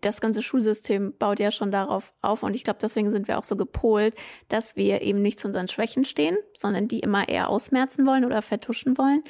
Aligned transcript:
das 0.00 0.20
ganze 0.20 0.42
Schulsystem 0.42 1.14
baut 1.18 1.40
ja 1.40 1.50
schon 1.50 1.70
darauf 1.70 2.12
auf 2.22 2.42
und 2.42 2.54
ich 2.54 2.64
glaube, 2.64 2.78
deswegen 2.80 3.10
sind 3.10 3.28
wir 3.28 3.38
auch 3.38 3.44
so 3.44 3.56
gepolt, 3.56 4.14
dass 4.48 4.76
wir 4.76 5.02
eben 5.02 5.22
nicht 5.22 5.40
zu 5.40 5.46
unseren 5.48 5.68
Schwächen 5.68 6.04
stehen, 6.04 6.36
sondern 6.56 6.88
die 6.88 7.00
immer 7.00 7.28
eher 7.28 7.48
ausmerzen 7.48 8.06
wollen 8.06 8.24
oder 8.24 8.42
vertuschen 8.42 8.98
wollen 8.98 9.22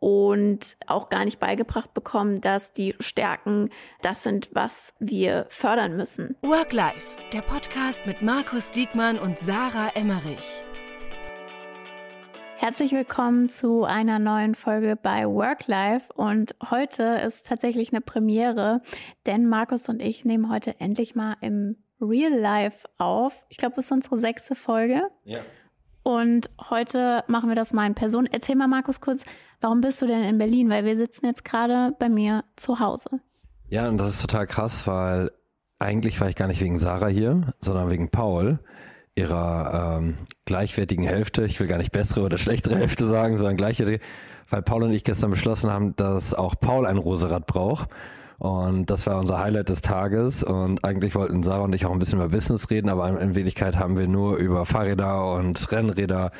und 0.00 0.76
auch 0.86 1.10
gar 1.10 1.24
nicht 1.24 1.38
beigebracht 1.38 1.94
bekommen, 1.94 2.40
dass 2.40 2.72
die 2.72 2.94
Stärken 2.98 3.68
das 4.00 4.22
sind, 4.22 4.48
was 4.52 4.94
wir 4.98 5.46
fördern 5.50 5.96
müssen. 5.96 6.36
Work 6.42 6.72
Life, 6.72 7.16
der 7.32 7.42
Podcast 7.42 8.06
mit 8.06 8.22
Markus 8.22 8.70
Diekmann 8.70 9.18
und 9.18 9.38
Sarah 9.38 9.90
Emmerich. 9.94 10.64
Herzlich 12.60 12.92
willkommen 12.92 13.48
zu 13.48 13.84
einer 13.84 14.18
neuen 14.18 14.54
Folge 14.54 14.94
bei 14.94 15.26
Work 15.26 15.66
Life 15.66 16.12
und 16.12 16.54
heute 16.70 17.18
ist 17.26 17.46
tatsächlich 17.46 17.90
eine 17.90 18.02
Premiere, 18.02 18.82
denn 19.24 19.48
Markus 19.48 19.88
und 19.88 20.02
ich 20.02 20.26
nehmen 20.26 20.52
heute 20.52 20.78
endlich 20.78 21.14
mal 21.14 21.36
im 21.40 21.76
Real 22.02 22.38
Life 22.38 22.86
auf. 22.98 23.46
Ich 23.48 23.56
glaube, 23.56 23.76
es 23.78 23.86
ist 23.86 23.92
unsere 23.92 24.18
sechste 24.18 24.54
Folge. 24.54 25.00
Ja. 25.24 25.38
Und 26.02 26.50
heute 26.68 27.24
machen 27.28 27.48
wir 27.48 27.56
das 27.56 27.72
mal 27.72 27.86
in 27.86 27.94
Person. 27.94 28.28
Erzähl 28.30 28.56
mal, 28.56 28.68
Markus, 28.68 29.00
kurz, 29.00 29.22
warum 29.62 29.80
bist 29.80 30.02
du 30.02 30.06
denn 30.06 30.22
in 30.22 30.36
Berlin? 30.36 30.68
Weil 30.68 30.84
wir 30.84 30.98
sitzen 30.98 31.24
jetzt 31.24 31.46
gerade 31.46 31.96
bei 31.98 32.10
mir 32.10 32.44
zu 32.56 32.78
Hause. 32.78 33.08
Ja, 33.70 33.88
und 33.88 33.96
das 33.96 34.10
ist 34.10 34.20
total 34.20 34.46
krass, 34.46 34.86
weil 34.86 35.30
eigentlich 35.78 36.20
war 36.20 36.28
ich 36.28 36.36
gar 36.36 36.46
nicht 36.46 36.60
wegen 36.60 36.76
Sarah 36.76 37.08
hier, 37.08 37.54
sondern 37.58 37.88
wegen 37.88 38.10
Paul 38.10 38.58
ihrer 39.16 39.98
ähm, 39.98 40.18
gleichwertigen 40.44 41.04
Hälfte, 41.04 41.44
ich 41.44 41.58
will 41.60 41.66
gar 41.66 41.78
nicht 41.78 41.92
bessere 41.92 42.22
oder 42.22 42.38
schlechtere 42.38 42.76
Hälfte 42.76 43.06
sagen, 43.06 43.36
sondern 43.36 43.56
gleichwertige, 43.56 44.00
weil 44.48 44.62
Paul 44.62 44.84
und 44.84 44.92
ich 44.92 45.04
gestern 45.04 45.30
beschlossen 45.30 45.70
haben, 45.70 45.94
dass 45.96 46.34
auch 46.34 46.54
Paul 46.60 46.86
ein 46.86 46.96
Roserad 46.96 47.46
braucht. 47.46 47.90
Und 48.40 48.88
das 48.88 49.06
war 49.06 49.18
unser 49.18 49.38
Highlight 49.38 49.68
des 49.68 49.82
Tages. 49.82 50.42
Und 50.42 50.82
eigentlich 50.82 51.14
wollten 51.14 51.42
Sarah 51.42 51.64
und 51.64 51.74
ich 51.74 51.84
auch 51.84 51.92
ein 51.92 51.98
bisschen 51.98 52.18
über 52.18 52.30
Business 52.30 52.70
reden, 52.70 52.88
aber 52.88 53.20
in 53.20 53.34
Wirklichkeit 53.34 53.78
haben 53.78 53.98
wir 53.98 54.08
nur 54.08 54.36
über 54.36 54.64
Fahrräder 54.64 55.34
und 55.34 55.70
Rennräder. 55.70 56.32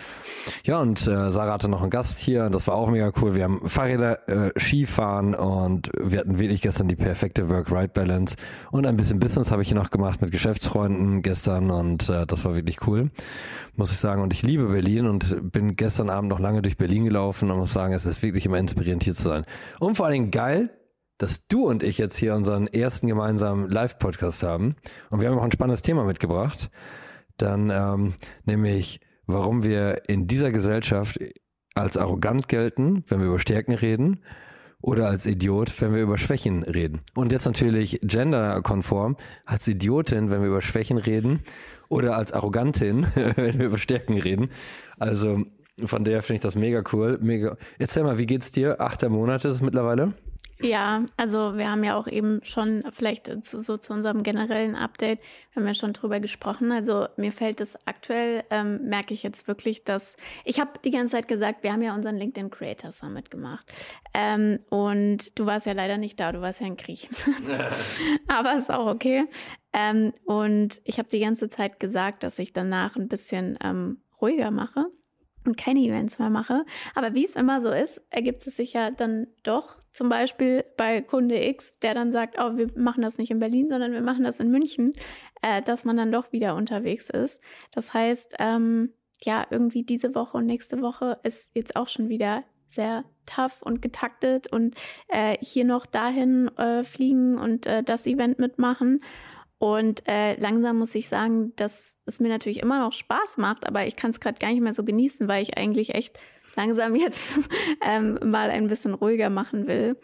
Ja, 0.64 0.80
und 0.80 1.06
äh, 1.06 1.30
Sarah 1.30 1.52
hatte 1.52 1.68
noch 1.68 1.82
einen 1.82 1.90
Gast 1.90 2.18
hier 2.18 2.46
und 2.46 2.54
das 2.54 2.66
war 2.66 2.74
auch 2.74 2.88
mega 2.88 3.12
cool. 3.20 3.34
Wir 3.34 3.44
haben 3.44 3.68
Fahrräder, 3.68 4.26
äh, 4.30 4.58
Skifahren 4.58 5.34
und 5.34 5.90
wir 5.94 6.20
hatten 6.20 6.38
wirklich 6.38 6.62
gestern 6.62 6.88
die 6.88 6.96
perfekte 6.96 7.50
Work-Right-Balance. 7.50 8.36
Und 8.70 8.86
ein 8.86 8.96
bisschen 8.96 9.20
Business 9.20 9.50
habe 9.50 9.60
ich 9.60 9.68
hier 9.68 9.76
noch 9.76 9.90
gemacht 9.90 10.22
mit 10.22 10.30
Geschäftsfreunden 10.30 11.20
gestern 11.20 11.70
und 11.70 12.08
äh, 12.08 12.24
das 12.24 12.46
war 12.46 12.54
wirklich 12.54 12.86
cool, 12.86 13.10
muss 13.76 13.92
ich 13.92 13.98
sagen. 13.98 14.22
Und 14.22 14.32
ich 14.32 14.42
liebe 14.42 14.68
Berlin 14.68 15.06
und 15.06 15.52
bin 15.52 15.74
gestern 15.74 16.08
Abend 16.08 16.30
noch 16.30 16.40
lange 16.40 16.62
durch 16.62 16.78
Berlin 16.78 17.04
gelaufen 17.04 17.50
und 17.50 17.58
muss 17.58 17.74
sagen, 17.74 17.92
es 17.92 18.06
ist 18.06 18.22
wirklich 18.22 18.46
immer 18.46 18.56
inspirierend 18.56 19.04
hier 19.04 19.14
zu 19.14 19.24
sein. 19.24 19.44
Und 19.80 19.98
vor 19.98 20.06
allen 20.06 20.14
Dingen 20.14 20.30
geil, 20.30 20.70
dass 21.20 21.46
du 21.46 21.68
und 21.68 21.82
ich 21.82 21.98
jetzt 21.98 22.16
hier 22.16 22.34
unseren 22.34 22.66
ersten 22.66 23.06
gemeinsamen 23.06 23.68
Live-Podcast 23.68 24.42
haben. 24.42 24.76
Und 25.10 25.20
wir 25.20 25.28
haben 25.28 25.38
auch 25.38 25.44
ein 25.44 25.52
spannendes 25.52 25.82
Thema 25.82 26.04
mitgebracht. 26.04 26.70
Dann 27.36 27.70
ähm, 27.70 28.14
nämlich, 28.46 29.00
warum 29.26 29.62
wir 29.62 30.08
in 30.08 30.26
dieser 30.26 30.50
Gesellschaft 30.50 31.18
als 31.74 31.98
arrogant 31.98 32.48
gelten, 32.48 33.04
wenn 33.08 33.20
wir 33.20 33.26
über 33.26 33.38
Stärken 33.38 33.74
reden, 33.74 34.20
oder 34.82 35.08
als 35.08 35.26
Idiot, 35.26 35.78
wenn 35.82 35.94
wir 35.94 36.00
über 36.00 36.16
Schwächen 36.16 36.62
reden. 36.62 37.02
Und 37.14 37.32
jetzt 37.32 37.44
natürlich 37.44 38.00
genderkonform, 38.02 39.18
als 39.44 39.68
Idiotin, 39.68 40.30
wenn 40.30 40.40
wir 40.40 40.48
über 40.48 40.62
Schwächen 40.62 40.96
reden, 40.96 41.40
oder 41.90 42.16
als 42.16 42.32
Arrogantin, 42.32 43.06
wenn 43.14 43.58
wir 43.58 43.66
über 43.66 43.78
Stärken 43.78 44.16
reden. 44.16 44.48
Also 44.98 45.44
von 45.84 46.04
der 46.04 46.22
finde 46.22 46.36
ich 46.36 46.40
das 46.40 46.56
mega 46.56 46.82
cool. 46.94 47.18
Mega. 47.20 47.58
Erzähl 47.78 48.04
mal, 48.04 48.16
wie 48.16 48.26
geht's 48.26 48.52
dir? 48.52 48.80
Achter 48.80 49.10
Monate 49.10 49.48
ist 49.48 49.56
es 49.56 49.60
mittlerweile? 49.60 50.14
Ja, 50.62 51.04
also 51.16 51.56
wir 51.56 51.70
haben 51.70 51.84
ja 51.84 51.96
auch 51.96 52.06
eben 52.06 52.40
schon 52.44 52.84
vielleicht 52.92 53.26
zu, 53.44 53.60
so 53.60 53.78
zu 53.78 53.92
unserem 53.92 54.22
generellen 54.22 54.76
Update, 54.76 55.20
wir 55.52 55.62
haben 55.62 55.66
ja 55.66 55.74
schon 55.74 55.92
drüber 55.92 56.20
gesprochen. 56.20 56.70
Also 56.70 57.06
mir 57.16 57.32
fällt 57.32 57.60
es 57.60 57.76
aktuell, 57.86 58.44
ähm, 58.50 58.88
merke 58.88 59.14
ich 59.14 59.22
jetzt 59.22 59.48
wirklich, 59.48 59.84
dass 59.84 60.16
ich 60.44 60.60
habe 60.60 60.72
die 60.84 60.90
ganze 60.90 61.16
Zeit 61.16 61.28
gesagt, 61.28 61.62
wir 61.62 61.72
haben 61.72 61.82
ja 61.82 61.94
unseren 61.94 62.16
LinkedIn 62.16 62.50
Creator 62.50 62.92
Summit 62.92 63.30
gemacht. 63.30 63.66
Ähm, 64.12 64.58
und 64.68 65.38
du 65.38 65.46
warst 65.46 65.66
ja 65.66 65.72
leider 65.72 65.98
nicht 65.98 66.20
da, 66.20 66.32
du 66.32 66.40
warst 66.40 66.60
ja 66.60 66.66
in 66.66 66.76
Griechenland. 66.76 67.74
Aber 68.28 68.54
ist 68.54 68.70
auch 68.70 68.86
okay. 68.86 69.24
Ähm, 69.72 70.12
und 70.24 70.80
ich 70.84 70.98
habe 70.98 71.08
die 71.08 71.20
ganze 71.20 71.48
Zeit 71.48 71.80
gesagt, 71.80 72.22
dass 72.22 72.38
ich 72.38 72.52
danach 72.52 72.96
ein 72.96 73.08
bisschen 73.08 73.58
ähm, 73.62 73.98
ruhiger 74.20 74.50
mache 74.50 74.86
und 75.50 75.56
keine 75.56 75.80
Events 75.80 76.18
mehr 76.18 76.30
mache. 76.30 76.64
Aber 76.94 77.14
wie 77.14 77.24
es 77.24 77.34
immer 77.34 77.60
so 77.60 77.70
ist, 77.70 78.00
ergibt 78.10 78.46
es 78.46 78.56
sich 78.56 78.72
ja 78.72 78.90
dann 78.90 79.26
doch 79.42 79.76
zum 79.92 80.08
Beispiel 80.08 80.64
bei 80.76 81.00
Kunde 81.00 81.44
X, 81.48 81.72
der 81.80 81.94
dann 81.94 82.12
sagt, 82.12 82.36
oh, 82.38 82.56
wir 82.56 82.70
machen 82.76 83.02
das 83.02 83.18
nicht 83.18 83.30
in 83.30 83.40
Berlin, 83.40 83.68
sondern 83.68 83.92
wir 83.92 84.00
machen 84.00 84.22
das 84.22 84.38
in 84.38 84.50
München, 84.50 84.92
äh, 85.42 85.60
dass 85.62 85.84
man 85.84 85.96
dann 85.96 86.12
doch 86.12 86.32
wieder 86.32 86.54
unterwegs 86.54 87.10
ist. 87.10 87.40
Das 87.72 87.92
heißt, 87.92 88.34
ähm, 88.38 88.92
ja, 89.22 89.44
irgendwie 89.50 89.82
diese 89.82 90.14
Woche 90.14 90.38
und 90.38 90.46
nächste 90.46 90.80
Woche 90.80 91.18
ist 91.24 91.50
jetzt 91.54 91.74
auch 91.74 91.88
schon 91.88 92.08
wieder 92.08 92.44
sehr 92.68 93.04
tough 93.26 93.62
und 93.62 93.82
getaktet 93.82 94.46
und 94.52 94.76
äh, 95.08 95.36
hier 95.40 95.64
noch 95.64 95.86
dahin 95.86 96.48
äh, 96.56 96.84
fliegen 96.84 97.36
und 97.36 97.66
äh, 97.66 97.82
das 97.82 98.06
Event 98.06 98.38
mitmachen. 98.38 99.02
Und 99.60 100.08
äh, 100.08 100.40
langsam 100.40 100.78
muss 100.78 100.94
ich 100.94 101.08
sagen, 101.08 101.52
dass 101.56 101.98
es 102.06 102.18
mir 102.18 102.30
natürlich 102.30 102.60
immer 102.60 102.78
noch 102.78 102.94
Spaß 102.94 103.36
macht, 103.36 103.66
aber 103.66 103.86
ich 103.86 103.94
kann 103.94 104.10
es 104.10 104.18
gerade 104.18 104.38
gar 104.38 104.48
nicht 104.48 104.62
mehr 104.62 104.72
so 104.72 104.82
genießen, 104.84 105.28
weil 105.28 105.42
ich 105.42 105.58
eigentlich 105.58 105.94
echt 105.94 106.18
langsam 106.56 106.94
jetzt 106.96 107.34
ähm, 107.82 108.18
mal 108.24 108.50
ein 108.50 108.68
bisschen 108.68 108.94
ruhiger 108.94 109.28
machen 109.28 109.66
will. 109.66 109.98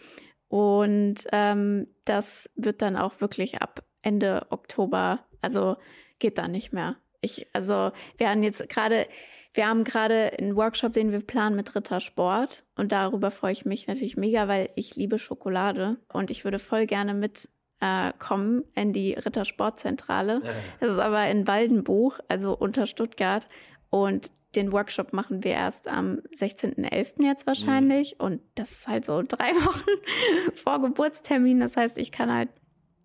Und 0.48 1.24
ähm, 1.32 1.86
das 2.04 2.50
wird 2.54 2.82
dann 2.82 2.96
auch 2.96 3.22
wirklich 3.22 3.62
ab 3.62 3.82
Ende 4.02 4.46
Oktober, 4.50 5.20
also 5.40 5.76
geht 6.18 6.36
da 6.36 6.48
nicht 6.48 6.74
mehr. 6.74 6.96
Ich, 7.22 7.46
also 7.54 7.92
wir 8.18 8.28
haben 8.28 8.42
jetzt 8.42 8.68
gerade, 8.68 9.06
wir 9.54 9.66
haben 9.66 9.84
gerade 9.84 10.32
einen 10.38 10.54
Workshop, 10.54 10.92
den 10.92 11.12
wir 11.12 11.20
planen 11.20 11.56
mit 11.56 11.74
Rittersport 11.74 12.62
und 12.76 12.92
darüber 12.92 13.30
freue 13.30 13.52
ich 13.52 13.64
mich 13.64 13.86
natürlich 13.86 14.18
mega, 14.18 14.48
weil 14.48 14.68
ich 14.76 14.96
liebe 14.96 15.18
Schokolade 15.18 15.96
und 16.12 16.30
ich 16.30 16.44
würde 16.44 16.58
voll 16.58 16.84
gerne 16.84 17.14
mit 17.14 17.48
äh, 17.80 18.12
kommen 18.18 18.64
in 18.74 18.92
die 18.92 19.14
Rittersportzentrale. 19.14 20.42
Ja. 20.44 20.50
Das 20.80 20.90
ist 20.90 20.98
aber 20.98 21.28
in 21.28 21.46
Waldenbuch, 21.46 22.18
also 22.28 22.56
unter 22.56 22.86
Stuttgart. 22.86 23.48
Und 23.90 24.30
den 24.54 24.72
Workshop 24.72 25.12
machen 25.12 25.44
wir 25.44 25.52
erst 25.52 25.88
am 25.88 26.20
16.11. 26.34 27.22
jetzt 27.22 27.46
wahrscheinlich. 27.46 28.16
Mhm. 28.18 28.24
Und 28.26 28.40
das 28.54 28.72
ist 28.72 28.88
halt 28.88 29.04
so 29.04 29.22
drei 29.22 29.50
Wochen 29.64 30.54
vor 30.54 30.80
Geburtstermin. 30.80 31.60
Das 31.60 31.76
heißt, 31.76 31.98
ich 31.98 32.10
kann 32.12 32.32
halt 32.32 32.48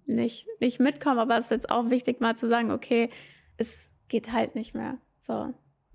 nicht, 0.05 0.47
nicht 0.59 0.79
mitkommen. 0.79 1.19
Aber 1.19 1.37
es 1.37 1.45
ist 1.45 1.51
jetzt 1.51 1.69
auch 1.69 1.89
wichtig, 1.89 2.21
mal 2.21 2.35
zu 2.35 2.47
sagen, 2.47 2.71
okay, 2.71 3.09
es 3.57 3.89
geht 4.07 4.31
halt 4.31 4.55
nicht 4.55 4.73
mehr. 4.73 4.97
So. 5.19 5.53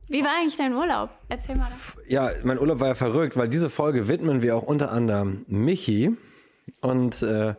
Wie 0.08 0.22
war 0.22 0.30
eigentlich 0.38 0.56
dein 0.56 0.72
Urlaub? 0.72 1.10
Erzähl 1.28 1.56
mal. 1.56 1.68
Das. 1.70 1.96
Ja, 2.06 2.30
mein 2.44 2.58
Urlaub 2.58 2.78
war 2.80 2.88
ja 2.88 2.94
verrückt, 2.94 3.36
weil 3.36 3.48
diese 3.48 3.68
Folge 3.68 4.08
widmen 4.08 4.42
wir 4.42 4.56
auch 4.56 4.62
unter 4.62 4.92
anderem 4.92 5.44
Michi. 5.48 6.16
Und 6.80 7.22
äh, 7.22 7.54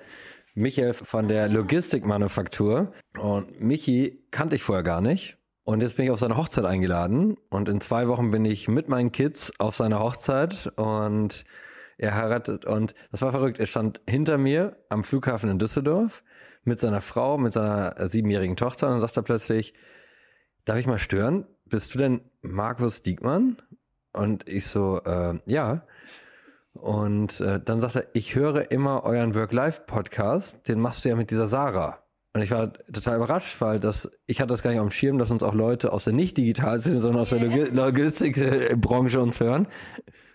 Michael 0.57 0.93
von 0.93 1.27
der 1.27 1.49
Logistikmanufaktur. 1.49 2.91
Und 3.19 3.61
Michi 3.61 4.23
kannte 4.31 4.55
ich 4.55 4.63
vorher 4.63 4.83
gar 4.83 5.01
nicht. 5.01 5.37
Und 5.63 5.81
jetzt 5.81 5.97
bin 5.97 6.05
ich 6.05 6.11
auf 6.11 6.19
seine 6.19 6.35
Hochzeit 6.35 6.65
eingeladen. 6.65 7.37
Und 7.49 7.69
in 7.69 7.79
zwei 7.79 8.07
Wochen 8.07 8.31
bin 8.31 8.43
ich 8.43 8.67
mit 8.67 8.89
meinen 8.89 9.11
Kids 9.11 9.53
auf 9.59 9.75
seiner 9.75 9.99
Hochzeit. 9.99 10.71
Und 10.75 11.45
er 11.99 12.15
heiratet. 12.15 12.65
Und 12.65 12.95
das 13.11 13.21
war 13.21 13.31
verrückt. 13.31 13.59
Er 13.59 13.67
stand 13.67 14.01
hinter 14.09 14.39
mir 14.39 14.77
am 14.89 15.03
Flughafen 15.03 15.49
in 15.51 15.59
Düsseldorf 15.59 16.23
mit 16.63 16.79
seiner 16.79 17.01
Frau, 17.01 17.37
mit 17.37 17.53
seiner 17.53 18.07
siebenjährigen 18.07 18.55
Tochter. 18.55 18.87
Und 18.87 18.93
dann 18.93 18.99
sagt 18.99 19.15
er 19.15 19.23
plötzlich, 19.23 19.75
darf 20.65 20.77
ich 20.77 20.87
mal 20.87 20.97
stören? 20.97 21.45
Bist 21.65 21.93
du 21.93 21.99
denn 21.99 22.21
Markus 22.41 23.03
Diekmann? 23.03 23.57
Und 24.11 24.49
ich 24.49 24.65
so, 24.65 25.01
äh, 25.05 25.39
ja. 25.45 25.85
Und 26.77 27.41
äh, 27.41 27.59
dann 27.63 27.81
sagt 27.81 27.95
er, 27.95 28.07
ich 28.13 28.35
höre 28.35 28.71
immer 28.71 29.03
euren 29.03 29.35
Work-Life-Podcast, 29.35 30.67
den 30.67 30.79
machst 30.79 31.03
du 31.03 31.09
ja 31.09 31.15
mit 31.15 31.31
dieser 31.31 31.47
Sarah. 31.47 31.99
Und 32.33 32.43
ich 32.43 32.51
war 32.51 32.71
total 32.73 33.15
überrascht, 33.15 33.59
weil 33.61 33.79
das, 33.79 34.11
ich 34.27 34.39
hatte 34.39 34.49
das 34.49 34.61
gar 34.61 34.69
nicht 34.69 34.79
auf 34.79 34.87
dem 34.87 34.91
Schirm, 34.91 35.17
dass 35.17 35.31
uns 35.31 35.41
auch 35.41 35.55
Leute 35.55 35.91
aus 35.91 36.03
der 36.03 36.13
nicht 36.13 36.37
digital 36.37 36.79
sind, 36.79 36.99
sondern 36.99 37.21
aus 37.21 37.31
der 37.31 37.39
Log 37.39 37.73
Logistikbranche 37.73 39.19
uns 39.19 39.39
hören. 39.39 39.67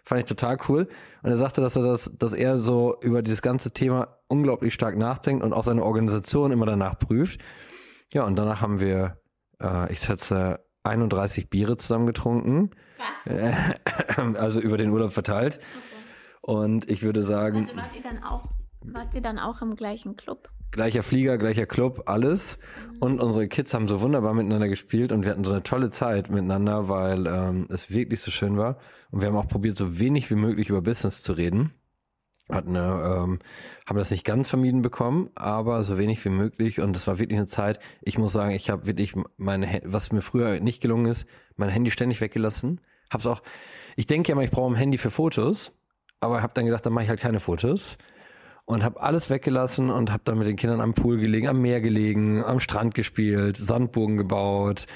Fand 0.05 0.21
ich 0.21 0.27
total 0.27 0.59
cool. 0.69 0.89
Und 1.23 1.31
er 1.31 1.37
sagte, 1.37 1.61
dass 1.61 1.77
er 1.77 1.83
das, 1.83 2.11
dass 2.19 2.35
er 2.35 2.57
so 2.57 2.97
über 3.03 3.23
dieses 3.23 3.41
ganze 3.41 3.71
Thema 3.71 4.19
unglaublich 4.27 4.75
stark 4.75 4.97
nachdenkt 4.97 5.45
und 5.45 5.53
auch 5.53 5.63
seine 5.63 5.85
Organisation 5.85 6.51
immer 6.51 6.67
danach 6.67 6.99
prüft. 6.99 7.41
Ja, 8.13 8.25
und 8.25 8.37
danach 8.37 8.61
haben 8.61 8.81
wir, 8.81 9.19
äh, 9.63 9.93
ich 9.93 10.01
schätze, 10.01 10.59
31 10.83 11.51
Biere 11.51 11.77
zusammen 11.77 12.07
getrunken. 12.07 12.71
Was? 12.99 14.37
also 14.37 14.61
über 14.61 14.77
den 14.77 14.91
Urlaub 14.91 15.13
verteilt. 15.13 15.61
Okay. 15.61 16.02
Und 16.43 16.91
ich 16.91 17.03
würde 17.03 17.23
sagen. 17.23 17.61
Also 17.61 17.77
wart 17.77 17.97
ihr 17.97 18.03
dann 18.03 18.23
auch, 18.23 18.49
wart 18.83 19.15
ihr 19.15 19.23
dann 19.23 19.39
auch 19.39 19.63
im 19.63 19.77
gleichen 19.77 20.17
Club? 20.17 20.51
Gleicher 20.73 21.03
Flieger, 21.03 21.39
gleicher 21.39 21.67
Club, 21.67 22.05
alles. 22.07 22.59
Mhm. 22.95 22.99
Und 22.99 23.21
unsere 23.21 23.47
Kids 23.47 23.75
haben 23.75 23.89
so 23.89 24.01
wunderbar 24.01 24.35
miteinander 24.35 24.69
gespielt 24.69 25.13
und 25.13 25.25
wir 25.25 25.31
hatten 25.31 25.45
so 25.45 25.53
eine 25.53 25.63
tolle 25.63 25.91
Zeit 25.91 26.31
miteinander, 26.31 26.89
weil 26.89 27.27
ähm, 27.27 27.67
es 27.71 27.91
wirklich 27.91 28.21
so 28.21 28.31
schön 28.31 28.57
war. 28.57 28.79
Und 29.11 29.21
wir 29.21 29.29
haben 29.29 29.37
auch 29.37 29.49
probiert, 29.49 29.77
so 29.77 30.01
wenig 30.01 30.31
wie 30.31 30.35
möglich 30.35 30.69
über 30.69 30.83
Business 30.83 31.23
zu 31.23 31.35
reden. 31.35 31.73
hatten, 32.51 32.75
ähm, 32.75 33.39
haben 33.87 33.99
das 33.99 34.11
nicht 34.11 34.25
ganz 34.25 34.49
vermieden 34.49 34.83
bekommen, 34.83 35.31
aber 35.35 35.85
so 35.85 35.99
wenig 35.99 36.25
wie 36.25 36.31
möglich. 36.31 36.81
Und 36.81 36.97
es 36.97 37.07
war 37.07 37.19
wirklich 37.19 37.39
eine 37.39 37.47
Zeit, 37.47 37.79
ich 38.01 38.19
muss 38.19 38.33
sagen, 38.33 38.53
ich 38.53 38.69
habe 38.71 38.87
wirklich 38.87 39.15
meine, 39.37 39.83
was 39.85 40.11
mir 40.11 40.23
früher 40.23 40.59
nicht 40.59 40.81
gelungen 40.81 41.07
ist, 41.07 41.27
mein 41.57 41.69
Handy 41.69 41.91
ständig 41.91 42.21
weggelassen. 42.21 42.81
Hab's 43.11 43.27
auch, 43.27 43.43
ich 43.95 44.07
denke 44.07 44.31
ja 44.31 44.33
immer, 44.33 44.45
ich 44.45 44.51
brauche 44.51 44.73
ein 44.73 44.77
Handy 44.77 44.97
für 44.97 45.11
Fotos, 45.11 45.73
aber 46.23 46.43
habe 46.43 46.53
dann 46.55 46.65
gedacht, 46.65 46.87
dann 46.87 46.93
mache 46.93 47.05
ich 47.05 47.11
halt 47.11 47.21
keine 47.21 47.41
Fotos. 47.41 47.99
Und 48.65 48.85
habe 48.85 49.03
alles 49.03 49.29
weggelassen 49.29 49.91
und 49.91 50.13
habe 50.13 50.23
dann 50.25 50.39
mit 50.39 50.47
den 50.47 50.57
Kindern 50.57 50.81
am 50.81 50.95
Pool 50.95 51.19
gelegen, 51.19 51.49
am 51.49 51.61
Meer 51.61 51.81
gelegen, 51.81 52.45
am 52.45 52.61
Strand 52.61 52.95
gespielt, 52.95 53.57
Sandbogen 53.57 54.17
gebaut, 54.17 54.87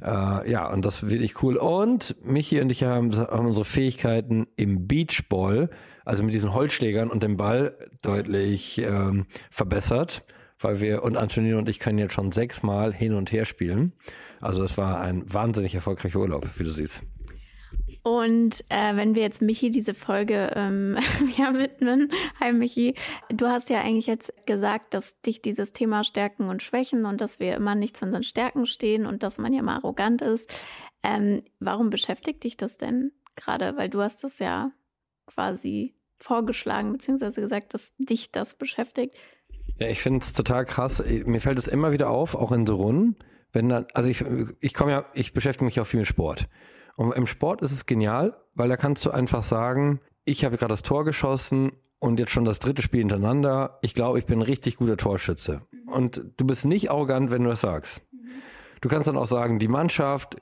äh, 0.00 0.50
ja, 0.50 0.70
und 0.70 0.84
das 0.84 1.08
wirklich 1.08 1.42
cool. 1.42 1.56
Und 1.56 2.16
Michi 2.24 2.60
und 2.60 2.70
ich 2.70 2.84
haben, 2.84 3.14
haben 3.16 3.46
unsere 3.46 3.64
Fähigkeiten 3.64 4.46
im 4.56 4.86
Beachball, 4.86 5.70
also 6.04 6.22
mit 6.22 6.32
diesen 6.32 6.54
Holzschlägern 6.54 7.10
und 7.10 7.22
dem 7.22 7.36
Ball, 7.36 7.76
deutlich 8.02 8.78
ähm, 8.78 9.26
verbessert. 9.50 10.24
Weil 10.60 10.80
wir, 10.80 11.04
und 11.04 11.16
Antonino 11.16 11.58
und 11.58 11.68
ich 11.68 11.78
können 11.78 11.98
jetzt 11.98 12.14
schon 12.14 12.32
sechsmal 12.32 12.92
hin 12.92 13.14
und 13.14 13.30
her 13.30 13.44
spielen. 13.44 13.92
Also 14.40 14.62
es 14.64 14.76
war 14.76 15.00
ein 15.00 15.32
wahnsinnig 15.32 15.74
erfolgreicher 15.74 16.18
Urlaub, 16.18 16.46
wie 16.56 16.64
du 16.64 16.70
siehst. 16.70 17.02
Und 18.02 18.64
äh, 18.68 18.96
wenn 18.96 19.14
wir 19.14 19.22
jetzt 19.22 19.42
Michi 19.42 19.70
diese 19.70 19.94
Folge 19.94 20.50
ähm, 20.54 20.96
ja, 21.36 21.54
widmen, 21.54 22.10
hi 22.40 22.52
Michi, 22.52 22.94
du 23.30 23.48
hast 23.48 23.70
ja 23.70 23.80
eigentlich 23.80 24.06
jetzt 24.06 24.32
gesagt, 24.46 24.94
dass 24.94 25.20
dich 25.20 25.42
dieses 25.42 25.72
Thema 25.72 26.04
Stärken 26.04 26.48
und 26.48 26.62
Schwächen 26.62 27.04
und 27.04 27.20
dass 27.20 27.40
wir 27.40 27.56
immer 27.56 27.74
nicht 27.74 27.96
zu 27.96 28.04
unseren 28.04 28.22
Stärken 28.22 28.66
stehen 28.66 29.06
und 29.06 29.22
dass 29.22 29.38
man 29.38 29.52
ja 29.52 29.62
mal 29.62 29.76
arrogant 29.76 30.22
ist. 30.22 30.50
Ähm, 31.02 31.42
warum 31.60 31.90
beschäftigt 31.90 32.44
dich 32.44 32.56
das 32.56 32.76
denn 32.76 33.12
gerade? 33.36 33.76
Weil 33.76 33.88
du 33.88 34.00
hast 34.00 34.24
das 34.24 34.38
ja 34.38 34.72
quasi 35.26 35.94
vorgeschlagen, 36.18 36.92
beziehungsweise 36.92 37.40
gesagt, 37.40 37.74
dass 37.74 37.94
dich 37.98 38.32
das 38.32 38.54
beschäftigt. 38.54 39.14
Ja, 39.78 39.88
ich 39.88 40.00
finde 40.00 40.20
es 40.20 40.32
total 40.32 40.64
krass. 40.64 41.02
Mir 41.24 41.40
fällt 41.40 41.58
es 41.58 41.68
immer 41.68 41.92
wieder 41.92 42.10
auf, 42.10 42.34
auch 42.34 42.52
in 42.52 42.66
so 42.66 42.76
Runden, 42.76 43.16
wenn 43.52 43.68
dann, 43.68 43.86
also 43.94 44.10
ich, 44.10 44.24
ich 44.60 44.74
komme 44.74 44.90
ja, 44.90 45.06
ich 45.14 45.32
beschäftige 45.32 45.64
mich 45.64 45.78
auch 45.80 45.86
viel 45.86 46.00
mit 46.00 46.08
Sport. 46.08 46.48
Und 46.98 47.14
im 47.14 47.28
Sport 47.28 47.62
ist 47.62 47.70
es 47.70 47.86
genial, 47.86 48.36
weil 48.56 48.68
da 48.68 48.76
kannst 48.76 49.06
du 49.06 49.12
einfach 49.12 49.44
sagen, 49.44 50.00
ich 50.24 50.44
habe 50.44 50.56
gerade 50.56 50.72
das 50.72 50.82
Tor 50.82 51.04
geschossen 51.04 51.70
und 52.00 52.18
jetzt 52.18 52.32
schon 52.32 52.44
das 52.44 52.58
dritte 52.58 52.82
Spiel 52.82 52.98
hintereinander. 52.98 53.78
Ich 53.82 53.94
glaube, 53.94 54.18
ich 54.18 54.26
bin 54.26 54.40
ein 54.40 54.42
richtig 54.42 54.78
guter 54.78 54.96
Torschütze. 54.96 55.62
Und 55.86 56.24
du 56.36 56.44
bist 56.44 56.64
nicht 56.64 56.90
arrogant, 56.90 57.30
wenn 57.30 57.44
du 57.44 57.50
das 57.50 57.60
sagst. 57.60 58.02
Du 58.80 58.88
kannst 58.88 59.06
dann 59.06 59.16
auch 59.16 59.26
sagen, 59.26 59.60
die 59.60 59.68
Mannschaft 59.68 60.38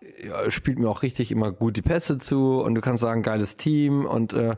spielt 0.48 0.78
mir 0.78 0.88
auch 0.88 1.02
richtig 1.02 1.30
immer 1.30 1.52
gut 1.52 1.76
die 1.76 1.82
Pässe 1.82 2.16
zu 2.16 2.62
und 2.62 2.74
du 2.74 2.80
kannst 2.80 3.02
sagen, 3.02 3.22
geiles 3.22 3.58
Team 3.58 4.06
und 4.06 4.32
äh, 4.32 4.56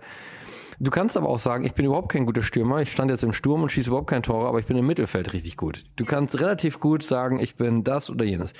du 0.78 0.90
kannst 0.92 1.16
aber 1.16 1.28
auch 1.28 1.40
sagen, 1.40 1.64
ich 1.64 1.74
bin 1.74 1.84
überhaupt 1.84 2.12
kein 2.12 2.26
guter 2.26 2.42
Stürmer. 2.42 2.80
Ich 2.80 2.92
stand 2.92 3.10
jetzt 3.10 3.24
im 3.24 3.32
Sturm 3.32 3.62
und 3.62 3.72
schieße 3.72 3.90
überhaupt 3.90 4.08
kein 4.08 4.22
Tor, 4.22 4.46
aber 4.46 4.60
ich 4.60 4.66
bin 4.66 4.76
im 4.76 4.86
Mittelfeld 4.86 5.32
richtig 5.32 5.56
gut. 5.56 5.84
Du 5.96 6.04
kannst 6.04 6.38
relativ 6.38 6.78
gut 6.78 7.02
sagen, 7.02 7.40
ich 7.40 7.56
bin 7.56 7.82
das 7.82 8.08
oder 8.08 8.24
jenes. 8.24 8.52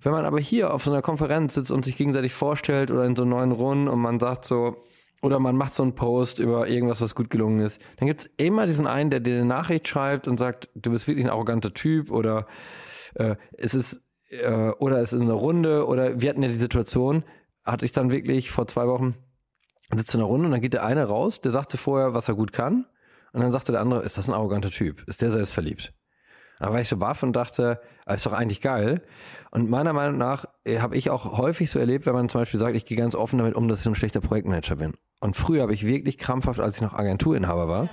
Wenn 0.00 0.12
man 0.12 0.24
aber 0.24 0.38
hier 0.38 0.72
auf 0.72 0.84
so 0.84 0.92
einer 0.92 1.02
Konferenz 1.02 1.54
sitzt 1.54 1.70
und 1.70 1.84
sich 1.84 1.96
gegenseitig 1.96 2.32
vorstellt 2.32 2.90
oder 2.90 3.04
in 3.04 3.16
so 3.16 3.24
neuen 3.24 3.52
Runden 3.52 3.88
und 3.88 4.00
man 4.00 4.20
sagt 4.20 4.44
so, 4.44 4.76
oder 5.22 5.40
man 5.40 5.56
macht 5.56 5.74
so 5.74 5.82
einen 5.82 5.94
Post 5.94 6.38
über 6.38 6.68
irgendwas, 6.68 7.00
was 7.00 7.14
gut 7.14 7.30
gelungen 7.30 7.60
ist, 7.60 7.80
dann 7.96 8.06
gibt 8.06 8.20
es 8.20 8.26
immer 8.36 8.66
diesen 8.66 8.86
einen, 8.86 9.10
der 9.10 9.20
dir 9.20 9.34
eine 9.34 9.44
Nachricht 9.44 9.88
schreibt 9.88 10.28
und 10.28 10.38
sagt, 10.38 10.68
du 10.74 10.92
bist 10.92 11.08
wirklich 11.08 11.26
ein 11.26 11.30
arroganter 11.30 11.74
Typ 11.74 12.10
oder 12.10 12.46
äh, 13.14 13.34
es 13.52 13.74
ist 13.74 14.02
äh, 14.30 14.70
oder 14.78 15.00
es 15.00 15.12
ist 15.12 15.20
eine 15.20 15.32
Runde 15.32 15.86
oder 15.86 16.20
wir 16.20 16.30
hatten 16.30 16.42
ja 16.42 16.48
die 16.48 16.54
Situation, 16.54 17.24
hatte 17.64 17.84
ich 17.84 17.92
dann 17.92 18.10
wirklich 18.10 18.50
vor 18.50 18.66
zwei 18.68 18.86
Wochen, 18.86 19.16
sitzt 19.94 20.14
in 20.14 20.20
einer 20.20 20.28
Runde 20.28 20.46
und 20.46 20.52
dann 20.52 20.60
geht 20.60 20.74
der 20.74 20.84
eine 20.84 21.04
raus, 21.04 21.40
der 21.40 21.50
sagte 21.50 21.78
vorher, 21.78 22.14
was 22.14 22.28
er 22.28 22.34
gut 22.34 22.52
kann 22.52 22.86
und 23.32 23.40
dann 23.40 23.50
sagte 23.50 23.72
der 23.72 23.80
andere, 23.80 24.02
ist 24.02 24.18
das 24.18 24.28
ein 24.28 24.34
arroganter 24.34 24.70
Typ? 24.70 25.02
Ist 25.08 25.22
der 25.22 25.30
selbst 25.30 25.52
verliebt? 25.52 25.92
Da 26.60 26.72
war 26.72 26.80
ich 26.80 26.88
so 26.88 26.96
baff 26.96 27.22
und 27.22 27.34
dachte, 27.34 27.80
ist 28.14 28.26
doch 28.26 28.32
eigentlich 28.32 28.60
geil. 28.60 29.02
Und 29.50 29.70
meiner 29.70 29.92
Meinung 29.92 30.18
nach 30.18 30.46
äh, 30.64 30.80
habe 30.80 30.96
ich 30.96 31.10
auch 31.10 31.38
häufig 31.38 31.70
so 31.70 31.78
erlebt, 31.78 32.06
wenn 32.06 32.14
man 32.14 32.28
zum 32.28 32.40
Beispiel 32.40 32.60
sagt, 32.60 32.76
ich 32.76 32.84
gehe 32.84 32.96
ganz 32.96 33.14
offen 33.14 33.38
damit 33.38 33.54
um, 33.54 33.68
dass 33.68 33.78
ich 33.78 33.84
so 33.84 33.90
ein 33.90 33.94
schlechter 33.94 34.20
Projektmanager 34.20 34.76
bin. 34.76 34.94
Und 35.20 35.36
früher 35.36 35.62
habe 35.62 35.74
ich 35.74 35.86
wirklich 35.86 36.18
krampfhaft, 36.18 36.60
als 36.60 36.76
ich 36.76 36.82
noch 36.82 36.94
Agenturinhaber 36.94 37.68
war, 37.68 37.84
ja. 37.84 37.90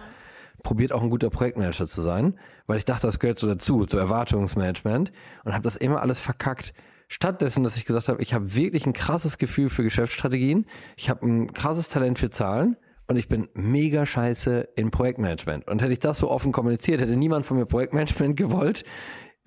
probiert 0.64 0.92
auch 0.92 1.02
ein 1.02 1.10
guter 1.10 1.30
Projektmanager 1.30 1.88
zu 1.88 2.02
sein, 2.02 2.38
weil 2.68 2.78
ich 2.78 2.86
dachte, 2.86 3.08
das 3.08 3.20
gehört 3.20 3.40
so 3.40 3.48
dazu, 3.48 3.86
zu 3.86 3.98
Erwartungsmanagement 3.98 5.12
und 5.44 5.54
habe 5.54 5.64
das 5.64 5.76
immer 5.76 6.02
alles 6.02 6.20
verkackt. 6.20 6.74
Stattdessen, 7.08 7.64
dass 7.64 7.78
ich 7.78 7.86
gesagt 7.86 8.10
habe, 8.10 8.22
ich 8.22 8.34
habe 8.34 8.56
wirklich 8.56 8.86
ein 8.86 8.94
krasses 8.94 9.38
Gefühl 9.38 9.70
für 9.70 9.84
Geschäftsstrategien, 9.84 10.66
ich 10.98 11.10
habe 11.10 11.26
ein 11.26 11.54
krasses 11.54 11.88
Talent 11.88 12.18
für 12.18 12.30
Zahlen 12.32 12.78
und 13.08 13.18
ich 13.18 13.28
bin 13.28 13.48
mega 13.54 14.06
scheiße 14.06 14.70
in 14.76 14.90
Projektmanagement. 14.92 15.68
Und 15.68 15.82
hätte 15.82 15.94
ich 15.94 16.00
das 16.00 16.18
so 16.18 16.30
offen 16.30 16.52
kommuniziert, 16.52 17.02
hätte 17.02 17.16
niemand 17.16 17.46
von 17.46 17.58
mir 17.58 17.66
Projektmanagement 17.66 18.36
gewollt. 18.38 18.84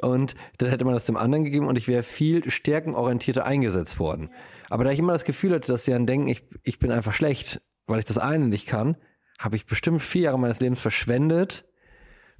Und 0.00 0.34
dann 0.58 0.70
hätte 0.70 0.84
man 0.84 0.94
das 0.94 1.06
dem 1.06 1.16
anderen 1.16 1.44
gegeben 1.44 1.66
und 1.66 1.76
ich 1.76 1.88
wäre 1.88 2.02
viel 2.02 2.48
stärkenorientierter 2.48 3.44
eingesetzt 3.44 3.98
worden. 3.98 4.30
Aber 4.70 4.84
da 4.84 4.90
ich 4.90 4.98
immer 4.98 5.12
das 5.12 5.24
Gefühl 5.24 5.54
hatte, 5.54 5.68
dass 5.68 5.84
sie 5.84 5.90
dann 5.90 6.06
denken, 6.06 6.28
ich, 6.28 6.44
ich 6.62 6.78
bin 6.78 6.92
einfach 6.92 7.12
schlecht, 7.12 7.60
weil 7.86 7.98
ich 7.98 8.04
das 8.04 8.18
eine 8.18 8.46
nicht 8.46 8.66
kann, 8.66 8.96
habe 9.38 9.56
ich 9.56 9.66
bestimmt 9.66 10.02
vier 10.02 10.22
Jahre 10.22 10.38
meines 10.38 10.60
Lebens 10.60 10.80
verschwendet. 10.80 11.64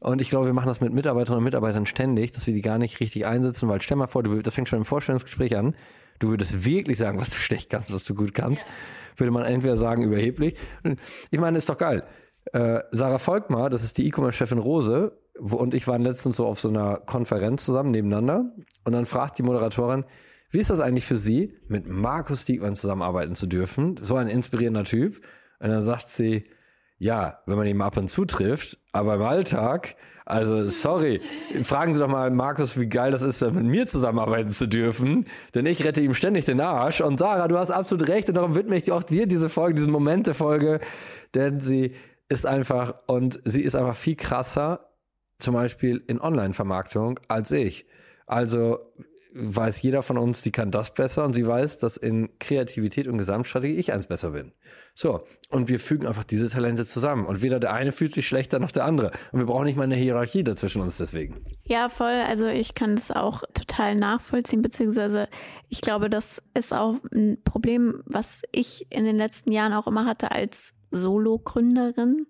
Und 0.01 0.21
ich 0.21 0.31
glaube, 0.31 0.47
wir 0.47 0.53
machen 0.53 0.69
das 0.69 0.81
mit 0.81 0.93
Mitarbeiterinnen 0.93 1.39
und 1.39 1.45
Mitarbeitern 1.45 1.87
ständig, 1.87 2.31
dass 2.31 2.47
wir 2.47 2.55
die 2.55 2.63
gar 2.63 2.79
nicht 2.79 3.01
richtig 3.01 3.27
einsetzen, 3.27 3.69
weil 3.69 3.81
stell 3.83 3.97
mal 3.97 4.07
vor, 4.07 4.23
du, 4.23 4.41
das 4.41 4.55
fängt 4.55 4.69
schon 4.69 4.79
im 4.79 4.85
Vorstellungsgespräch 4.85 5.57
an, 5.57 5.75
du 6.21 6.29
würdest 6.29 6.65
wirklich 6.65 6.99
sagen, 6.99 7.21
was 7.21 7.31
du 7.31 7.37
schlecht 7.37 7.71
kannst, 7.71 7.93
was 7.93 8.05
du 8.05 8.15
gut 8.15 8.35
kannst. 8.35 8.67
Würde 9.17 9.33
man 9.33 9.45
entweder 9.45 9.75
sagen 9.75 10.05
überheblich. 10.05 10.55
Ich 11.31 11.41
meine, 11.41 11.59
ist 11.59 11.69
doch 11.69 11.79
geil. 11.79 12.05
Äh, 12.53 12.81
Sarah 12.93 13.19
Volkmar, 13.19 13.69
das 13.69 13.83
ist 13.83 13.99
die 13.99 14.07
E-Commerce-Chefin 14.07 14.59
Rose, 14.59 15.19
und 15.39 15.75
ich 15.75 15.87
waren 15.87 16.03
letztens 16.03 16.37
so 16.37 16.47
auf 16.47 16.61
so 16.61 16.69
einer 16.69 16.99
Konferenz 16.99 17.65
zusammen 17.65 17.91
nebeneinander. 17.91 18.53
Und 18.85 18.93
dann 18.93 19.07
fragt 19.07 19.39
die 19.39 19.43
Moderatorin, 19.43 20.05
wie 20.51 20.59
ist 20.59 20.71
das 20.71 20.81
eigentlich 20.81 21.05
für 21.05 21.19
Sie, 21.19 21.55
mit 21.69 21.87
Markus 21.87 22.45
Diekmann 22.45 22.75
zusammenarbeiten 22.75 23.35
zu 23.35 23.47
dürfen? 23.47 23.97
So 24.01 24.17
ein 24.17 24.29
inspirierender 24.29 24.85
Typ. 24.85 25.21
Und 25.61 25.69
dann 25.69 25.83
sagt 25.83 26.09
sie, 26.09 26.45
ja, 26.99 27.39
wenn 27.47 27.57
man 27.57 27.67
ihn 27.67 27.81
ab 27.81 27.97
und 27.97 28.09
zu 28.09 28.25
trifft, 28.25 28.79
aber 28.93 29.15
im 29.15 29.23
Alltag, 29.23 29.97
also 30.27 30.67
sorry, 30.67 31.21
fragen 31.63 31.95
Sie 31.95 32.01
doch 32.01 32.09
mal 32.09 32.31
Markus, 32.31 32.79
wie 32.79 32.89
geil 32.89 33.13
das 33.13 33.23
ist, 33.23 33.41
mit 33.41 33.65
mir 33.65 33.87
zusammenarbeiten 33.87 34.51
zu 34.51 34.67
dürfen, 34.67 35.27
denn 35.55 35.65
ich 35.67 35.85
rette 35.85 36.01
ihm 36.01 36.15
ständig 36.15 36.45
den 36.45 36.61
Arsch. 36.61 37.01
Und 37.01 37.19
Sarah, 37.19 37.49
du 37.49 37.57
hast 37.57 37.71
absolut 37.71 38.09
recht 38.09 38.29
und 38.29 38.35
darum 38.35 38.55
widme 38.55 38.77
ich 38.77 38.91
auch 38.91 39.03
dir 39.03 39.27
diese 39.27 39.49
Folge, 39.49 39.75
diese 39.75 39.91
Momente-Folge, 39.91 40.81
denn 41.35 41.61
sie 41.61 41.95
ist 42.29 42.47
einfach 42.47 42.95
und 43.07 43.41
sie 43.45 43.63
ist 43.63 43.75
einfach 43.75 43.97
viel 43.97 44.17
krasser, 44.17 44.88
zum 45.39 45.55
Beispiel 45.55 46.03
in 46.07 46.21
Online-Vermarktung 46.21 47.21
als 47.29 47.51
ich. 47.53 47.87
Also 48.27 48.79
weiß 49.35 49.83
jeder 49.83 50.03
von 50.03 50.19
uns, 50.19 50.43
sie 50.43 50.51
kann 50.51 50.71
das 50.71 50.95
besser 50.95 51.25
und 51.25 51.33
sie 51.33 51.47
weiß, 51.47 51.79
dass 51.79 51.97
in 51.97 52.31
Kreativität 52.39 53.07
und 53.07 53.19
Gesamtstrategie 53.19 53.75
ich 53.75 53.93
eins 53.93 54.07
besser 54.07 54.31
bin. 54.31 54.53
So, 54.95 55.25
und 55.51 55.69
wir 55.69 55.79
fügen 55.79 56.07
einfach 56.07 56.25
diese 56.25 56.49
Talente 56.49 56.85
zusammen. 56.87 57.27
Und 57.27 57.43
weder 57.43 57.61
der 57.61 57.73
eine 57.73 57.93
fühlt 57.93 58.13
sich 58.13 58.27
schlechter 58.27 58.59
noch 58.59 58.73
der 58.73 58.85
andere. 58.85 59.13
Und 59.33 59.39
wir 59.39 59.47
brauchen 59.47 59.67
nicht 59.67 59.77
mal 59.77 59.85
eine 59.85 59.97
Hierarchie 59.97 60.45
dazwischen 60.45 60.83
uns 60.83 60.97
deswegen. 60.97 61.45
Ja, 61.65 61.89
voll. 61.89 62.23
Also 62.27 62.47
ich 62.47 62.75
kann 62.75 62.97
das 62.97 63.11
auch 63.11 63.43
total 63.55 63.95
nachvollziehen, 63.95 64.63
beziehungsweise 64.63 65.29
ich 65.69 65.83
glaube, 65.83 66.11
das 66.11 66.43
ist 66.55 66.73
auch 66.73 66.97
ein 67.13 67.39
Problem, 67.45 68.03
was 68.07 68.43
ich 68.51 68.87
in 68.91 69.05
den 69.05 69.17
letzten 69.17 69.53
Jahren 69.53 69.73
auch 69.73 69.87
immer 69.87 70.07
hatte 70.07 70.33
als 70.33 70.73
Solo-Gründerin, 70.91 72.27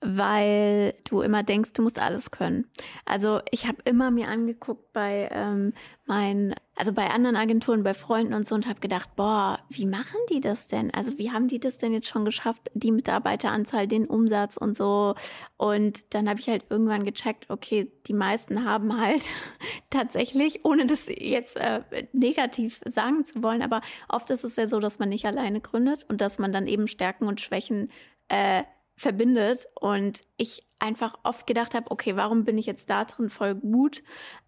weil 0.00 0.94
du 1.08 1.22
immer 1.22 1.42
denkst, 1.42 1.72
du 1.72 1.82
musst 1.82 2.00
alles 2.00 2.30
können. 2.30 2.66
Also 3.04 3.40
ich 3.50 3.66
habe 3.66 3.78
immer 3.84 4.10
mir 4.10 4.28
angeguckt 4.28 4.92
bei 4.92 5.28
ähm, 5.32 5.72
meinen, 6.10 6.54
also 6.74 6.92
bei 6.92 7.08
anderen 7.08 7.36
Agenturen, 7.36 7.84
bei 7.84 7.94
Freunden 7.94 8.34
und 8.34 8.46
so 8.46 8.56
und 8.56 8.66
habe 8.66 8.80
gedacht, 8.80 9.14
boah, 9.14 9.60
wie 9.68 9.86
machen 9.86 10.18
die 10.28 10.40
das 10.40 10.66
denn? 10.66 10.92
Also 10.92 11.16
wie 11.18 11.30
haben 11.30 11.46
die 11.46 11.60
das 11.60 11.78
denn 11.78 11.92
jetzt 11.92 12.08
schon 12.08 12.24
geschafft, 12.24 12.68
die 12.74 12.90
Mitarbeiteranzahl, 12.90 13.86
den 13.86 14.06
Umsatz 14.06 14.56
und 14.56 14.76
so? 14.76 15.14
Und 15.56 16.12
dann 16.12 16.28
habe 16.28 16.40
ich 16.40 16.48
halt 16.48 16.66
irgendwann 16.68 17.04
gecheckt, 17.04 17.48
okay, 17.48 17.92
die 18.08 18.12
meisten 18.12 18.64
haben 18.64 19.00
halt 19.00 19.22
tatsächlich, 19.90 20.64
ohne 20.64 20.84
das 20.84 21.06
jetzt 21.08 21.56
äh, 21.56 21.82
negativ 22.12 22.80
sagen 22.84 23.24
zu 23.24 23.40
wollen, 23.40 23.62
aber 23.62 23.80
oft 24.08 24.28
ist 24.30 24.42
es 24.42 24.56
ja 24.56 24.66
so, 24.66 24.80
dass 24.80 24.98
man 24.98 25.10
nicht 25.10 25.26
alleine 25.26 25.60
gründet 25.60 26.04
und 26.08 26.20
dass 26.20 26.40
man 26.40 26.52
dann 26.52 26.66
eben 26.66 26.88
Stärken 26.88 27.28
und 27.28 27.40
Schwächen 27.40 27.88
äh, 28.26 28.64
verbindet 29.00 29.66
und 29.80 30.20
ich 30.36 30.66
einfach 30.78 31.18
oft 31.22 31.46
gedacht 31.46 31.74
habe, 31.74 31.90
okay, 31.90 32.16
warum 32.16 32.44
bin 32.44 32.58
ich 32.58 32.66
jetzt 32.66 32.90
da 32.90 33.06
drin 33.06 33.30
voll 33.30 33.54
gut, 33.54 34.02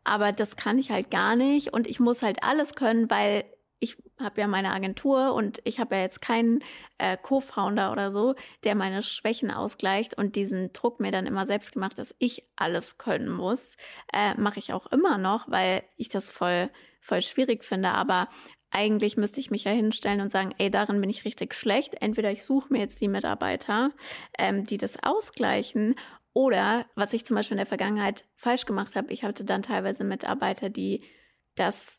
aber 0.04 0.32
das 0.32 0.56
kann 0.56 0.78
ich 0.78 0.90
halt 0.90 1.10
gar 1.10 1.36
nicht 1.36 1.72
und 1.72 1.86
ich 1.86 2.00
muss 2.00 2.22
halt 2.22 2.42
alles 2.42 2.74
können, 2.74 3.10
weil 3.10 3.44
ich 3.80 3.96
habe 4.20 4.42
ja 4.42 4.46
meine 4.46 4.72
Agentur 4.72 5.32
und 5.32 5.60
ich 5.64 5.80
habe 5.80 5.96
ja 5.96 6.02
jetzt 6.02 6.20
keinen 6.20 6.62
äh, 6.98 7.16
Co-Founder 7.16 7.92
oder 7.92 8.12
so, 8.12 8.34
der 8.62 8.74
meine 8.74 9.02
Schwächen 9.02 9.50
ausgleicht 9.50 10.18
und 10.18 10.36
diesen 10.36 10.72
Druck 10.72 11.00
mir 11.00 11.10
dann 11.10 11.26
immer 11.26 11.46
selbst 11.46 11.72
gemacht, 11.72 11.98
dass 11.98 12.14
ich 12.18 12.44
alles 12.54 12.98
können 12.98 13.30
muss, 13.30 13.76
äh, 14.12 14.38
mache 14.38 14.58
ich 14.58 14.72
auch 14.72 14.86
immer 14.86 15.16
noch, 15.18 15.50
weil 15.50 15.82
ich 15.96 16.10
das 16.10 16.30
voll 16.30 16.70
voll 17.02 17.20
schwierig 17.20 17.64
finde. 17.64 17.90
Aber 17.90 18.28
eigentlich 18.72 19.16
müsste 19.16 19.40
ich 19.40 19.50
mich 19.50 19.64
ja 19.64 19.70
hinstellen 19.70 20.20
und 20.20 20.32
sagen, 20.32 20.54
ey, 20.58 20.70
darin 20.70 21.00
bin 21.00 21.10
ich 21.10 21.24
richtig 21.24 21.54
schlecht. 21.54 21.94
Entweder 22.00 22.32
ich 22.32 22.42
suche 22.42 22.72
mir 22.72 22.80
jetzt 22.80 23.00
die 23.00 23.08
Mitarbeiter, 23.08 23.90
ähm, 24.38 24.64
die 24.64 24.78
das 24.78 25.02
ausgleichen, 25.02 25.94
oder 26.34 26.86
was 26.94 27.12
ich 27.12 27.24
zum 27.24 27.36
Beispiel 27.36 27.54
in 27.54 27.58
der 27.58 27.66
Vergangenheit 27.66 28.24
falsch 28.36 28.64
gemacht 28.64 28.96
habe, 28.96 29.12
ich 29.12 29.22
hatte 29.22 29.44
dann 29.44 29.62
teilweise 29.62 30.04
Mitarbeiter, 30.04 30.70
die 30.70 31.04
das 31.54 31.98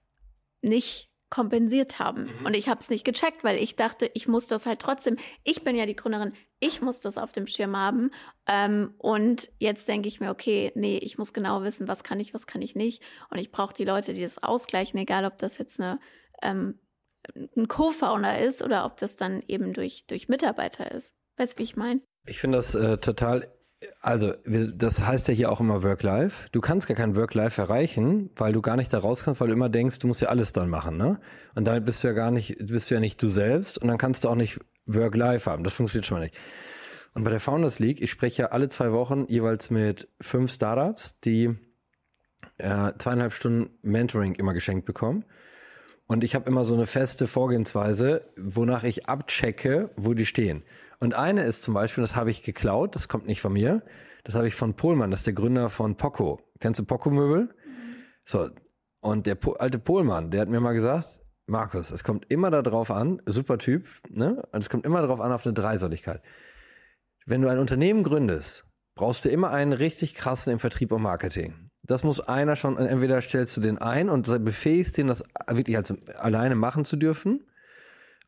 nicht 0.61 1.09
kompensiert 1.29 1.97
haben. 1.97 2.25
Mhm. 2.25 2.45
Und 2.45 2.55
ich 2.55 2.69
habe 2.69 2.79
es 2.79 2.89
nicht 2.89 3.05
gecheckt, 3.05 3.43
weil 3.43 3.57
ich 3.57 3.75
dachte, 3.75 4.09
ich 4.13 4.27
muss 4.27 4.47
das 4.47 4.65
halt 4.65 4.79
trotzdem. 4.79 5.17
Ich 5.43 5.63
bin 5.63 5.75
ja 5.75 5.87
die 5.87 5.95
Gründerin, 5.95 6.33
ich 6.59 6.81
muss 6.81 6.99
das 6.99 7.17
auf 7.17 7.31
dem 7.31 7.47
Schirm 7.47 7.75
haben. 7.75 8.11
Ähm, 8.47 8.93
und 8.99 9.49
jetzt 9.57 9.87
denke 9.87 10.07
ich 10.07 10.19
mir, 10.19 10.29
okay, 10.29 10.71
nee, 10.75 10.97
ich 10.97 11.17
muss 11.17 11.33
genau 11.33 11.63
wissen, 11.63 11.87
was 11.87 12.03
kann 12.03 12.19
ich, 12.19 12.35
was 12.35 12.45
kann 12.45 12.61
ich 12.61 12.75
nicht. 12.75 13.01
Und 13.31 13.39
ich 13.39 13.51
brauche 13.51 13.73
die 13.73 13.83
Leute, 13.83 14.13
die 14.13 14.21
das 14.21 14.41
ausgleichen, 14.41 14.99
egal 14.99 15.25
ob 15.25 15.39
das 15.39 15.57
jetzt 15.57 15.79
eine, 15.79 15.99
ähm, 16.43 16.79
ein 17.55 17.67
Co-Founder 17.67 18.39
ist 18.39 18.61
oder 18.61 18.85
ob 18.85 18.97
das 18.97 19.15
dann 19.15 19.41
eben 19.47 19.73
durch, 19.73 20.05
durch 20.07 20.27
Mitarbeiter 20.27 20.91
ist. 20.91 21.13
Weißt 21.37 21.53
du, 21.53 21.59
wie 21.59 21.63
ich 21.63 21.75
meine? 21.75 22.01
Ich 22.25 22.39
finde 22.39 22.57
das 22.57 22.75
äh, 22.75 22.97
total 22.97 23.47
also, 24.01 24.33
das 24.45 25.05
heißt 25.05 25.27
ja 25.27 25.33
hier 25.33 25.51
auch 25.51 25.59
immer 25.59 25.83
Work-Life. 25.83 26.47
Du 26.51 26.61
kannst 26.61 26.87
gar 26.87 26.95
kein 26.95 27.15
Work-Life 27.15 27.61
erreichen, 27.61 28.29
weil 28.35 28.53
du 28.53 28.61
gar 28.61 28.77
nicht 28.77 28.93
da 28.93 28.99
raus 28.99 29.23
kannst, 29.23 29.41
weil 29.41 29.47
du 29.47 29.53
immer 29.53 29.69
denkst, 29.69 29.99
du 29.99 30.07
musst 30.07 30.21
ja 30.21 30.29
alles 30.29 30.53
dann 30.53 30.69
machen, 30.69 30.97
ne? 30.97 31.19
Und 31.55 31.65
damit 31.65 31.85
bist 31.85 32.03
du 32.03 32.07
ja 32.07 32.13
gar 32.13 32.31
nicht, 32.31 32.57
bist 32.59 32.89
du 32.89 32.95
ja 32.95 32.99
nicht 32.99 33.21
du 33.21 33.27
selbst 33.27 33.77
und 33.77 33.87
dann 33.87 33.97
kannst 33.97 34.23
du 34.23 34.29
auch 34.29 34.35
nicht 34.35 34.59
Work-Life 34.85 35.49
haben. 35.49 35.63
Das 35.63 35.73
funktioniert 35.73 36.05
schon 36.05 36.17
mal 36.17 36.23
nicht. 36.23 36.37
Und 37.13 37.23
bei 37.23 37.29
der 37.29 37.39
Founders 37.39 37.79
League, 37.79 38.01
ich 38.01 38.11
spreche 38.11 38.43
ja 38.43 38.47
alle 38.49 38.69
zwei 38.69 38.91
Wochen 38.91 39.25
jeweils 39.27 39.69
mit 39.69 40.07
fünf 40.19 40.51
Startups, 40.51 41.19
die 41.19 41.55
äh, 42.57 42.91
zweieinhalb 42.97 43.33
Stunden 43.33 43.77
Mentoring 43.81 44.35
immer 44.35 44.53
geschenkt 44.53 44.85
bekommen. 44.85 45.25
Und 46.13 46.23
ich 46.23 46.35
habe 46.35 46.47
immer 46.47 46.63
so 46.63 46.75
eine 46.75 46.85
feste 46.85 47.25
Vorgehensweise, 47.25 48.31
wonach 48.37 48.83
ich 48.83 49.09
abchecke, 49.09 49.89
wo 49.95 50.13
die 50.13 50.27
stehen. 50.27 50.61
Und 50.99 51.15
eine 51.15 51.41
ist 51.41 51.63
zum 51.63 51.73
Beispiel, 51.73 52.03
das 52.03 52.15
habe 52.15 52.29
ich 52.29 52.43
geklaut, 52.43 52.93
das 52.93 53.07
kommt 53.07 53.25
nicht 53.25 53.41
von 53.41 53.51
mir, 53.51 53.81
das 54.23 54.35
habe 54.35 54.47
ich 54.47 54.53
von 54.53 54.75
Pohlmann, 54.75 55.09
das 55.09 55.21
ist 55.21 55.25
der 55.25 55.33
Gründer 55.33 55.69
von 55.69 55.97
Poco. 55.97 56.39
Kennst 56.59 56.79
du 56.79 56.85
Poco 56.85 57.09
Möbel? 57.09 57.49
So, 58.25 58.51
und 59.01 59.25
der 59.25 59.33
po 59.33 59.53
alte 59.53 59.79
Pohlmann, 59.79 60.29
der 60.29 60.41
hat 60.41 60.49
mir 60.49 60.59
mal 60.59 60.73
gesagt, 60.73 61.19
Markus, 61.47 61.89
es 61.89 62.03
kommt 62.03 62.29
immer 62.29 62.51
darauf 62.51 62.91
an, 62.91 63.19
super 63.25 63.57
Typ, 63.57 63.87
ne? 64.07 64.47
Und 64.51 64.61
es 64.61 64.69
kommt 64.69 64.85
immer 64.85 65.01
darauf 65.01 65.19
an, 65.19 65.31
auf 65.31 65.47
eine 65.47 65.55
Dreisäuligkeit. 65.55 66.21
Wenn 67.25 67.41
du 67.41 67.47
ein 67.47 67.57
Unternehmen 67.57 68.03
gründest, 68.03 68.67
brauchst 68.95 69.25
du 69.25 69.29
immer 69.29 69.49
einen 69.49 69.73
richtig 69.73 70.13
krassen 70.13 70.53
im 70.53 70.59
Vertrieb 70.59 70.91
und 70.91 71.01
Marketing. 71.01 71.71
Das 71.85 72.03
muss 72.03 72.21
einer 72.21 72.55
schon, 72.55 72.77
entweder 72.77 73.21
stellst 73.21 73.57
du 73.57 73.61
den 73.61 73.77
ein 73.77 74.09
und 74.09 74.27
befähigst 74.45 74.97
den, 74.97 75.07
das 75.07 75.23
wirklich 75.47 75.75
also 75.77 75.95
alleine 76.17 76.55
machen 76.55 76.85
zu 76.85 76.95
dürfen, 76.95 77.41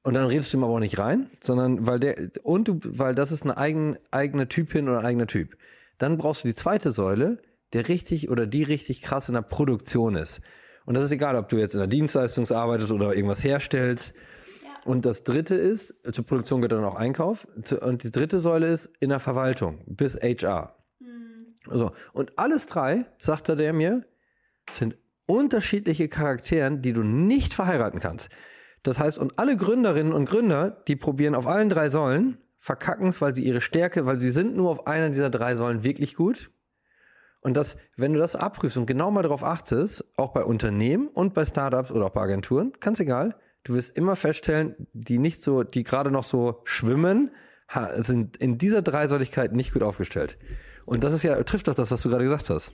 und 0.05 0.13
dann 0.13 0.27
redest 0.27 0.53
du 0.53 0.57
ihm 0.57 0.63
aber 0.63 0.73
auch 0.73 0.79
nicht 0.79 0.99
rein, 0.99 1.31
sondern 1.41 1.87
weil 1.87 1.99
der, 1.99 2.29
und 2.43 2.67
du, 2.67 2.79
weil 2.83 3.15
das 3.15 3.31
ist 3.31 3.41
eine 3.41 3.57
eigen, 3.57 3.97
eigene 4.11 4.47
Typin 4.47 4.87
oder 4.87 4.99
ein 4.99 5.05
eigener 5.05 5.25
Typ. 5.25 5.57
Dann 5.97 6.17
brauchst 6.17 6.43
du 6.43 6.47
die 6.47 6.53
zweite 6.53 6.91
Säule, 6.91 7.39
der 7.73 7.87
richtig 7.87 8.29
oder 8.29 8.45
die 8.45 8.61
richtig 8.61 9.01
krass 9.01 9.29
in 9.29 9.33
der 9.33 9.41
Produktion 9.41 10.15
ist. 10.15 10.41
Und 10.85 10.93
das 10.93 11.03
ist 11.03 11.11
egal, 11.11 11.35
ob 11.35 11.49
du 11.49 11.57
jetzt 11.57 11.73
in 11.73 11.79
der 11.79 11.87
Dienstleistung 11.87 12.47
arbeitest 12.51 12.91
oder 12.91 13.15
irgendwas 13.15 13.43
herstellst. 13.43 14.13
Und 14.83 15.07
das 15.07 15.23
dritte 15.23 15.55
ist, 15.55 15.95
zur 16.11 16.23
Produktion 16.23 16.61
gehört 16.61 16.73
dann 16.73 16.83
auch 16.83 16.97
Einkauf. 16.97 17.47
Und 17.81 18.03
die 18.03 18.11
dritte 18.11 18.37
Säule 18.37 18.67
ist 18.67 18.91
in 18.99 19.09
der 19.09 19.19
Verwaltung 19.19 19.79
bis 19.87 20.15
HR. 20.17 20.74
So. 21.69 21.91
Und 22.13 22.37
alles 22.37 22.67
drei, 22.67 23.05
sagte 23.17 23.55
der 23.55 23.73
mir, 23.73 24.03
sind 24.69 24.97
unterschiedliche 25.25 26.07
Charakteren, 26.07 26.81
die 26.81 26.93
du 26.93 27.01
nicht 27.03 27.53
verheiraten 27.53 27.99
kannst. 27.99 28.29
Das 28.83 28.99
heißt, 28.99 29.17
und 29.17 29.39
alle 29.39 29.57
Gründerinnen 29.57 30.13
und 30.13 30.25
Gründer, 30.25 30.83
die 30.87 30.95
probieren 30.95 31.33
auf 31.33 31.47
allen 31.47 31.69
drei 31.69 31.89
Säulen, 31.89 32.37
verkacken 32.59 33.07
es, 33.07 33.21
weil 33.21 33.33
sie 33.33 33.43
ihre 33.43 33.61
Stärke, 33.61 34.05
weil 34.05 34.19
sie 34.19 34.31
sind 34.31 34.55
nur 34.55 34.69
auf 34.69 34.87
einer 34.87 35.09
dieser 35.09 35.29
drei 35.29 35.55
Säulen 35.55 35.83
wirklich 35.83 36.15
gut. 36.15 36.51
Und 37.41 37.57
das, 37.57 37.77
wenn 37.95 38.13
du 38.13 38.19
das 38.19 38.35
abprüfst 38.35 38.77
und 38.77 38.87
genau 38.87 39.11
mal 39.11 39.21
darauf 39.21 39.43
achtest, 39.43 40.03
auch 40.17 40.33
bei 40.33 40.43
Unternehmen 40.43 41.07
und 41.07 41.33
bei 41.35 41.45
Startups 41.45 41.91
oder 41.91 42.07
auch 42.07 42.11
bei 42.11 42.21
Agenturen, 42.21 42.73
ganz 42.79 42.99
egal, 42.99 43.35
du 43.63 43.75
wirst 43.75 43.95
immer 43.95 44.15
feststellen, 44.15 44.75
die 44.93 45.19
nicht 45.19 45.41
so, 45.43 45.63
die 45.63 45.83
gerade 45.83 46.09
noch 46.09 46.23
so 46.23 46.61
schwimmen, 46.63 47.31
sind 47.97 48.37
in 48.37 48.57
dieser 48.57 48.81
Dreisäuligkeit 48.81 49.53
nicht 49.53 49.73
gut 49.73 49.83
aufgestellt. 49.83 50.37
Und 50.85 51.03
das 51.03 51.13
ist 51.13 51.23
ja, 51.23 51.41
trifft 51.43 51.67
doch 51.67 51.75
das, 51.75 51.91
was 51.91 52.01
du 52.01 52.09
gerade 52.09 52.23
gesagt 52.23 52.49
hast. 52.49 52.73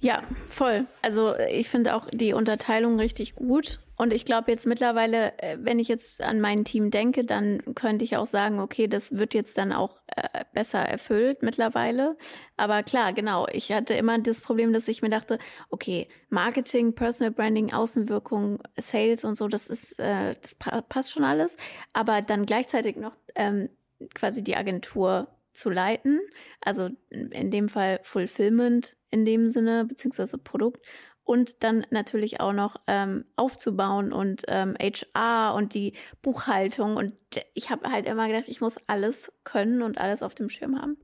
Ja, 0.00 0.22
voll. 0.48 0.86
Also 1.02 1.34
ich 1.50 1.68
finde 1.68 1.94
auch 1.94 2.08
die 2.12 2.32
Unterteilung 2.32 2.98
richtig 3.00 3.34
gut. 3.34 3.80
Und 3.98 4.12
ich 4.12 4.26
glaube 4.26 4.50
jetzt 4.50 4.66
mittlerweile, 4.66 5.32
äh, 5.38 5.56
wenn 5.58 5.78
ich 5.78 5.88
jetzt 5.88 6.22
an 6.22 6.38
mein 6.38 6.64
Team 6.64 6.90
denke, 6.90 7.24
dann 7.24 7.62
könnte 7.74 8.04
ich 8.04 8.18
auch 8.18 8.26
sagen, 8.26 8.60
okay, 8.60 8.88
das 8.88 9.16
wird 9.16 9.32
jetzt 9.32 9.56
dann 9.56 9.72
auch 9.72 10.02
äh, 10.14 10.44
besser 10.52 10.80
erfüllt 10.80 11.42
mittlerweile. 11.42 12.18
Aber 12.58 12.82
klar, 12.82 13.14
genau, 13.14 13.46
ich 13.50 13.72
hatte 13.72 13.94
immer 13.94 14.18
das 14.18 14.42
Problem, 14.42 14.74
dass 14.74 14.86
ich 14.88 15.00
mir 15.00 15.08
dachte, 15.08 15.38
okay, 15.70 16.08
Marketing, 16.28 16.94
Personal 16.94 17.32
Branding, 17.32 17.72
Außenwirkung, 17.72 18.58
Sales 18.78 19.24
und 19.24 19.34
so, 19.34 19.48
das 19.48 19.66
ist, 19.66 19.98
äh, 19.98 20.34
das 20.42 20.54
passt 20.88 21.12
schon 21.12 21.24
alles. 21.24 21.56
Aber 21.94 22.20
dann 22.20 22.44
gleichzeitig 22.44 22.96
noch 22.96 23.16
ähm, 23.34 23.70
quasi 24.14 24.44
die 24.44 24.56
Agentur 24.56 25.28
zu 25.56 25.70
leiten, 25.70 26.20
also 26.60 26.90
in 27.10 27.50
dem 27.50 27.68
Fall 27.68 28.00
Fulfillment 28.02 28.96
in 29.10 29.24
dem 29.24 29.48
Sinne, 29.48 29.84
beziehungsweise 29.84 30.38
Produkt 30.38 30.84
und 31.26 31.64
dann 31.64 31.84
natürlich 31.90 32.40
auch 32.40 32.52
noch 32.52 32.76
ähm, 32.86 33.24
aufzubauen 33.34 34.12
und 34.12 34.44
ähm, 34.46 34.76
HR 34.80 35.54
und 35.54 35.74
die 35.74 35.94
Buchhaltung. 36.22 36.96
Und 36.96 37.14
ich 37.52 37.68
habe 37.70 37.90
halt 37.90 38.06
immer 38.06 38.28
gedacht, 38.28 38.44
ich 38.46 38.60
muss 38.60 38.76
alles 38.86 39.32
können 39.42 39.82
und 39.82 39.98
alles 39.98 40.22
auf 40.22 40.36
dem 40.36 40.48
Schirm 40.48 40.80
haben. 40.80 40.96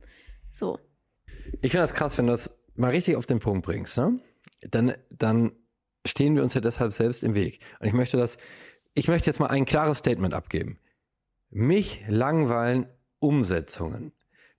So. 0.52 0.78
Ich 1.60 1.72
finde 1.72 1.82
das 1.82 1.94
krass, 1.94 2.16
wenn 2.18 2.28
du 2.28 2.32
das 2.32 2.56
mal 2.76 2.90
richtig 2.90 3.16
auf 3.16 3.26
den 3.26 3.40
Punkt 3.40 3.66
bringst, 3.66 3.98
ne? 3.98 4.20
Dann, 4.60 4.94
dann 5.10 5.50
stehen 6.06 6.36
wir 6.36 6.44
uns 6.44 6.54
ja 6.54 6.60
deshalb 6.60 6.92
selbst 6.92 7.24
im 7.24 7.34
Weg. 7.34 7.58
Und 7.80 7.88
ich 7.88 7.92
möchte 7.92 8.16
das, 8.16 8.36
ich 8.94 9.08
möchte 9.08 9.28
jetzt 9.28 9.40
mal 9.40 9.48
ein 9.48 9.64
klares 9.64 9.98
Statement 9.98 10.34
abgeben. 10.34 10.78
Mich 11.50 12.04
langweilen 12.06 12.86
Umsetzungen 13.18 14.12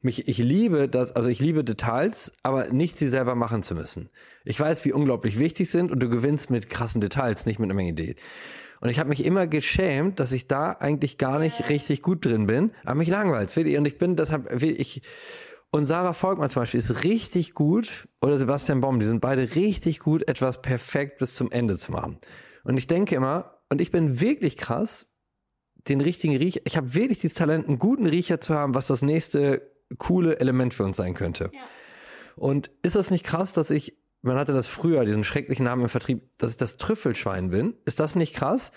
mich, 0.03 0.27
ich 0.27 0.37
liebe 0.37 0.87
das, 0.89 1.11
also 1.11 1.29
ich 1.29 1.39
liebe 1.39 1.63
Details, 1.63 2.31
aber 2.43 2.69
nicht 2.69 2.97
sie 2.97 3.09
selber 3.09 3.35
machen 3.35 3.63
zu 3.63 3.75
müssen. 3.75 4.09
Ich 4.45 4.59
weiß, 4.59 4.85
wie 4.85 4.93
unglaublich 4.93 5.39
wichtig 5.39 5.69
sind 5.69 5.91
und 5.91 6.01
du 6.01 6.09
gewinnst 6.09 6.49
mit 6.49 6.69
krassen 6.69 7.01
Details, 7.01 7.45
nicht 7.45 7.59
mit 7.59 7.67
einer 7.67 7.75
Menge 7.75 7.89
Ideen. 7.89 8.15
Und 8.81 8.89
ich 8.89 8.99
habe 8.99 9.09
mich 9.09 9.23
immer 9.23 9.47
geschämt, 9.47 10.19
dass 10.19 10.33
ich 10.33 10.47
da 10.47 10.71
eigentlich 10.71 11.17
gar 11.17 11.39
nicht 11.39 11.69
richtig 11.69 12.01
gut 12.01 12.25
drin 12.25 12.47
bin, 12.47 12.71
aber 12.83 12.95
mich 12.95 13.07
langweilt. 13.07 13.55
Und 13.55 13.85
ich 13.85 13.97
bin 13.97 14.17
deshalb, 14.17 14.61
ich, 14.61 15.01
und 15.71 15.85
Sarah 15.85 16.13
Volkmann 16.13 16.49
zum 16.49 16.61
Beispiel 16.61 16.79
ist 16.79 17.03
richtig 17.03 17.53
gut, 17.53 18.07
oder 18.21 18.37
Sebastian 18.37 18.81
Baum, 18.81 18.99
die 18.99 19.05
sind 19.05 19.21
beide 19.21 19.55
richtig 19.55 19.99
gut, 19.99 20.27
etwas 20.27 20.61
perfekt 20.61 21.17
bis 21.17 21.35
zum 21.35 21.49
Ende 21.49 21.77
zu 21.77 21.91
machen. 21.91 22.19
Und 22.63 22.77
ich 22.77 22.87
denke 22.87 23.15
immer, 23.15 23.59
und 23.69 23.81
ich 23.81 23.89
bin 23.89 24.19
wirklich 24.19 24.57
krass, 24.57 25.07
den 25.87 25.99
richtigen 25.99 26.35
Riecher, 26.35 26.61
ich 26.65 26.77
habe 26.77 26.93
wirklich 26.93 27.19
dieses 27.19 27.35
Talent, 27.35 27.67
einen 27.67 27.79
guten 27.79 28.05
Riecher 28.05 28.39
zu 28.39 28.53
haben, 28.53 28.75
was 28.75 28.87
das 28.87 29.01
nächste 29.01 29.72
coole 29.97 30.39
Element 30.39 30.73
für 30.73 30.83
uns 30.83 30.97
sein 30.97 31.13
könnte. 31.13 31.49
Ja. 31.53 31.59
Und 32.35 32.71
ist 32.81 32.95
das 32.95 33.11
nicht 33.11 33.23
krass, 33.23 33.53
dass 33.53 33.69
ich, 33.69 33.97
man 34.21 34.37
hatte 34.37 34.53
das 34.53 34.67
früher, 34.67 35.05
diesen 35.05 35.23
schrecklichen 35.23 35.65
Namen 35.65 35.83
im 35.83 35.89
Vertrieb, 35.89 36.23
dass 36.37 36.51
ich 36.51 36.57
das 36.57 36.77
Trüffelschwein 36.77 37.49
bin? 37.49 37.75
Ist 37.85 37.99
das 37.99 38.15
nicht 38.15 38.33
krass? 38.33 38.71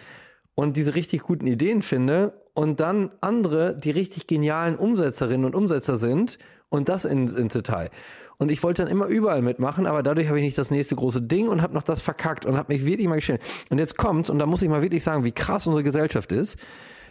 Und 0.54 0.76
diese 0.76 0.94
richtig 0.94 1.23
guten 1.23 1.46
Ideen 1.46 1.82
finde 1.82 2.42
und 2.54 2.80
dann 2.80 3.12
andere, 3.20 3.76
die 3.76 3.90
richtig 3.90 4.26
genialen 4.26 4.76
Umsetzerinnen 4.76 5.44
und 5.44 5.54
Umsetzer 5.54 5.96
sind 5.96 6.38
und 6.68 6.88
das 6.88 7.04
in, 7.04 7.28
ins 7.37 7.52
Detail. 7.52 7.90
Und 8.38 8.50
ich 8.50 8.62
wollte 8.62 8.82
dann 8.82 8.90
immer 8.90 9.06
überall 9.06 9.40
mitmachen, 9.40 9.87
aber 9.87 10.02
dadurch 10.02 10.28
habe 10.28 10.38
ich 10.38 10.44
nicht 10.44 10.58
das 10.58 10.70
nächste 10.70 10.96
große 10.96 11.23
Ding 11.23 11.49
und 11.49 11.62
habe 11.62 11.75
noch 11.75 11.82
das 11.82 12.00
verkackt 12.00 12.44
und 12.44 12.56
habe 12.56 12.73
mich 12.73 12.85
wirklich 12.85 13.08
mal 13.08 13.16
geschämt. 13.16 13.40
Und 13.70 13.78
jetzt 13.78 13.96
kommt's, 13.96 14.28
und 14.28 14.38
da 14.38 14.46
muss 14.46 14.62
ich 14.62 14.68
mal 14.68 14.82
wirklich 14.82 15.02
sagen, 15.02 15.25
wie 15.25 15.32
krass 15.32 15.66
unsere 15.66 15.82
Gesellschaft 15.82 16.32
ist, 16.32 16.58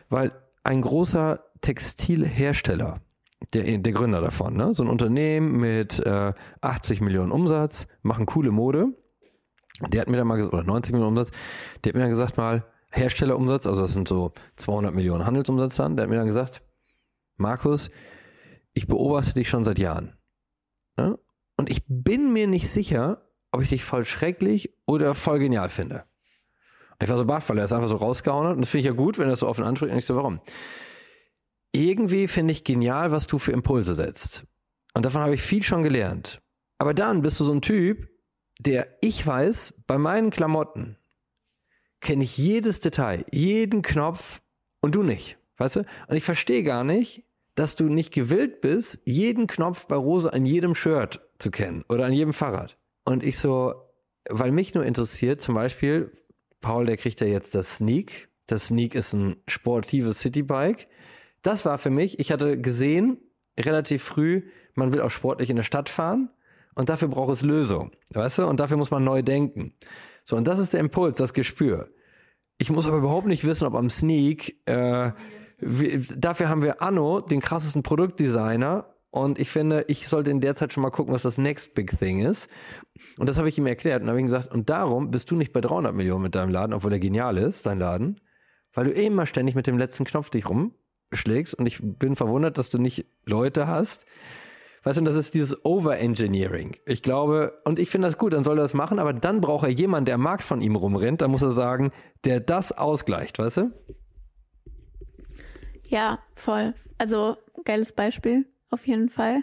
weil 0.09 0.31
ein 0.63 0.81
großer 0.81 1.43
Textilhersteller, 1.61 3.01
der, 3.53 3.77
der 3.77 3.93
Gründer 3.93 4.21
davon, 4.21 4.55
ne? 4.55 4.73
So 4.73 4.83
ein 4.83 4.89
Unternehmen 4.89 5.57
mit 5.57 5.99
äh, 5.99 6.33
80 6.61 7.01
Millionen 7.01 7.31
Umsatz, 7.31 7.87
machen 8.01 8.25
coole 8.25 8.51
Mode. 8.51 8.87
Der 9.89 10.01
hat 10.01 10.09
mir 10.09 10.17
dann 10.17 10.27
mal 10.27 10.37
gesagt, 10.37 10.53
oder 10.53 10.63
90 10.63 10.93
Millionen 10.93 11.17
Umsatz, 11.17 11.31
der 11.83 11.91
hat 11.91 11.95
mir 11.95 12.01
dann 12.01 12.09
gesagt 12.09 12.37
mal, 12.37 12.65
Herstellerumsatz, 12.91 13.67
also 13.67 13.81
das 13.81 13.93
sind 13.93 14.07
so 14.07 14.31
200 14.55 14.93
Millionen 14.95 15.25
Handelsumsatz 15.25 15.75
dann, 15.75 15.97
der 15.97 16.03
hat 16.03 16.09
mir 16.09 16.15
dann 16.15 16.27
gesagt, 16.27 16.61
Markus, 17.35 17.91
ich 18.73 18.87
beobachte 18.87 19.33
dich 19.33 19.49
schon 19.49 19.65
seit 19.65 19.79
Jahren. 19.79 20.13
Ne? 20.97 21.19
Und 21.57 21.69
ich 21.69 21.83
bin 21.87 22.31
mir 22.31 22.47
nicht 22.47 22.69
sicher, 22.69 23.29
ob 23.51 23.61
ich 23.61 23.69
dich 23.69 23.83
voll 23.83 24.05
schrecklich 24.05 24.73
oder 24.85 25.13
voll 25.13 25.39
genial 25.39 25.69
finde. 25.69 26.05
Ich 27.01 27.09
war 27.09 27.17
so 27.17 27.25
baff, 27.25 27.49
weil 27.49 27.57
er 27.57 27.65
es 27.65 27.73
einfach 27.73 27.89
so 27.89 27.97
rausgehauen 27.97 28.47
hat. 28.47 28.55
Und 28.55 28.61
das 28.61 28.69
finde 28.69 28.79
ich 28.81 28.85
ja 28.85 28.91
gut, 28.93 29.17
wenn 29.17 29.27
er 29.27 29.33
es 29.33 29.39
so 29.39 29.47
offen 29.47 29.65
anspricht. 29.65 29.91
Und 29.91 29.99
ich 29.99 30.05
so, 30.05 30.15
warum? 30.15 30.39
Irgendwie 31.75 32.27
finde 32.27 32.53
ich 32.53 32.63
genial, 32.63 33.11
was 33.11 33.27
du 33.27 33.37
für 33.37 33.51
Impulse 33.51 33.95
setzt. 33.95 34.45
Und 34.93 35.05
davon 35.05 35.21
habe 35.21 35.33
ich 35.33 35.41
viel 35.41 35.61
schon 35.61 35.83
gelernt. 35.83 36.41
Aber 36.77 36.93
dann 36.93 37.21
bist 37.21 37.39
du 37.39 37.45
so 37.45 37.53
ein 37.53 37.61
Typ, 37.61 38.09
der, 38.59 38.87
ich 39.01 39.25
weiß, 39.25 39.73
bei 39.85 39.97
meinen 39.97 40.29
Klamotten 40.29 40.97
kenne 41.99 42.23
ich 42.23 42.37
jedes 42.37 42.79
Detail, 42.79 43.25
jeden 43.31 43.81
Knopf 43.81 44.41
und 44.81 44.95
du 44.95 45.03
nicht. 45.03 45.37
Weißt 45.57 45.77
du? 45.77 45.79
Und 46.07 46.15
ich 46.15 46.23
verstehe 46.23 46.63
gar 46.63 46.83
nicht, 46.83 47.23
dass 47.55 47.75
du 47.75 47.85
nicht 47.85 48.13
gewillt 48.13 48.61
bist, 48.61 48.99
jeden 49.05 49.47
Knopf 49.47 49.87
bei 49.87 49.95
Rose 49.95 50.31
an 50.31 50.45
jedem 50.45 50.75
Shirt 50.75 51.21
zu 51.39 51.51
kennen 51.51 51.83
oder 51.89 52.05
an 52.05 52.13
jedem 52.13 52.33
Fahrrad. 52.33 52.77
Und 53.05 53.23
ich 53.23 53.37
so, 53.37 53.73
weil 54.29 54.51
mich 54.51 54.73
nur 54.73 54.85
interessiert, 54.85 55.41
zum 55.41 55.55
Beispiel, 55.55 56.11
Paul, 56.61 56.85
der 56.85 56.97
kriegt 56.97 57.21
ja 57.21 57.27
jetzt 57.27 57.55
das 57.55 57.77
Sneak. 57.77 58.29
Das 58.47 58.67
Sneak 58.67 58.95
ist 58.95 59.13
ein 59.13 59.37
sportives 59.47 60.19
Citybike. 60.19 60.87
Das 61.45 61.63
war 61.63 61.77
für 61.77 61.91
mich, 61.91 62.19
ich 62.19 62.31
hatte 62.31 62.59
gesehen, 62.59 63.19
relativ 63.59 64.01
früh, 64.01 64.41
man 64.73 64.91
will 64.91 65.01
auch 65.01 65.11
sportlich 65.11 65.51
in 65.51 65.55
der 65.55 65.63
Stadt 65.63 65.89
fahren 65.89 66.29
und 66.73 66.89
dafür 66.89 67.07
braucht 67.07 67.31
es 67.31 67.43
Lösung, 67.43 67.91
weißt 68.09 68.39
du? 68.39 68.47
Und 68.47 68.59
dafür 68.59 68.77
muss 68.77 68.89
man 68.89 69.03
neu 69.03 69.21
denken. 69.21 69.75
So, 70.23 70.35
und 70.37 70.47
das 70.47 70.57
ist 70.57 70.73
der 70.73 70.79
Impuls, 70.79 71.19
das 71.19 71.33
Gespür. 71.33 71.91
Ich 72.57 72.71
muss 72.71 72.87
aber 72.87 72.97
überhaupt 72.97 73.27
nicht 73.27 73.45
wissen, 73.45 73.67
ob 73.67 73.75
am 73.75 73.91
Sneak, 73.91 74.59
äh, 74.65 75.11
wie, 75.59 76.03
dafür 76.17 76.49
haben 76.49 76.63
wir 76.63 76.81
Anno, 76.81 77.21
den 77.21 77.41
krassesten 77.41 77.83
Produktdesigner. 77.83 78.95
Und 79.11 79.37
ich 79.37 79.51
finde, 79.51 79.85
ich 79.87 80.07
sollte 80.07 80.31
in 80.31 80.41
der 80.41 80.55
Zeit 80.55 80.73
schon 80.73 80.81
mal 80.81 80.89
gucken, 80.89 81.13
was 81.13 81.21
das 81.21 81.37
Next 81.37 81.75
Big 81.75 81.97
Thing 81.97 82.25
ist. 82.25 82.49
Und 83.19 83.29
das 83.29 83.37
habe 83.37 83.49
ich 83.49 83.57
ihm 83.59 83.67
erklärt 83.67 84.01
und 84.01 84.09
habe 84.09 84.19
ihm 84.19 84.25
gesagt, 84.25 84.51
und 84.51 84.71
darum 84.71 85.11
bist 85.11 85.29
du 85.29 85.35
nicht 85.35 85.53
bei 85.53 85.61
300 85.61 85.93
Millionen 85.93 86.23
mit 86.23 86.33
deinem 86.33 86.49
Laden, 86.49 86.73
obwohl 86.73 86.91
er 86.91 86.99
genial 86.99 87.37
ist, 87.37 87.67
dein 87.67 87.77
Laden, 87.77 88.19
weil 88.73 88.85
du 88.85 88.91
immer 88.91 89.27
ständig 89.27 89.53
mit 89.53 89.67
dem 89.67 89.77
letzten 89.77 90.05
Knopf 90.05 90.31
dich 90.31 90.49
rumschlägst. 91.11 91.53
Und 91.53 91.65
ich 91.65 91.79
bin 91.81 92.15
verwundert, 92.15 92.57
dass 92.57 92.69
du 92.69 92.79
nicht 92.79 93.05
Leute 93.25 93.67
hast, 93.67 94.05
Weißt 94.85 94.99
du, 94.99 95.03
das 95.03 95.15
ist 95.15 95.33
dieses 95.33 95.65
Overengineering. 95.65 96.77
Ich 96.85 97.01
glaube, 97.01 97.59
und 97.65 97.79
ich 97.79 97.89
finde 97.89 98.07
das 98.07 98.19
gut, 98.19 98.33
dann 98.33 98.43
soll 98.43 98.59
er 98.59 98.61
das 98.61 98.75
machen, 98.75 98.99
aber 98.99 99.13
dann 99.13 99.41
braucht 99.41 99.65
er 99.65 99.71
jemanden, 99.71 100.05
der 100.05 100.13
am 100.13 100.21
Markt 100.21 100.43
von 100.43 100.61
ihm 100.61 100.75
rumrennt, 100.75 101.21
da 101.21 101.27
muss 101.27 101.41
er 101.41 101.49
sagen, 101.49 101.91
der 102.23 102.39
das 102.39 102.71
ausgleicht, 102.71 103.39
weißt 103.39 103.57
du? 103.57 103.71
Ja, 105.87 106.19
voll. 106.35 106.75
Also, 106.99 107.35
geiles 107.63 107.93
Beispiel, 107.93 108.45
auf 108.69 108.85
jeden 108.85 109.09
Fall. 109.09 109.41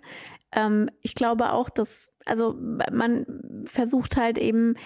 Ähm, 0.52 0.88
ich 1.00 1.16
glaube 1.16 1.52
auch, 1.52 1.70
dass, 1.70 2.12
also 2.24 2.54
man 2.92 3.26
versucht 3.64 4.16
halt 4.16 4.38
eben, 4.38 4.76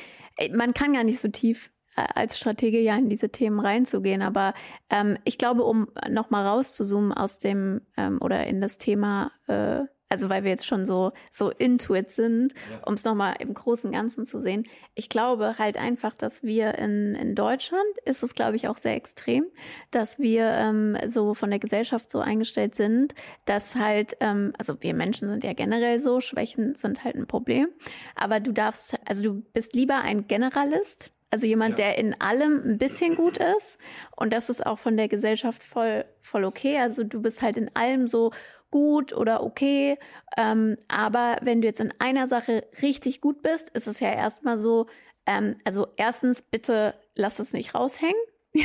man 0.54 0.72
kann 0.72 0.94
gar 0.94 1.04
nicht 1.04 1.20
so 1.20 1.28
tief 1.28 1.70
als 1.96 2.38
Strategie 2.38 2.80
ja 2.80 2.96
in 2.96 3.08
diese 3.08 3.30
Themen 3.30 3.60
reinzugehen. 3.60 4.22
Aber 4.22 4.54
ähm, 4.90 5.16
ich 5.24 5.38
glaube, 5.38 5.64
um 5.64 5.88
nochmal 6.08 6.46
rauszuzoomen 6.46 7.12
aus 7.12 7.38
dem 7.38 7.80
ähm, 7.96 8.18
oder 8.20 8.46
in 8.46 8.60
das 8.60 8.78
Thema 8.78 9.32
äh, 9.46 9.84
also 10.08 10.28
weil 10.28 10.44
wir 10.44 10.50
jetzt 10.50 10.66
schon 10.66 10.86
so, 10.86 11.12
so 11.32 11.50
intuit 11.50 12.10
sind, 12.10 12.54
ja. 12.70 12.80
um 12.86 12.94
es 12.94 13.04
nochmal 13.04 13.34
im 13.40 13.54
großen 13.54 13.90
Ganzen 13.90 14.24
zu 14.24 14.40
sehen. 14.40 14.64
Ich 14.94 15.08
glaube 15.08 15.56
halt 15.58 15.76
einfach, 15.76 16.14
dass 16.14 16.42
wir 16.42 16.76
in, 16.78 17.14
in 17.14 17.34
Deutschland 17.34 17.84
ist 18.04 18.22
es, 18.22 18.34
glaube 18.34 18.56
ich, 18.56 18.68
auch 18.68 18.78
sehr 18.78 18.94
extrem, 18.94 19.46
dass 19.90 20.18
wir 20.18 20.44
ähm, 20.44 20.96
so 21.08 21.34
von 21.34 21.50
der 21.50 21.58
Gesellschaft 21.58 22.10
so 22.10 22.20
eingestellt 22.20 22.74
sind, 22.74 23.14
dass 23.46 23.74
halt, 23.74 24.16
ähm, 24.20 24.52
also 24.58 24.76
wir 24.80 24.94
Menschen 24.94 25.28
sind 25.28 25.44
ja 25.44 25.54
generell 25.54 25.98
so, 26.00 26.20
Schwächen 26.20 26.76
sind 26.76 27.04
halt 27.04 27.16
ein 27.16 27.26
Problem. 27.26 27.68
Aber 28.14 28.40
du 28.40 28.52
darfst, 28.52 28.96
also 29.08 29.24
du 29.24 29.42
bist 29.52 29.74
lieber 29.74 30.02
ein 30.02 30.28
Generalist, 30.28 31.12
also 31.30 31.46
jemand, 31.46 31.78
ja. 31.78 31.86
der 31.86 31.98
in 31.98 32.20
allem 32.20 32.62
ein 32.64 32.78
bisschen 32.78 33.16
gut 33.16 33.38
ist. 33.38 33.78
Und 34.16 34.32
das 34.32 34.48
ist 34.48 34.64
auch 34.64 34.78
von 34.78 34.96
der 34.96 35.08
Gesellschaft 35.08 35.62
voll, 35.62 36.04
voll 36.20 36.44
okay. 36.44 36.78
Also 36.78 37.04
du 37.04 37.20
bist 37.20 37.42
halt 37.42 37.56
in 37.56 37.70
allem 37.74 38.06
so 38.06 38.32
gut 38.70 39.12
oder 39.12 39.42
okay. 39.42 39.98
Ähm, 40.36 40.76
aber 40.88 41.36
wenn 41.42 41.60
du 41.60 41.66
jetzt 41.66 41.80
in 41.80 41.92
einer 41.98 42.28
Sache 42.28 42.66
richtig 42.82 43.20
gut 43.20 43.42
bist, 43.42 43.70
ist 43.70 43.86
es 43.86 44.00
ja 44.00 44.12
erstmal 44.12 44.58
so, 44.58 44.86
ähm, 45.26 45.56
also 45.64 45.88
erstens, 45.96 46.42
bitte 46.42 46.94
lass 47.14 47.38
es 47.38 47.52
nicht 47.52 47.74
raushängen. 47.74 48.14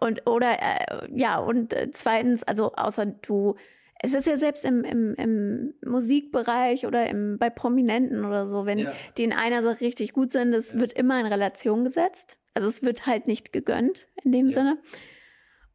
und 0.00 0.28
oder 0.28 0.54
äh, 0.60 1.08
ja, 1.14 1.38
und 1.38 1.72
äh, 1.72 1.90
zweitens, 1.92 2.42
also 2.42 2.72
außer 2.74 3.06
du, 3.06 3.56
es 4.02 4.14
ist 4.14 4.26
ja 4.26 4.36
selbst 4.36 4.64
im, 4.64 4.84
im, 4.84 5.14
im 5.14 5.74
Musikbereich 5.84 6.86
oder 6.86 7.08
im, 7.08 7.38
bei 7.38 7.50
Prominenten 7.50 8.24
oder 8.24 8.46
so, 8.46 8.66
wenn 8.66 8.78
ja. 8.78 8.92
die 9.16 9.24
in 9.24 9.32
einer 9.32 9.62
Sache 9.62 9.80
richtig 9.80 10.12
gut 10.12 10.32
sind, 10.32 10.52
es 10.54 10.72
ja. 10.72 10.80
wird 10.80 10.92
immer 10.92 11.18
in 11.20 11.26
Relation 11.26 11.84
gesetzt. 11.84 12.38
Also 12.54 12.68
es 12.68 12.82
wird 12.82 13.06
halt 13.06 13.26
nicht 13.26 13.52
gegönnt 13.52 14.08
in 14.22 14.32
dem 14.32 14.48
ja. 14.48 14.52
Sinne. 14.52 14.78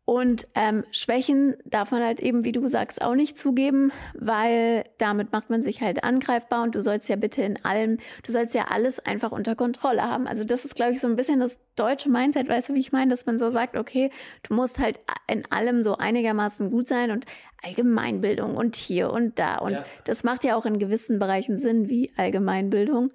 Und 0.09 0.47
ähm, 0.55 0.85
Schwächen 0.89 1.55
darf 1.65 1.91
man 1.91 2.03
halt 2.03 2.19
eben, 2.19 2.43
wie 2.43 2.51
du 2.51 2.67
sagst, 2.67 2.99
auch 2.99 3.13
nicht 3.13 3.37
zugeben, 3.37 3.91
weil 4.15 4.83
damit 4.97 5.31
macht 5.31 5.51
man 5.51 5.61
sich 5.61 5.81
halt 5.81 6.03
angreifbar 6.03 6.63
und 6.63 6.73
du 6.73 6.81
sollst 6.81 7.07
ja 7.09 7.15
bitte 7.15 7.43
in 7.43 7.63
allem, 7.63 7.99
du 8.23 8.31
sollst 8.31 8.55
ja 8.55 8.69
alles 8.71 8.97
einfach 8.97 9.31
unter 9.31 9.55
Kontrolle 9.55 10.01
haben. 10.01 10.25
Also 10.25 10.45
das 10.45 10.65
ist, 10.65 10.73
glaube 10.73 10.93
ich, 10.93 10.99
so 10.99 11.05
ein 11.05 11.15
bisschen 11.15 11.39
das 11.39 11.59
deutsche 11.75 12.09
Mindset, 12.09 12.49
weißt 12.49 12.69
du, 12.69 12.73
wie 12.73 12.79
ich 12.79 12.91
meine, 12.91 13.11
dass 13.11 13.27
man 13.27 13.37
so 13.37 13.51
sagt, 13.51 13.77
okay, 13.77 14.09
du 14.41 14.55
musst 14.55 14.79
halt 14.79 14.99
in 15.31 15.43
allem 15.51 15.83
so 15.83 15.95
einigermaßen 15.95 16.71
gut 16.71 16.87
sein 16.87 17.11
und 17.11 17.27
Allgemeinbildung 17.61 18.57
und 18.57 18.75
hier 18.75 19.11
und 19.11 19.37
da. 19.37 19.57
Und 19.57 19.73
ja. 19.73 19.85
das 20.05 20.23
macht 20.23 20.43
ja 20.43 20.55
auch 20.55 20.65
in 20.65 20.79
gewissen 20.79 21.19
Bereichen 21.19 21.59
Sinn, 21.59 21.87
wie 21.87 22.11
Allgemeinbildung. 22.17 23.11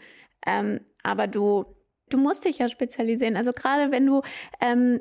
Ähm, 0.46 0.78
aber 1.02 1.26
du, 1.26 1.64
du 2.09 2.18
musst 2.18 2.44
dich 2.44 2.59
ja 2.59 2.68
spezialisieren. 2.68 3.37
Also 3.37 3.52
gerade 3.52 3.90
wenn 3.90 4.07
du 4.07 4.22
ähm, 4.61 5.00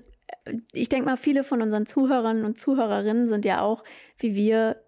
ich 0.73 0.89
denke 0.89 1.05
mal, 1.05 1.17
viele 1.17 1.43
von 1.43 1.61
unseren 1.61 1.85
Zuhörern 1.85 2.45
und 2.45 2.57
Zuhörerinnen 2.57 3.27
sind 3.27 3.45
ja 3.45 3.61
auch, 3.61 3.83
wie 4.17 4.35
wir, 4.35 4.83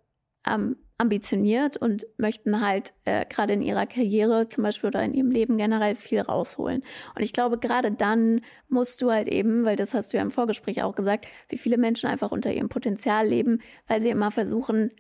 ähm, 0.47 0.77
ambitioniert 0.97 1.75
und 1.75 2.07
möchten 2.17 2.65
halt 2.65 2.93
äh, 3.03 3.25
gerade 3.25 3.53
in 3.53 3.61
ihrer 3.61 3.85
Karriere 3.85 4.47
zum 4.47 4.63
Beispiel 4.63 4.87
oder 4.87 5.03
in 5.03 5.13
ihrem 5.13 5.29
Leben 5.29 5.57
generell 5.57 5.95
viel 5.95 6.21
rausholen. 6.21 6.83
Und 7.15 7.21
ich 7.21 7.33
glaube, 7.33 7.57
gerade 7.57 7.91
dann 7.91 8.41
musst 8.69 9.01
du 9.01 9.11
halt 9.11 9.27
eben, 9.27 9.65
weil 9.65 9.75
das 9.75 9.93
hast 9.93 10.13
du 10.13 10.17
ja 10.17 10.23
im 10.23 10.31
Vorgespräch 10.31 10.83
auch 10.83 10.95
gesagt, 10.95 11.27
wie 11.49 11.57
viele 11.57 11.77
Menschen 11.77 12.09
einfach 12.09 12.31
unter 12.31 12.53
ihrem 12.53 12.69
Potenzial 12.69 13.27
leben, 13.27 13.59
weil 13.87 13.99
sie 13.99 14.09
immer 14.09 14.31
versuchen, 14.31 14.91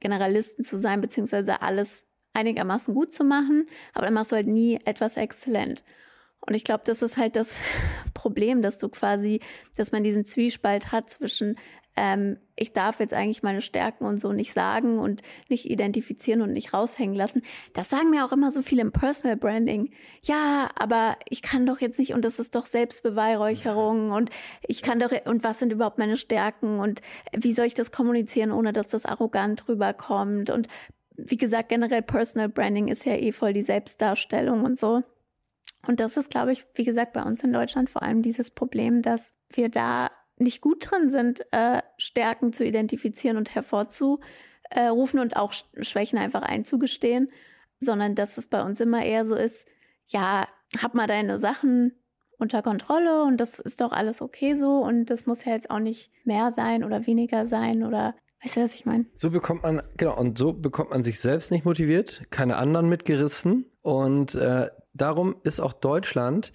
Generalisten 0.00 0.64
zu 0.64 0.76
sein, 0.76 1.00
beziehungsweise 1.00 1.62
alles 1.62 2.04
einigermaßen 2.32 2.92
gut 2.92 3.12
zu 3.12 3.22
machen, 3.22 3.66
aber 3.94 4.06
dann 4.06 4.14
machst 4.14 4.32
du 4.32 4.36
halt 4.36 4.48
nie 4.48 4.80
etwas 4.84 5.16
exzellent. 5.16 5.84
Und 6.46 6.54
ich 6.54 6.64
glaube, 6.64 6.82
das 6.84 7.02
ist 7.02 7.16
halt 7.16 7.36
das 7.36 7.56
Problem, 8.14 8.62
dass 8.62 8.78
du 8.78 8.88
quasi, 8.88 9.40
dass 9.76 9.92
man 9.92 10.04
diesen 10.04 10.24
Zwiespalt 10.24 10.92
hat 10.92 11.10
zwischen, 11.10 11.56
ähm, 11.96 12.38
ich 12.56 12.72
darf 12.72 13.00
jetzt 13.00 13.14
eigentlich 13.14 13.42
meine 13.42 13.60
Stärken 13.60 14.04
und 14.04 14.18
so 14.18 14.32
nicht 14.32 14.52
sagen 14.52 14.98
und 14.98 15.22
nicht 15.48 15.70
identifizieren 15.70 16.42
und 16.42 16.52
nicht 16.52 16.74
raushängen 16.74 17.14
lassen. 17.14 17.42
Das 17.72 17.88
sagen 17.88 18.10
mir 18.10 18.24
auch 18.24 18.32
immer 18.32 18.52
so 18.52 18.62
viele 18.62 18.82
im 18.82 18.92
Personal 18.92 19.36
Branding. 19.36 19.90
Ja, 20.22 20.68
aber 20.78 21.16
ich 21.28 21.40
kann 21.42 21.66
doch 21.66 21.80
jetzt 21.80 21.98
nicht 21.98 22.12
und 22.12 22.24
das 22.24 22.38
ist 22.38 22.54
doch 22.54 22.66
Selbstbeweihräucherung 22.66 24.10
und 24.10 24.30
ich 24.66 24.82
kann 24.82 24.98
doch 24.98 25.12
und 25.24 25.44
was 25.44 25.60
sind 25.60 25.72
überhaupt 25.72 25.98
meine 25.98 26.16
Stärken 26.16 26.78
und 26.78 27.00
wie 27.32 27.52
soll 27.52 27.66
ich 27.66 27.74
das 27.74 27.92
kommunizieren, 27.92 28.52
ohne 28.52 28.72
dass 28.72 28.88
das 28.88 29.04
arrogant 29.04 29.68
rüberkommt 29.68 30.50
und 30.50 30.68
wie 31.16 31.36
gesagt, 31.36 31.68
generell 31.68 32.02
Personal 32.02 32.48
Branding 32.48 32.88
ist 32.88 33.04
ja 33.04 33.14
eh 33.14 33.30
voll 33.30 33.52
die 33.52 33.62
Selbstdarstellung 33.62 34.64
und 34.64 34.76
so. 34.76 35.04
Und 35.86 36.00
das 36.00 36.16
ist, 36.16 36.30
glaube 36.30 36.52
ich, 36.52 36.66
wie 36.74 36.84
gesagt, 36.84 37.12
bei 37.12 37.22
uns 37.22 37.42
in 37.42 37.52
Deutschland 37.52 37.90
vor 37.90 38.02
allem 38.02 38.22
dieses 38.22 38.50
Problem, 38.50 39.02
dass 39.02 39.32
wir 39.52 39.68
da 39.68 40.10
nicht 40.36 40.60
gut 40.60 40.90
drin 40.90 41.08
sind, 41.08 41.46
äh, 41.52 41.80
Stärken 41.96 42.52
zu 42.52 42.64
identifizieren 42.64 43.36
und 43.36 43.54
hervorzurufen 43.54 44.18
und 45.20 45.36
auch 45.36 45.52
Schwächen 45.80 46.18
einfach 46.18 46.42
einzugestehen, 46.42 47.30
sondern 47.80 48.14
dass 48.14 48.38
es 48.38 48.46
bei 48.46 48.62
uns 48.62 48.80
immer 48.80 49.04
eher 49.04 49.24
so 49.24 49.34
ist, 49.34 49.66
ja, 50.06 50.46
hab 50.82 50.94
mal 50.94 51.06
deine 51.06 51.38
Sachen 51.38 51.92
unter 52.38 52.62
Kontrolle 52.62 53.22
und 53.22 53.38
das 53.38 53.60
ist 53.60 53.80
doch 53.80 53.92
alles 53.92 54.20
okay 54.20 54.54
so 54.54 54.78
und 54.78 55.06
das 55.06 55.26
muss 55.26 55.44
ja 55.44 55.52
jetzt 55.52 55.70
auch 55.70 55.78
nicht 55.78 56.10
mehr 56.24 56.50
sein 56.50 56.82
oder 56.82 57.06
weniger 57.06 57.46
sein 57.46 57.84
oder 57.84 58.16
weißt 58.42 58.56
du, 58.56 58.60
was 58.62 58.74
ich 58.74 58.84
meine? 58.86 59.06
So 59.14 59.30
bekommt 59.30 59.62
man, 59.62 59.82
genau, 59.96 60.18
und 60.18 60.36
so 60.36 60.52
bekommt 60.52 60.90
man 60.90 61.02
sich 61.02 61.20
selbst 61.20 61.52
nicht 61.52 61.64
motiviert, 61.64 62.22
keine 62.30 62.56
anderen 62.56 62.88
mitgerissen 62.88 63.66
und 63.82 64.34
äh, 64.34 64.68
darum 64.94 65.36
ist 65.42 65.60
auch 65.60 65.72
Deutschland, 65.72 66.52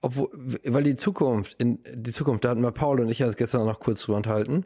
obwohl, 0.00 0.30
weil 0.32 0.82
die 0.82 0.96
Zukunft, 0.96 1.54
in 1.60 1.80
die 1.92 2.12
Zukunft, 2.12 2.44
da 2.44 2.50
hatten 2.50 2.62
wir 2.62 2.72
Paul 2.72 3.00
und 3.00 3.10
ich 3.10 3.22
uns 3.22 3.36
gestern 3.36 3.66
noch 3.66 3.80
kurz 3.80 4.02
drüber 4.02 4.16
unterhalten, 4.16 4.64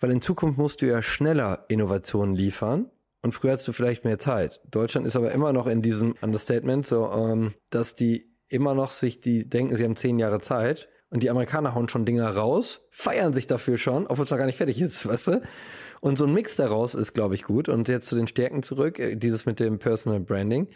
weil 0.00 0.10
in 0.10 0.20
Zukunft 0.20 0.58
musst 0.58 0.82
du 0.82 0.86
ja 0.86 1.02
schneller 1.02 1.64
Innovationen 1.68 2.34
liefern 2.34 2.90
und 3.22 3.32
früher 3.32 3.52
hast 3.52 3.66
du 3.66 3.72
vielleicht 3.72 4.04
mehr 4.04 4.18
Zeit. 4.18 4.60
Deutschland 4.70 5.06
ist 5.06 5.16
aber 5.16 5.32
immer 5.32 5.52
noch 5.52 5.66
in 5.66 5.82
diesem 5.82 6.14
Understatement, 6.20 6.86
so, 6.86 7.10
ähm, 7.10 7.54
dass 7.70 7.94
die 7.94 8.26
immer 8.48 8.74
noch 8.74 8.90
sich, 8.90 9.20
die 9.20 9.48
denken, 9.48 9.76
sie 9.76 9.84
haben 9.84 9.96
zehn 9.96 10.18
Jahre 10.18 10.40
Zeit 10.40 10.88
und 11.10 11.22
die 11.22 11.30
Amerikaner 11.30 11.74
hauen 11.74 11.88
schon 11.88 12.04
Dinger 12.04 12.28
raus, 12.28 12.86
feiern 12.90 13.32
sich 13.32 13.46
dafür 13.46 13.78
schon, 13.78 14.06
obwohl 14.06 14.24
es 14.24 14.30
noch 14.30 14.38
gar 14.38 14.46
nicht 14.46 14.58
fertig 14.58 14.80
ist, 14.80 15.06
weißt 15.08 15.28
du? 15.28 15.42
Und 16.00 16.16
so 16.16 16.24
ein 16.24 16.32
Mix 16.32 16.56
daraus 16.56 16.94
ist, 16.94 17.12
glaube 17.12 17.34
ich, 17.34 17.44
gut. 17.44 17.68
Und 17.68 17.88
jetzt 17.88 18.08
zu 18.08 18.16
den 18.16 18.26
Stärken 18.26 18.62
zurück, 18.62 18.98
äh, 18.98 19.16
dieses 19.16 19.44
mit 19.44 19.60
dem 19.60 19.78
Personal 19.78 20.20
Branding. 20.20 20.68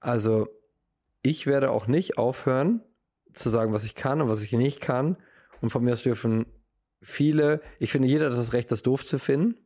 Also 0.00 0.48
ich 1.22 1.46
werde 1.46 1.70
auch 1.70 1.86
nicht 1.86 2.18
aufhören 2.18 2.82
zu 3.32 3.48
sagen, 3.50 3.72
was 3.72 3.84
ich 3.84 3.94
kann 3.94 4.20
und 4.20 4.28
was 4.28 4.42
ich 4.42 4.52
nicht 4.52 4.80
kann. 4.80 5.16
Und 5.60 5.70
von 5.70 5.82
mir 5.82 5.92
aus 5.92 6.02
dürfen 6.02 6.46
viele, 7.00 7.60
ich 7.78 7.90
finde, 7.90 8.08
jeder 8.08 8.26
hat 8.26 8.32
das 8.34 8.52
Recht, 8.52 8.70
das 8.70 8.82
doof 8.82 9.04
zu 9.04 9.18
finden. 9.18 9.56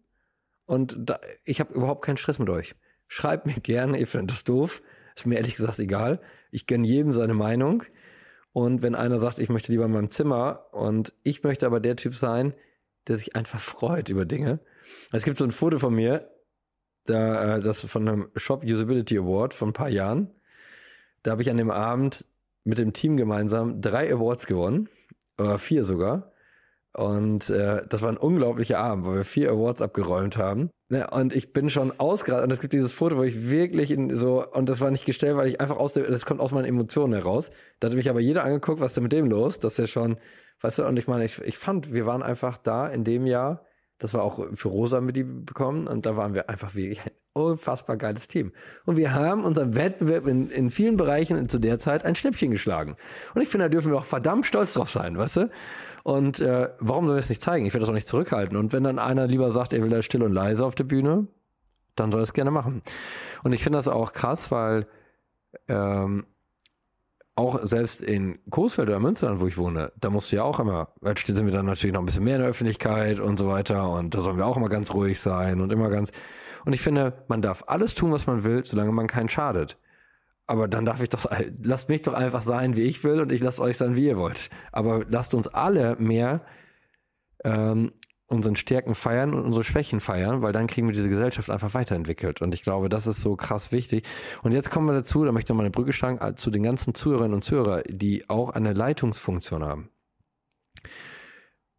Und 0.66 0.96
da, 0.98 1.18
ich 1.44 1.60
habe 1.60 1.74
überhaupt 1.74 2.04
keinen 2.04 2.16
Stress 2.16 2.38
mit 2.38 2.50
euch. 2.50 2.74
Schreibt 3.08 3.46
mir 3.46 3.54
gerne, 3.54 3.98
ihr 3.98 4.06
findet 4.06 4.32
das 4.32 4.44
doof. 4.44 4.82
Ist 5.14 5.26
mir 5.26 5.36
ehrlich 5.36 5.56
gesagt 5.56 5.78
egal. 5.78 6.20
Ich 6.50 6.66
gönne 6.66 6.86
jedem 6.86 7.12
seine 7.12 7.34
Meinung. 7.34 7.84
Und 8.52 8.82
wenn 8.82 8.94
einer 8.94 9.18
sagt, 9.18 9.38
ich 9.38 9.48
möchte 9.48 9.72
lieber 9.72 9.84
in 9.84 9.92
meinem 9.92 10.10
Zimmer 10.10 10.66
und 10.72 11.12
ich 11.22 11.42
möchte 11.42 11.66
aber 11.66 11.80
der 11.80 11.96
Typ 11.96 12.14
sein, 12.14 12.54
der 13.06 13.16
sich 13.16 13.36
einfach 13.36 13.60
freut 13.60 14.08
über 14.08 14.24
Dinge. 14.24 14.60
Es 15.12 15.24
gibt 15.24 15.38
so 15.38 15.44
ein 15.44 15.50
Foto 15.50 15.78
von 15.78 15.94
mir, 15.94 16.30
da, 17.04 17.56
äh, 17.56 17.60
das 17.60 17.84
von 17.84 18.08
einem 18.08 18.30
Shop 18.34 18.64
Usability 18.64 19.18
Award 19.18 19.54
von 19.54 19.70
ein 19.70 19.74
paar 19.74 19.88
Jahren. 19.88 20.32
Da 21.26 21.32
habe 21.32 21.42
ich 21.42 21.50
an 21.50 21.56
dem 21.56 21.72
Abend 21.72 22.24
mit 22.62 22.78
dem 22.78 22.92
Team 22.92 23.16
gemeinsam 23.16 23.80
drei 23.80 24.12
Awards 24.12 24.46
gewonnen, 24.46 24.88
oder 25.36 25.58
vier 25.58 25.82
sogar. 25.82 26.30
Und 26.92 27.50
äh, 27.50 27.82
das 27.88 28.00
war 28.00 28.10
ein 28.10 28.16
unglaublicher 28.16 28.78
Abend, 28.78 29.06
weil 29.06 29.16
wir 29.16 29.24
vier 29.24 29.50
Awards 29.50 29.82
abgeräumt 29.82 30.36
haben. 30.36 30.70
Ja, 30.88 31.08
und 31.08 31.34
ich 31.34 31.52
bin 31.52 31.68
schon 31.68 31.92
ausgerastet. 31.98 32.44
Und 32.44 32.52
es 32.52 32.60
gibt 32.60 32.74
dieses 32.74 32.92
Foto, 32.92 33.16
wo 33.16 33.24
ich 33.24 33.50
wirklich 33.50 33.90
in 33.90 34.14
so, 34.14 34.46
und 34.52 34.68
das 34.68 34.80
war 34.80 34.92
nicht 34.92 35.04
gestellt, 35.04 35.36
weil 35.36 35.48
ich 35.48 35.60
einfach 35.60 35.78
aus 35.78 35.94
der, 35.94 36.04
das 36.04 36.26
kommt 36.26 36.40
aus 36.40 36.52
meinen 36.52 36.64
Emotionen 36.64 37.12
heraus. 37.12 37.50
Da 37.80 37.88
hat 37.88 37.96
mich 37.96 38.08
aber 38.08 38.20
jeder 38.20 38.44
angeguckt, 38.44 38.78
was 38.78 38.92
ist 38.92 38.96
denn 38.96 39.02
mit 39.02 39.12
dem 39.12 39.26
los? 39.26 39.58
Das 39.58 39.72
ist 39.72 39.78
ja 39.78 39.86
schon, 39.88 40.18
weißt 40.60 40.78
du, 40.78 40.86
und 40.86 40.96
ich 40.96 41.08
meine, 41.08 41.24
ich, 41.24 41.40
ich 41.40 41.58
fand, 41.58 41.92
wir 41.92 42.06
waren 42.06 42.22
einfach 42.22 42.56
da 42.56 42.86
in 42.86 43.02
dem 43.02 43.26
Jahr, 43.26 43.64
das 43.98 44.12
war 44.14 44.22
auch 44.22 44.44
für 44.54 44.68
Rosa 44.68 45.00
mit 45.00 45.16
die 45.16 45.24
bekommen, 45.24 45.86
und 45.86 46.06
da 46.06 46.16
waren 46.16 46.34
wir 46.34 46.48
einfach 46.50 46.74
wirklich 46.74 47.00
ein 47.00 47.12
unfassbar 47.32 47.96
geiles 47.96 48.28
Team. 48.28 48.52
Und 48.84 48.96
wir 48.96 49.14
haben 49.14 49.44
unseren 49.44 49.74
Wettbewerb 49.74 50.26
in, 50.26 50.48
in 50.50 50.70
vielen 50.70 50.96
Bereichen 50.96 51.48
zu 51.48 51.58
der 51.58 51.78
Zeit 51.78 52.04
ein 52.04 52.14
Schnippchen 52.14 52.50
geschlagen. 52.50 52.96
Und 53.34 53.42
ich 53.42 53.48
finde, 53.48 53.66
da 53.66 53.68
dürfen 53.68 53.92
wir 53.92 53.98
auch 53.98 54.04
verdammt 54.04 54.46
stolz 54.46 54.74
drauf 54.74 54.90
sein, 54.90 55.18
weißt 55.18 55.36
du? 55.36 55.50
Und 56.02 56.40
äh, 56.40 56.70
warum 56.78 57.06
sollen 57.06 57.16
wir 57.16 57.20
es 57.20 57.28
nicht 57.28 57.42
zeigen? 57.42 57.66
Ich 57.66 57.74
werde 57.74 57.82
das 57.82 57.90
auch 57.90 57.94
nicht 57.94 58.06
zurückhalten. 58.06 58.56
Und 58.56 58.72
wenn 58.72 58.84
dann 58.84 58.98
einer 58.98 59.26
lieber 59.26 59.50
sagt, 59.50 59.72
er 59.72 59.82
will 59.82 59.90
da 59.90 60.02
still 60.02 60.22
und 60.22 60.32
leise 60.32 60.64
auf 60.64 60.74
der 60.74 60.84
Bühne, 60.84 61.26
dann 61.94 62.12
soll 62.12 62.20
er 62.20 62.24
es 62.24 62.32
gerne 62.32 62.50
machen. 62.50 62.82
Und 63.42 63.52
ich 63.52 63.62
finde 63.62 63.78
das 63.78 63.88
auch 63.88 64.12
krass, 64.12 64.50
weil 64.50 64.86
ähm, 65.68 66.26
auch 67.36 67.60
selbst 67.64 68.00
in 68.00 68.38
Coesfeld 68.50 68.88
oder 68.88 68.98
Münsterland, 68.98 69.40
wo 69.40 69.46
ich 69.46 69.58
wohne, 69.58 69.92
da 70.00 70.08
musst 70.08 70.32
du 70.32 70.36
ja 70.36 70.42
auch 70.42 70.58
immer, 70.58 70.88
weil 71.00 71.16
sind 71.18 71.44
wir 71.44 71.52
dann 71.52 71.66
natürlich 71.66 71.92
noch 71.92 72.00
ein 72.00 72.06
bisschen 72.06 72.24
mehr 72.24 72.36
in 72.36 72.40
der 72.40 72.50
Öffentlichkeit 72.50 73.20
und 73.20 73.38
so 73.38 73.46
weiter 73.46 73.90
und 73.90 74.14
da 74.14 74.22
sollen 74.22 74.38
wir 74.38 74.46
auch 74.46 74.56
immer 74.56 74.70
ganz 74.70 74.92
ruhig 74.92 75.20
sein 75.20 75.60
und 75.60 75.70
immer 75.70 75.90
ganz. 75.90 76.12
Und 76.64 76.72
ich 76.72 76.80
finde, 76.80 77.24
man 77.28 77.42
darf 77.42 77.64
alles 77.66 77.94
tun, 77.94 78.10
was 78.10 78.26
man 78.26 78.42
will, 78.42 78.64
solange 78.64 78.90
man 78.90 79.06
keinen 79.06 79.28
schadet. 79.28 79.78
Aber 80.46 80.66
dann 80.66 80.86
darf 80.86 81.02
ich 81.02 81.10
doch, 81.10 81.30
lasst 81.62 81.88
mich 81.88 82.02
doch 82.02 82.14
einfach 82.14 82.42
sein, 82.42 82.74
wie 82.74 82.82
ich 82.82 83.04
will 83.04 83.20
und 83.20 83.30
ich 83.30 83.42
lasse 83.42 83.62
euch 83.62 83.76
sein, 83.76 83.96
wie 83.96 84.06
ihr 84.06 84.16
wollt. 84.16 84.48
Aber 84.72 85.04
lasst 85.08 85.34
uns 85.34 85.46
alle 85.46 85.96
mehr 85.96 86.40
ähm, 87.44 87.92
unseren 88.28 88.56
Stärken 88.56 88.94
feiern 88.94 89.34
und 89.34 89.44
unsere 89.44 89.64
Schwächen 89.64 90.00
feiern, 90.00 90.42
weil 90.42 90.52
dann 90.52 90.66
kriegen 90.66 90.88
wir 90.88 90.94
diese 90.94 91.08
Gesellschaft 91.08 91.48
einfach 91.48 91.74
weiterentwickelt. 91.74 92.42
Und 92.42 92.54
ich 92.54 92.62
glaube, 92.62 92.88
das 92.88 93.06
ist 93.06 93.20
so 93.20 93.36
krass 93.36 93.70
wichtig. 93.70 94.04
Und 94.42 94.52
jetzt 94.52 94.70
kommen 94.70 94.86
wir 94.86 94.94
dazu, 94.94 95.24
da 95.24 95.32
möchte 95.32 95.52
ich 95.52 95.56
mal 95.56 95.62
eine 95.62 95.70
Brücke 95.70 95.92
schlagen, 95.92 96.18
äh, 96.20 96.34
zu 96.34 96.50
den 96.50 96.64
ganzen 96.64 96.94
Zuhörerinnen 96.94 97.34
und 97.34 97.42
Zuhörern, 97.42 97.82
die 97.88 98.28
auch 98.28 98.50
eine 98.50 98.72
Leitungsfunktion 98.72 99.62
haben. 99.62 99.90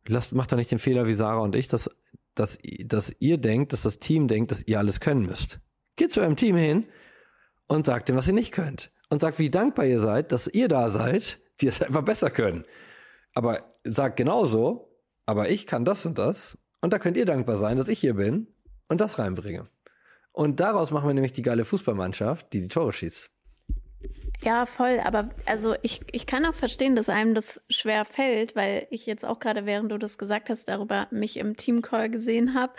Lasst, 0.07 0.33
macht 0.33 0.51
da 0.51 0.55
nicht 0.55 0.71
den 0.71 0.79
Fehler 0.79 1.07
wie 1.07 1.13
Sarah 1.13 1.41
und 1.41 1.53
ich, 1.53 1.67
dass, 1.67 1.89
dass, 2.33 2.57
dass 2.85 3.13
ihr 3.19 3.37
denkt, 3.37 3.73
dass 3.73 3.81
das 3.81 3.99
Team 3.99 4.29
denkt, 4.29 4.51
dass 4.51 4.65
ihr 4.65 4.79
alles 4.79 5.01
können 5.01 5.25
müsst. 5.25 5.59
Geht 5.97 6.13
zu 6.13 6.21
eurem 6.21 6.37
Team 6.37 6.55
hin 6.55 6.85
und 7.67 7.85
sagt 7.85 8.07
dem, 8.07 8.15
was 8.15 8.27
ihr 8.27 8.33
nicht 8.33 8.53
könnt. 8.53 8.91
Und 9.09 9.19
sagt, 9.19 9.39
wie 9.39 9.49
dankbar 9.49 9.85
ihr 9.85 9.99
seid, 9.99 10.31
dass 10.31 10.47
ihr 10.47 10.69
da 10.69 10.87
seid, 10.87 11.39
die 11.59 11.67
es 11.67 11.81
einfach 11.81 12.03
besser 12.03 12.29
können. 12.29 12.63
Aber 13.33 13.63
sagt 13.83 14.17
genauso, 14.17 14.87
aber 15.27 15.49
ich 15.51 15.67
kann 15.67 15.85
das 15.85 16.05
und 16.07 16.17
das. 16.17 16.57
Und 16.81 16.93
da 16.93 16.99
könnt 16.99 17.17
ihr 17.17 17.25
dankbar 17.25 17.57
sein, 17.57 17.77
dass 17.77 17.89
ich 17.89 17.99
hier 17.99 18.15
bin 18.15 18.47
und 18.87 19.01
das 19.01 19.19
reinbringe. 19.19 19.67
Und 20.31 20.59
daraus 20.59 20.91
machen 20.91 21.07
wir 21.07 21.13
nämlich 21.13 21.33
die 21.33 21.41
geile 21.41 21.65
Fußballmannschaft, 21.65 22.51
die 22.53 22.61
die 22.61 22.67
Tore 22.67 22.93
schießt. 22.93 23.29
Ja, 24.43 24.67
voll. 24.67 24.99
Aber 25.03 25.29
also 25.45 25.75
ich, 25.81 26.01
ich 26.11 26.27
kann 26.27 26.45
auch 26.45 26.53
verstehen, 26.53 26.95
dass 26.95 27.09
einem 27.09 27.33
das 27.33 27.61
schwer 27.69 28.05
fällt, 28.05 28.55
weil 28.55 28.87
ich 28.91 29.07
jetzt 29.07 29.25
auch 29.25 29.39
gerade, 29.39 29.65
während 29.65 29.91
du 29.91 29.97
das 29.97 30.19
gesagt 30.19 30.49
hast, 30.49 30.69
darüber 30.69 31.07
mich 31.09 31.37
im 31.37 31.57
Teamcall 31.57 32.09
gesehen 32.09 32.53
habe 32.53 32.73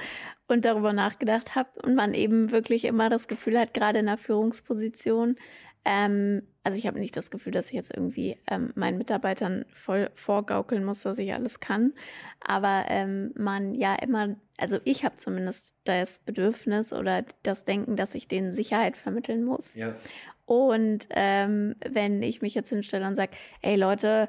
und 0.47 0.65
darüber 0.65 0.93
nachgedacht 0.93 1.57
habe 1.57 1.69
und 1.83 1.97
man 1.97 2.15
eben 2.15 2.53
wirklich 2.53 2.85
immer 2.85 3.11
das 3.11 3.27
Gefühl 3.27 3.59
hat, 3.59 3.75
gerade 3.75 3.99
in 3.99 4.07
der 4.07 4.19
Führungsposition, 4.19 5.37
ähm, 5.85 6.43
also 6.65 6.77
ich 6.77 6.87
habe 6.87 6.99
nicht 7.01 7.17
das 7.17 7.31
Gefühl, 7.31 7.53
dass 7.53 7.69
ich 7.69 7.73
jetzt 7.73 7.95
irgendwie 7.97 8.37
ähm, 8.51 8.73
meinen 8.75 8.99
Mitarbeitern 8.99 9.65
voll 9.73 10.11
vorgaukeln 10.15 10.85
muss, 10.85 11.03
dass 11.03 11.19
ich 11.19 11.33
alles 11.33 11.61
kann. 11.61 11.95
Aber 12.47 12.85
ähm, 12.89 13.33
man 13.37 13.75
ja 13.75 13.95
immer, 13.95 14.37
also 14.59 14.79
ich 14.85 15.05
habe 15.05 15.15
zumindest 15.15 15.75
das 15.85 16.19
Bedürfnis 16.19 16.93
oder 16.93 17.25
das 17.43 17.65
Denken, 17.65 17.97
dass 17.97 18.15
ich 18.15 18.29
denen 18.29 18.53
Sicherheit 18.53 18.97
vermitteln 18.97 19.45
muss. 19.45 19.75
Ja. 19.75 19.95
Und 20.45 21.09
ähm, 21.11 21.77
wenn 21.89 22.23
ich 22.23 22.43
mich 22.43 22.55
jetzt 22.55 22.71
hinstelle 22.71 23.07
und 23.07 23.17
sage, 23.17 23.33
ey 23.63 23.77
Leute, 23.77 24.29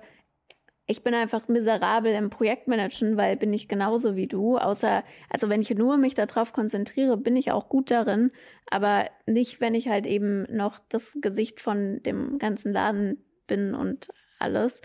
ich 0.89 1.03
bin 1.03 1.13
einfach 1.13 1.47
miserabel 1.47 2.13
im 2.13 2.31
Projektmanagen, 2.31 3.15
weil 3.15 3.37
bin 3.37 3.53
ich 3.53 3.67
genauso 3.67 4.15
wie 4.15 4.25
du. 4.25 4.57
Außer, 4.57 5.03
also 5.29 5.47
wenn 5.47 5.61
ich 5.61 5.69
nur 5.69 5.97
mich 5.97 6.15
darauf 6.15 6.51
konzentriere, 6.51 7.15
bin 7.15 7.35
ich 7.35 7.51
auch 7.51 7.69
gut 7.69 7.91
darin, 7.91 8.31
aber 8.71 9.05
nicht, 9.27 9.61
wenn 9.61 9.75
ich 9.75 9.87
halt 9.87 10.07
eben 10.07 10.47
noch 10.49 10.79
das 10.89 11.19
Gesicht 11.21 11.61
von 11.61 12.01
dem 12.01 12.39
ganzen 12.39 12.73
Laden 12.73 13.23
bin 13.45 13.75
und 13.75 14.07
alles. 14.39 14.81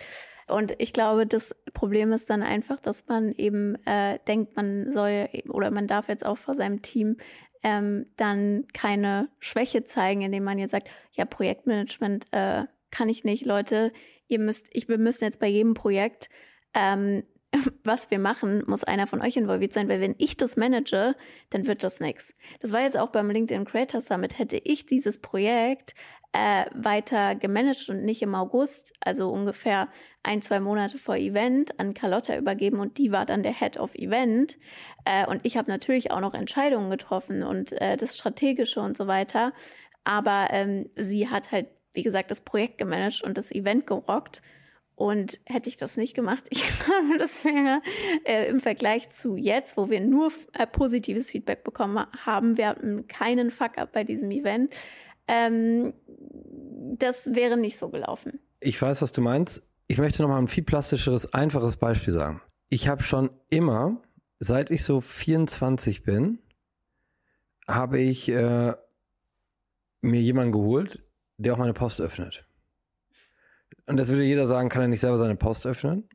Und 0.47 0.75
ich 0.77 0.93
glaube, 0.93 1.27
das 1.27 1.57
Problem 1.73 2.13
ist 2.13 2.29
dann 2.29 2.43
einfach, 2.43 2.81
dass 2.81 3.07
man 3.07 3.33
eben 3.33 3.77
äh, 3.87 4.19
denkt, 4.29 4.57
man 4.57 4.93
soll 4.93 5.31
oder 5.49 5.71
man 5.71 5.87
darf 5.87 6.09
jetzt 6.09 6.27
auch 6.27 6.37
vor 6.37 6.55
seinem 6.55 6.83
Team 6.83 7.17
ähm, 7.63 8.05
dann 8.19 8.67
keine 8.75 9.31
Schwäche 9.39 9.85
zeigen, 9.85 10.21
indem 10.21 10.45
man 10.45 10.59
jetzt 10.59 10.73
sagt, 10.73 10.91
ja, 11.13 11.25
Projektmanagement 11.25 12.27
äh, 12.33 12.65
kann 12.91 13.09
ich 13.09 13.25
nicht, 13.25 13.47
Leute, 13.47 13.91
ihr 14.29 14.39
müsst, 14.39 14.69
ich, 14.73 14.89
wir 14.89 14.99
müssen 14.99 15.25
jetzt 15.25 15.41
bei 15.41 15.49
jedem 15.49 15.75
Projekt, 15.75 16.29
ähm, 16.75 17.25
was 17.85 18.11
wir 18.11 18.19
machen, 18.19 18.63
muss 18.67 18.85
einer 18.85 19.07
von 19.07 19.21
euch 19.21 19.37
involviert 19.37 19.73
sein, 19.73 19.89
weil 19.89 20.01
wenn 20.01 20.15
ich 20.19 20.37
das 20.37 20.57
manage, 20.57 21.15
dann 21.51 21.67
wird 21.67 21.85
das 21.85 22.01
nichts. 22.01 22.35
Das 22.61 22.73
war 22.73 22.83
jetzt 22.83 22.99
auch 22.99 23.11
beim 23.11 23.31
LinkedIn 23.31 23.65
Creator 23.65 24.03
Summit. 24.03 24.39
Hätte 24.39 24.57
ich 24.57 24.87
dieses 24.87 25.21
Projekt 25.21 25.95
äh, 26.33 26.65
weiter 26.75 27.37
gemanagt 27.37 27.89
und 27.89 28.03
nicht 28.05 28.21
im 28.23 28.35
August, 28.35 28.93
also 29.01 29.31
ungefähr 29.31 29.89
ein, 30.25 30.43
zwei 30.43 30.59
Monate 30.59 30.99
vor 30.99 31.17
Event, 31.17 31.79
an 31.79 31.95
Carlotta 31.95 32.37
übergeben 32.37 32.81
und 32.81 32.99
die 32.99 33.13
war 33.13 33.25
dann 33.25 33.45
der 33.45 33.55
Head 33.55 33.79
of 33.79 33.95
Event. 33.95 34.59
Äh, 35.05 35.27
und 35.29 35.41
ich 35.45 35.57
habe 35.57 35.71
natürlich 35.71 36.11
auch 36.11 36.21
noch 36.21 36.35
Entscheidungen 36.35 36.91
getroffen 36.91 37.45
und 37.45 37.73
äh, 37.81 37.97
das 37.97 38.17
Strategische 38.17 38.81
und 38.81 38.97
so 38.97 39.07
weiter. 39.07 39.53
Aber 40.03 40.49
ähm, 40.51 40.91
sie 40.97 41.29
hat 41.29 41.53
halt, 41.53 41.69
wie 41.95 42.03
gesagt, 42.03 42.31
das 42.31 42.41
Projekt 42.41 42.79
gemanagt 42.79 43.23
und 43.23 43.39
das 43.39 43.51
Event 43.51 43.87
gerockt. 43.87 44.43
Und 44.97 45.41
hätte 45.47 45.69
ich 45.69 45.77
das 45.77 45.97
nicht 45.97 46.15
gemacht, 46.15 46.45
ich 46.51 46.63
glaube, 46.79 47.19
das 47.19 47.45
wäre 47.45 47.83
äh, 48.25 48.49
im 48.49 48.61
Vergleich 48.61 49.11
zu 49.11 49.37
jetzt, 49.37 49.77
wo 49.77 49.91
wir 49.91 50.01
nur 50.01 50.33
äh, 50.53 50.67
positives 50.67 51.31
Feedback 51.31 51.65
bekommen 51.65 52.07
haben, 52.25 52.57
wir 52.57 52.69
hatten 52.69 53.09
keinen 53.09 53.51
Fuck-up 53.51 53.93
bei 53.93 54.05
diesem 54.05 54.31
Event, 54.31 54.73
ähm, 55.27 55.95
das 56.97 57.35
wäre 57.35 57.57
nicht 57.57 57.79
so 57.79 57.89
gelaufen. 57.89 58.39
Ich 58.61 58.81
weiß, 58.81 59.03
was 59.03 59.13
du 59.13 59.21
meinst. 59.21 59.63
Ich 59.87 59.99
möchte 59.99 60.23
noch 60.23 60.29
mal 60.29 60.39
ein 60.39 60.49
viel 60.49 60.65
plastischeres, 60.65 61.35
einfaches 61.35 61.77
Beispiel 61.77 62.13
sagen. 62.13 62.41
Ich 62.69 62.89
habe 62.89 63.03
schon 63.03 63.31
immer, 63.51 64.01
seit 64.39 64.71
ich 64.71 64.85
so 64.85 65.01
24 65.01 66.03
bin, 66.03 66.39
habe 67.69 67.99
ich 67.99 68.29
äh, 68.29 68.75
mir 70.01 70.21
jemanden 70.21 70.53
geholt, 70.53 71.04
der 71.37 71.55
auch 71.55 71.59
meine 71.59 71.73
Post 71.73 72.01
öffnet. 72.01 72.47
Und 73.87 73.97
das 73.97 74.09
würde 74.09 74.25
jeder 74.25 74.47
sagen, 74.47 74.69
kann 74.69 74.83
er 74.83 74.89
nicht 74.89 75.01
selber 75.01 75.19
seine 75.19 75.37
Post 75.37 75.67
öffnen? 75.67 76.09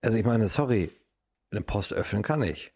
Also 0.00 0.16
ich 0.16 0.24
meine, 0.24 0.48
sorry, 0.48 0.90
eine 1.50 1.62
Post 1.62 1.92
öffnen 1.92 2.22
kann 2.22 2.42
ich. 2.42 2.72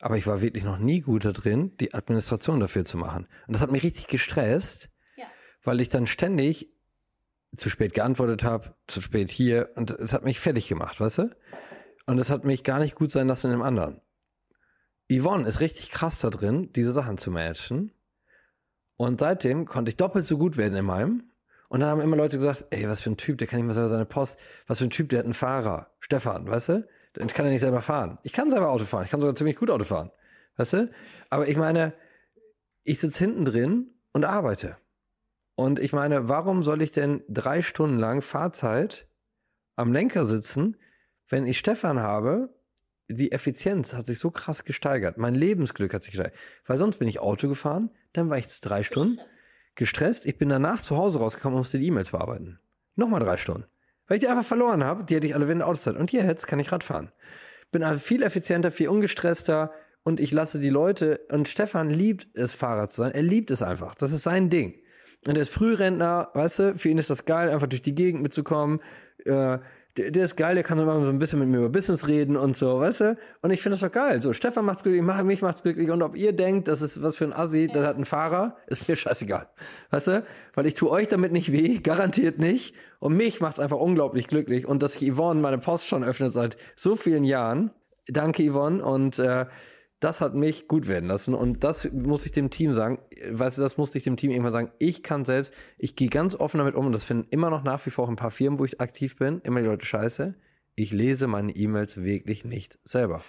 Aber 0.00 0.16
ich 0.16 0.26
war 0.26 0.42
wirklich 0.42 0.64
noch 0.64 0.78
nie 0.78 1.00
gut 1.00 1.24
da 1.24 1.32
drin, 1.32 1.76
die 1.78 1.94
Administration 1.94 2.60
dafür 2.60 2.84
zu 2.84 2.98
machen. 2.98 3.26
Und 3.46 3.54
das 3.54 3.62
hat 3.62 3.70
mich 3.70 3.82
richtig 3.82 4.08
gestresst, 4.08 4.90
ja. 5.16 5.24
weil 5.62 5.80
ich 5.80 5.88
dann 5.88 6.06
ständig 6.06 6.70
zu 7.54 7.70
spät 7.70 7.94
geantwortet 7.94 8.44
habe, 8.44 8.74
zu 8.86 9.00
spät 9.00 9.30
hier. 9.30 9.70
Und 9.74 9.90
es 9.90 10.12
hat 10.12 10.24
mich 10.24 10.38
fertig 10.38 10.68
gemacht, 10.68 11.00
weißt 11.00 11.18
du? 11.18 11.36
Und 12.06 12.18
es 12.18 12.30
hat 12.30 12.44
mich 12.44 12.62
gar 12.62 12.78
nicht 12.78 12.94
gut 12.94 13.10
sein 13.10 13.28
lassen 13.28 13.46
in 13.46 13.52
dem 13.52 13.62
anderen. 13.62 14.00
Yvonne 15.10 15.46
ist 15.46 15.60
richtig 15.60 15.90
krass 15.90 16.18
da 16.18 16.30
drin, 16.30 16.72
diese 16.74 16.92
Sachen 16.92 17.16
zu 17.16 17.30
managen. 17.30 17.92
Und 18.96 19.20
seitdem 19.20 19.66
konnte 19.66 19.90
ich 19.90 19.96
doppelt 19.96 20.24
so 20.24 20.38
gut 20.38 20.56
werden 20.56 20.76
in 20.76 20.84
meinem. 20.84 21.30
Und 21.68 21.80
dann 21.80 21.90
haben 21.90 22.00
immer 22.00 22.16
Leute 22.16 22.38
gesagt, 22.38 22.66
ey, 22.70 22.88
was 22.88 23.00
für 23.00 23.10
ein 23.10 23.16
Typ, 23.16 23.38
der 23.38 23.46
kann 23.46 23.58
nicht 23.58 23.66
mehr 23.66 23.74
selber 23.74 23.88
seine 23.88 24.06
Post. 24.06 24.38
Was 24.66 24.78
für 24.78 24.84
ein 24.84 24.90
Typ, 24.90 25.08
der 25.08 25.18
hat 25.20 25.26
einen 25.26 25.34
Fahrer. 25.34 25.90
Stefan, 26.00 26.48
weißt 26.48 26.68
du? 26.70 26.88
Ich 27.18 27.34
kann 27.34 27.46
ja 27.46 27.52
nicht 27.52 27.60
selber 27.60 27.80
fahren. 27.80 28.18
Ich 28.22 28.32
kann 28.32 28.50
selber 28.50 28.70
Auto 28.70 28.84
fahren. 28.84 29.04
Ich 29.04 29.10
kann 29.10 29.20
sogar 29.20 29.34
ziemlich 29.34 29.56
gut 29.56 29.70
Auto 29.70 29.84
fahren. 29.84 30.10
Weißt 30.56 30.74
du? 30.74 30.90
Aber 31.30 31.48
ich 31.48 31.56
meine, 31.56 31.92
ich 32.84 33.00
sitze 33.00 33.18
hinten 33.18 33.44
drin 33.44 33.90
und 34.12 34.24
arbeite. 34.24 34.76
Und 35.54 35.78
ich 35.78 35.92
meine, 35.92 36.28
warum 36.28 36.62
soll 36.62 36.82
ich 36.82 36.92
denn 36.92 37.24
drei 37.28 37.62
Stunden 37.62 37.98
lang 37.98 38.22
Fahrzeit 38.22 39.08
am 39.74 39.92
Lenker 39.92 40.24
sitzen, 40.24 40.76
wenn 41.28 41.46
ich 41.46 41.58
Stefan 41.58 41.98
habe? 41.98 42.54
Die 43.08 43.32
Effizienz 43.32 43.94
hat 43.94 44.06
sich 44.06 44.18
so 44.18 44.30
krass 44.30 44.64
gesteigert. 44.64 45.16
Mein 45.16 45.34
Lebensglück 45.34 45.94
hat 45.94 46.02
sich 46.02 46.12
gesteigert. 46.12 46.38
Weil 46.66 46.76
sonst 46.76 46.98
bin 46.98 47.08
ich 47.08 47.20
Auto 47.20 47.48
gefahren, 47.48 47.90
dann 48.16 48.30
war 48.30 48.38
ich 48.38 48.48
drei 48.60 48.82
Stunden 48.82 49.18
gestresst. 49.74 50.26
Ich 50.26 50.38
bin 50.38 50.48
danach 50.48 50.80
zu 50.80 50.96
Hause 50.96 51.18
rausgekommen 51.18 51.54
und 51.54 51.60
musste 51.60 51.78
die 51.78 51.86
E-Mails 51.86 52.10
bearbeiten. 52.10 52.58
Nochmal 52.94 53.20
drei 53.20 53.36
Stunden. 53.36 53.64
Weil 54.06 54.16
ich 54.16 54.22
die 54.22 54.28
einfach 54.28 54.44
verloren 54.44 54.84
habe. 54.84 55.04
Die 55.04 55.14
hätte 55.14 55.26
ich 55.26 55.34
alle 55.34 55.48
während 55.48 55.60
der 55.60 55.68
Autozeit. 55.68 55.96
Und 55.96 56.12
jetzt 56.12 56.46
kann 56.46 56.58
ich 56.58 56.72
Rad 56.72 56.84
fahren. 56.84 57.12
Bin 57.72 57.82
also 57.82 57.98
viel 57.98 58.22
effizienter, 58.22 58.70
viel 58.70 58.88
ungestresster 58.88 59.72
und 60.02 60.20
ich 60.20 60.32
lasse 60.32 60.60
die 60.60 60.70
Leute. 60.70 61.20
Und 61.30 61.48
Stefan 61.48 61.90
liebt 61.90 62.28
es, 62.34 62.54
Fahrrad 62.54 62.90
zu 62.90 63.02
sein. 63.02 63.12
Er 63.12 63.22
liebt 63.22 63.50
es 63.50 63.62
einfach. 63.62 63.94
Das 63.94 64.12
ist 64.12 64.22
sein 64.22 64.50
Ding. 64.50 64.80
Und 65.26 65.36
er 65.36 65.42
ist 65.42 65.50
Frührentner, 65.52 66.30
weißt 66.34 66.58
du, 66.60 66.78
für 66.78 66.88
ihn 66.88 66.98
ist 66.98 67.10
das 67.10 67.24
geil, 67.24 67.50
einfach 67.50 67.66
durch 67.66 67.82
die 67.82 67.94
Gegend 67.94 68.22
mitzukommen. 68.22 68.80
Äh, 69.24 69.58
der, 69.96 70.10
der, 70.10 70.24
ist 70.24 70.36
geil, 70.36 70.54
der 70.54 70.64
kann 70.64 70.78
immer 70.78 71.00
so 71.00 71.08
ein 71.08 71.18
bisschen 71.18 71.38
mit 71.38 71.48
mir 71.48 71.58
über 71.58 71.68
Business 71.68 72.06
reden 72.06 72.36
und 72.36 72.56
so, 72.56 72.80
weißt 72.80 73.00
du? 73.00 73.18
Und 73.42 73.50
ich 73.50 73.62
finde 73.62 73.74
das 73.74 73.80
doch 73.80 73.92
geil. 73.92 74.20
So, 74.20 74.32
Stefan 74.32 74.64
macht's 74.64 74.82
glücklich, 74.82 75.02
mich 75.02 75.42
macht's 75.42 75.62
glücklich. 75.62 75.90
Und 75.90 76.02
ob 76.02 76.16
ihr 76.16 76.32
denkt, 76.32 76.68
das 76.68 76.82
ist 76.82 77.02
was 77.02 77.16
für 77.16 77.24
ein 77.24 77.32
Assi, 77.32 77.68
das 77.72 77.86
hat 77.86 77.96
ein 77.96 78.04
Fahrer, 78.04 78.56
ist 78.66 78.88
mir 78.88 78.96
scheißegal. 78.96 79.48
Weißt 79.90 80.08
du? 80.08 80.24
Weil 80.54 80.66
ich 80.66 80.74
tue 80.74 80.90
euch 80.90 81.08
damit 81.08 81.32
nicht 81.32 81.52
weh, 81.52 81.78
garantiert 81.82 82.38
nicht. 82.38 82.74
Und 82.98 83.16
mich 83.16 83.40
macht's 83.40 83.60
einfach 83.60 83.78
unglaublich 83.78 84.28
glücklich. 84.28 84.66
Und 84.66 84.82
dass 84.82 84.96
ich 84.96 85.12
Yvonne 85.12 85.40
meine 85.40 85.58
Post 85.58 85.88
schon 85.88 86.04
öffnet 86.04 86.32
seit 86.32 86.56
so 86.74 86.96
vielen 86.96 87.24
Jahren. 87.24 87.70
Danke, 88.08 88.48
Yvonne. 88.50 88.84
Und 88.84 89.18
äh, 89.18 89.46
das 90.00 90.20
hat 90.20 90.34
mich 90.34 90.68
gut 90.68 90.88
werden 90.88 91.08
lassen 91.08 91.34
und 91.34 91.64
das 91.64 91.90
muss 91.90 92.26
ich 92.26 92.32
dem 92.32 92.50
Team 92.50 92.74
sagen, 92.74 92.98
weißt 93.30 93.58
du, 93.58 93.62
das 93.62 93.78
musste 93.78 93.98
ich 93.98 94.04
dem 94.04 94.16
Team 94.16 94.30
irgendwann 94.30 94.52
sagen, 94.52 94.72
ich 94.78 95.02
kann 95.02 95.24
selbst, 95.24 95.54
ich 95.78 95.96
gehe 95.96 96.08
ganz 96.08 96.36
offen 96.36 96.58
damit 96.58 96.74
um 96.74 96.86
und 96.86 96.92
das 96.92 97.04
finden 97.04 97.26
immer 97.30 97.50
noch 97.50 97.64
nach 97.64 97.84
wie 97.86 97.90
vor 97.90 98.08
ein 98.08 98.16
paar 98.16 98.30
Firmen, 98.30 98.58
wo 98.58 98.64
ich 98.64 98.80
aktiv 98.80 99.16
bin, 99.16 99.40
immer 99.42 99.60
die 99.60 99.66
Leute 99.66 99.86
scheiße, 99.86 100.34
ich 100.74 100.92
lese 100.92 101.26
meine 101.26 101.52
E-Mails 101.52 102.02
wirklich 102.02 102.44
nicht 102.44 102.78
selber. 102.84 103.22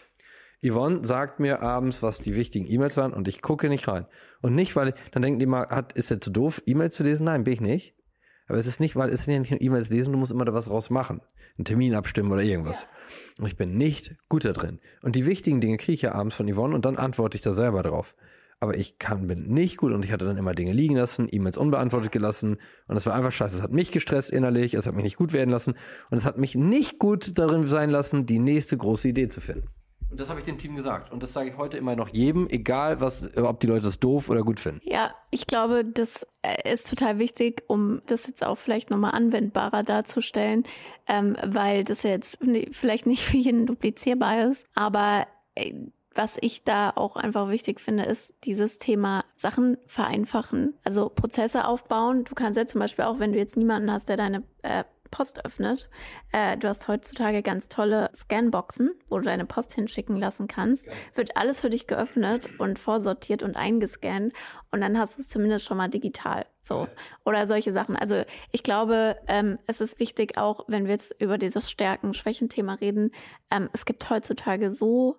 Yvonne 0.66 1.06
sagt 1.06 1.40
mir 1.40 1.62
abends, 1.62 2.02
was 2.02 2.20
die 2.20 2.36
wichtigen 2.36 2.70
E-Mails 2.70 2.98
waren 2.98 3.14
und 3.14 3.28
ich 3.28 3.42
gucke 3.42 3.70
nicht 3.70 3.88
rein. 3.88 4.08
Und 4.42 4.56
nicht, 4.56 4.76
weil, 4.76 4.96
dann 5.12 5.22
denken 5.22 5.40
die 5.40 5.46
mal, 5.46 5.68
hat, 5.70 5.94
ist 5.94 6.10
der 6.10 6.20
zu 6.20 6.32
doof, 6.32 6.64
E-Mails 6.66 6.96
zu 6.96 7.04
lesen? 7.04 7.26
Nein, 7.26 7.44
bin 7.44 7.54
ich 7.54 7.62
nicht. 7.62 7.97
Aber 8.48 8.58
es 8.58 8.68
ist 8.68 8.80
nicht, 8.80 8.96
weil 8.96 9.10
es 9.10 9.26
sind 9.26 9.34
ja 9.34 9.40
nicht 9.40 9.52
nur 9.52 9.62
E-Mails 9.62 9.90
lesen, 9.90 10.14
du 10.14 10.20
musst 10.20 10.32
immer 10.32 10.46
da 10.46 10.54
was 10.54 10.66
draus 10.66 10.90
machen 10.90 11.22
einen 11.58 11.66
Termin 11.66 11.96
abstimmen 11.96 12.32
oder 12.32 12.44
irgendwas. 12.44 12.84
Ja. 12.84 12.88
Und 13.44 13.48
ich 13.48 13.56
bin 13.56 13.76
nicht 13.76 14.16
gut 14.30 14.46
da 14.46 14.54
drin. 14.54 14.80
Und 15.02 15.16
die 15.16 15.26
wichtigen 15.26 15.60
Dinge 15.60 15.78
kriege 15.78 15.94
ich 15.94 16.02
ja 16.04 16.14
abends 16.14 16.36
von 16.36 16.52
Yvonne 16.52 16.76
und 16.76 16.86
dann 16.86 16.98
antworte 16.98 17.36
ich 17.36 17.42
da 17.42 17.52
selber 17.52 17.84
drauf. 17.84 18.16
Aber 18.60 18.76
ich 18.76 18.98
kann, 18.98 19.28
bin 19.28 19.48
nicht 19.48 19.78
gut 19.78 19.92
und 19.92 20.04
ich 20.04 20.12
hatte 20.12 20.26
dann 20.26 20.38
immer 20.38 20.56
Dinge 20.56 20.74
liegen 20.74 20.96
lassen, 20.96 21.28
E-Mails 21.30 21.58
unbeantwortet 21.58 22.12
gelassen 22.12 22.58
und 22.88 22.98
es 22.98 23.06
war 23.06 23.14
einfach 23.14 23.32
scheiße. 23.32 23.58
Es 23.58 23.62
hat 23.62 23.72
mich 23.72 23.92
gestresst 23.92 24.32
innerlich, 24.32 24.74
es 24.74 24.88
hat 24.88 24.96
mich 24.96 25.04
nicht 25.04 25.18
gut 25.18 25.32
werden 25.32 25.52
lassen 25.52 25.76
und 26.10 26.18
es 26.18 26.26
hat 26.26 26.40
mich 26.40 26.56
nicht 26.56 26.98
gut 26.98 27.38
darin 27.38 27.68
sein 27.68 27.92
lassen, 27.92 28.26
die 28.26 28.40
nächste 28.40 28.76
große 28.76 29.10
Idee 29.10 29.28
zu 29.28 29.42
finden. 29.42 29.68
Und 30.10 30.20
das 30.20 30.30
habe 30.30 30.40
ich 30.40 30.46
dem 30.46 30.58
Team 30.58 30.76
gesagt. 30.76 31.12
Und 31.12 31.22
das 31.22 31.34
sage 31.34 31.50
ich 31.50 31.58
heute 31.58 31.78
immer 31.78 31.96
noch 31.96 32.10
jedem, 32.10 32.48
egal 32.50 33.02
was, 33.02 33.36
ob 33.38 33.60
die 33.60 33.68
Leute 33.68 33.86
das 33.86 34.00
doof 34.00 34.30
oder 34.30 34.44
gut 34.44 34.60
finden. 34.60 34.82
Ja, 34.84 35.14
ich 35.32 35.48
glaube, 35.48 35.84
das 35.84 36.26
äh, 36.44 36.72
ist 36.72 36.90
total 36.90 37.20
wichtig, 37.20 37.64
um 37.68 38.02
das 38.06 38.28
jetzt 38.28 38.46
auch 38.46 38.58
vielleicht 38.58 38.90
nochmal 38.90 39.12
anwendbarer 39.12 39.84
darzustellen, 39.84 40.64
ähm, 41.08 41.36
weil 41.46 41.84
das 41.84 42.04
jetzt 42.04 42.38
vielleicht 42.72 43.06
nicht 43.06 43.24
für 43.26 43.38
jeden 43.38 43.66
duplizierbar 43.66 44.50
ist. 44.50 44.66
Aber 44.76 45.28
äh, 45.56 45.74
was 46.18 46.38
ich 46.42 46.64
da 46.64 46.92
auch 46.96 47.16
einfach 47.16 47.50
wichtig 47.50 47.80
finde, 47.80 48.04
ist 48.04 48.34
dieses 48.44 48.80
Thema 48.80 49.24
Sachen 49.36 49.78
vereinfachen. 49.86 50.74
Also 50.84 51.10
Prozesse 51.10 51.68
aufbauen. 51.68 52.24
Du 52.24 52.34
kannst 52.34 52.58
ja 52.58 52.66
zum 52.66 52.80
Beispiel 52.80 53.06
auch, 53.06 53.20
wenn 53.20 53.34
du 53.34 53.38
jetzt 53.38 53.56
niemanden 53.56 53.92
hast, 53.92 54.10
der 54.10 54.18
deine 54.18 54.44
äh, 54.64 54.84
Post 55.08 55.46
öffnet. 55.46 55.90
Äh, 56.32 56.58
du 56.58 56.68
hast 56.68 56.88
heutzutage 56.88 57.42
ganz 57.42 57.70
tolle 57.70 58.10
Scanboxen, 58.16 58.92
wo 59.10 59.18
du 59.18 59.26
deine 59.26 59.46
Post 59.46 59.74
hinschicken 59.74 60.18
lassen 60.18 60.48
kannst. 60.48 60.88
Wird 61.16 61.38
alles 61.38 61.62
für 61.62 61.70
dich 61.70 61.88
geöffnet 61.88 62.50
und 62.60 62.80
vorsortiert 62.80 63.44
und 63.44 63.56
eingescannt 63.56 64.34
und 64.72 64.82
dann 64.82 64.98
hast 64.98 65.18
du 65.18 65.22
es 65.22 65.30
zumindest 65.30 65.66
schon 65.66 65.78
mal 65.78 65.90
digital. 65.90 66.46
So. 66.62 66.88
Oder 67.26 67.48
solche 67.48 67.72
Sachen. 67.72 67.96
Also 67.96 68.24
ich 68.52 68.62
glaube, 68.62 69.18
ähm, 69.28 69.58
es 69.68 69.80
ist 69.80 70.00
wichtig 70.00 70.38
auch, 70.38 70.66
wenn 70.68 70.86
wir 70.86 70.92
jetzt 70.92 71.16
über 71.22 71.38
dieses 71.38 71.72
Stärken-Schwächen-Thema 71.72 72.76
reden, 72.76 73.12
ähm, 73.52 73.70
es 73.74 73.86
gibt 73.86 74.10
heutzutage 74.10 74.74
so 74.74 75.16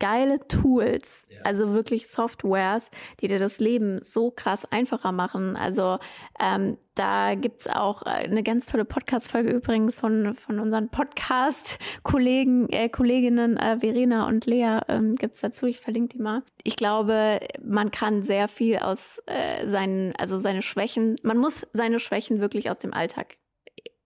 geile 0.00 0.38
Tools, 0.46 1.26
ja. 1.28 1.40
also 1.44 1.72
wirklich 1.72 2.08
Softwares, 2.08 2.90
die 3.20 3.28
dir 3.28 3.38
das 3.38 3.58
Leben 3.58 4.00
so 4.02 4.30
krass 4.30 4.64
einfacher 4.70 5.12
machen. 5.12 5.56
Also 5.56 5.98
ähm, 6.40 6.78
da 6.94 7.34
gibt's 7.34 7.68
auch 7.68 8.02
äh, 8.02 8.24
eine 8.24 8.42
ganz 8.42 8.66
tolle 8.66 8.84
Podcast-Folge 8.84 9.50
übrigens 9.50 9.98
von, 9.98 10.34
von 10.34 10.60
unseren 10.60 10.88
Podcast-Kollegen, 10.88 12.68
äh, 12.70 12.88
Kolleginnen 12.88 13.56
äh, 13.56 13.78
Verena 13.80 14.26
und 14.26 14.46
Lea 14.46 14.80
ähm, 14.88 15.16
gibt's 15.16 15.40
dazu. 15.40 15.66
Ich 15.66 15.80
verlinke 15.80 16.16
die 16.16 16.22
mal. 16.22 16.42
Ich 16.62 16.76
glaube, 16.76 17.40
man 17.62 17.90
kann 17.90 18.22
sehr 18.22 18.48
viel 18.48 18.78
aus 18.78 19.20
äh, 19.26 19.66
seinen, 19.66 20.14
also 20.16 20.38
seine 20.38 20.62
Schwächen, 20.62 21.16
man 21.22 21.38
muss 21.38 21.66
seine 21.72 21.98
Schwächen 21.98 22.40
wirklich 22.40 22.70
aus 22.70 22.78
dem 22.78 22.94
Alltag 22.94 23.36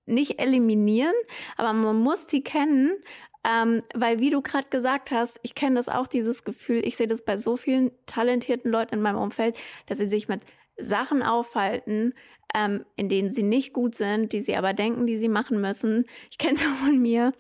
nicht 0.05 0.41
eliminieren, 0.41 1.15
aber 1.57 1.73
man 1.73 1.97
muss 1.97 2.27
die 2.27 2.43
kennen, 2.43 2.93
ähm, 3.45 3.83
weil, 3.95 4.21
wie 4.21 4.31
du 4.31 4.41
gerade 4.41 4.69
gesagt 4.69 5.11
hast, 5.11 5.41
ich 5.43 5.55
kenne 5.55 5.77
das 5.77 5.89
auch, 5.89 6.07
dieses 6.07 6.45
Gefühl, 6.45 6.87
ich 6.87 6.97
sehe 6.97 7.09
das 7.09 7.25
bei 7.25 7.39
so 7.39 7.57
vielen 7.57 7.91
talentierten 8.07 8.71
Leuten 8.71 8.95
in 8.95 9.03
meinem 9.03 9.19
Umfeld, 9.19 9.57
dass 9.87 9.99
sie 9.99 10.09
sich 10.09 10.29
mit 10.29 10.43
Sachen 10.79 11.23
aufhalten, 11.23 12.15
ähm, 12.55 12.85
in 12.97 13.09
denen 13.09 13.31
sie 13.31 13.43
nicht 13.43 13.73
gut 13.73 13.95
sind, 13.95 14.33
die 14.33 14.43
sie 14.43 14.57
aber 14.57 14.75
denken, 14.75 15.07
die 15.07 15.19
sie 15.19 15.29
machen 15.29 15.61
müssen. 15.61 16.07
Ich 16.31 16.39
kenne 16.39 16.55
es 16.55 16.67
auch 16.67 16.87
von 16.87 17.01
mir. 17.01 17.33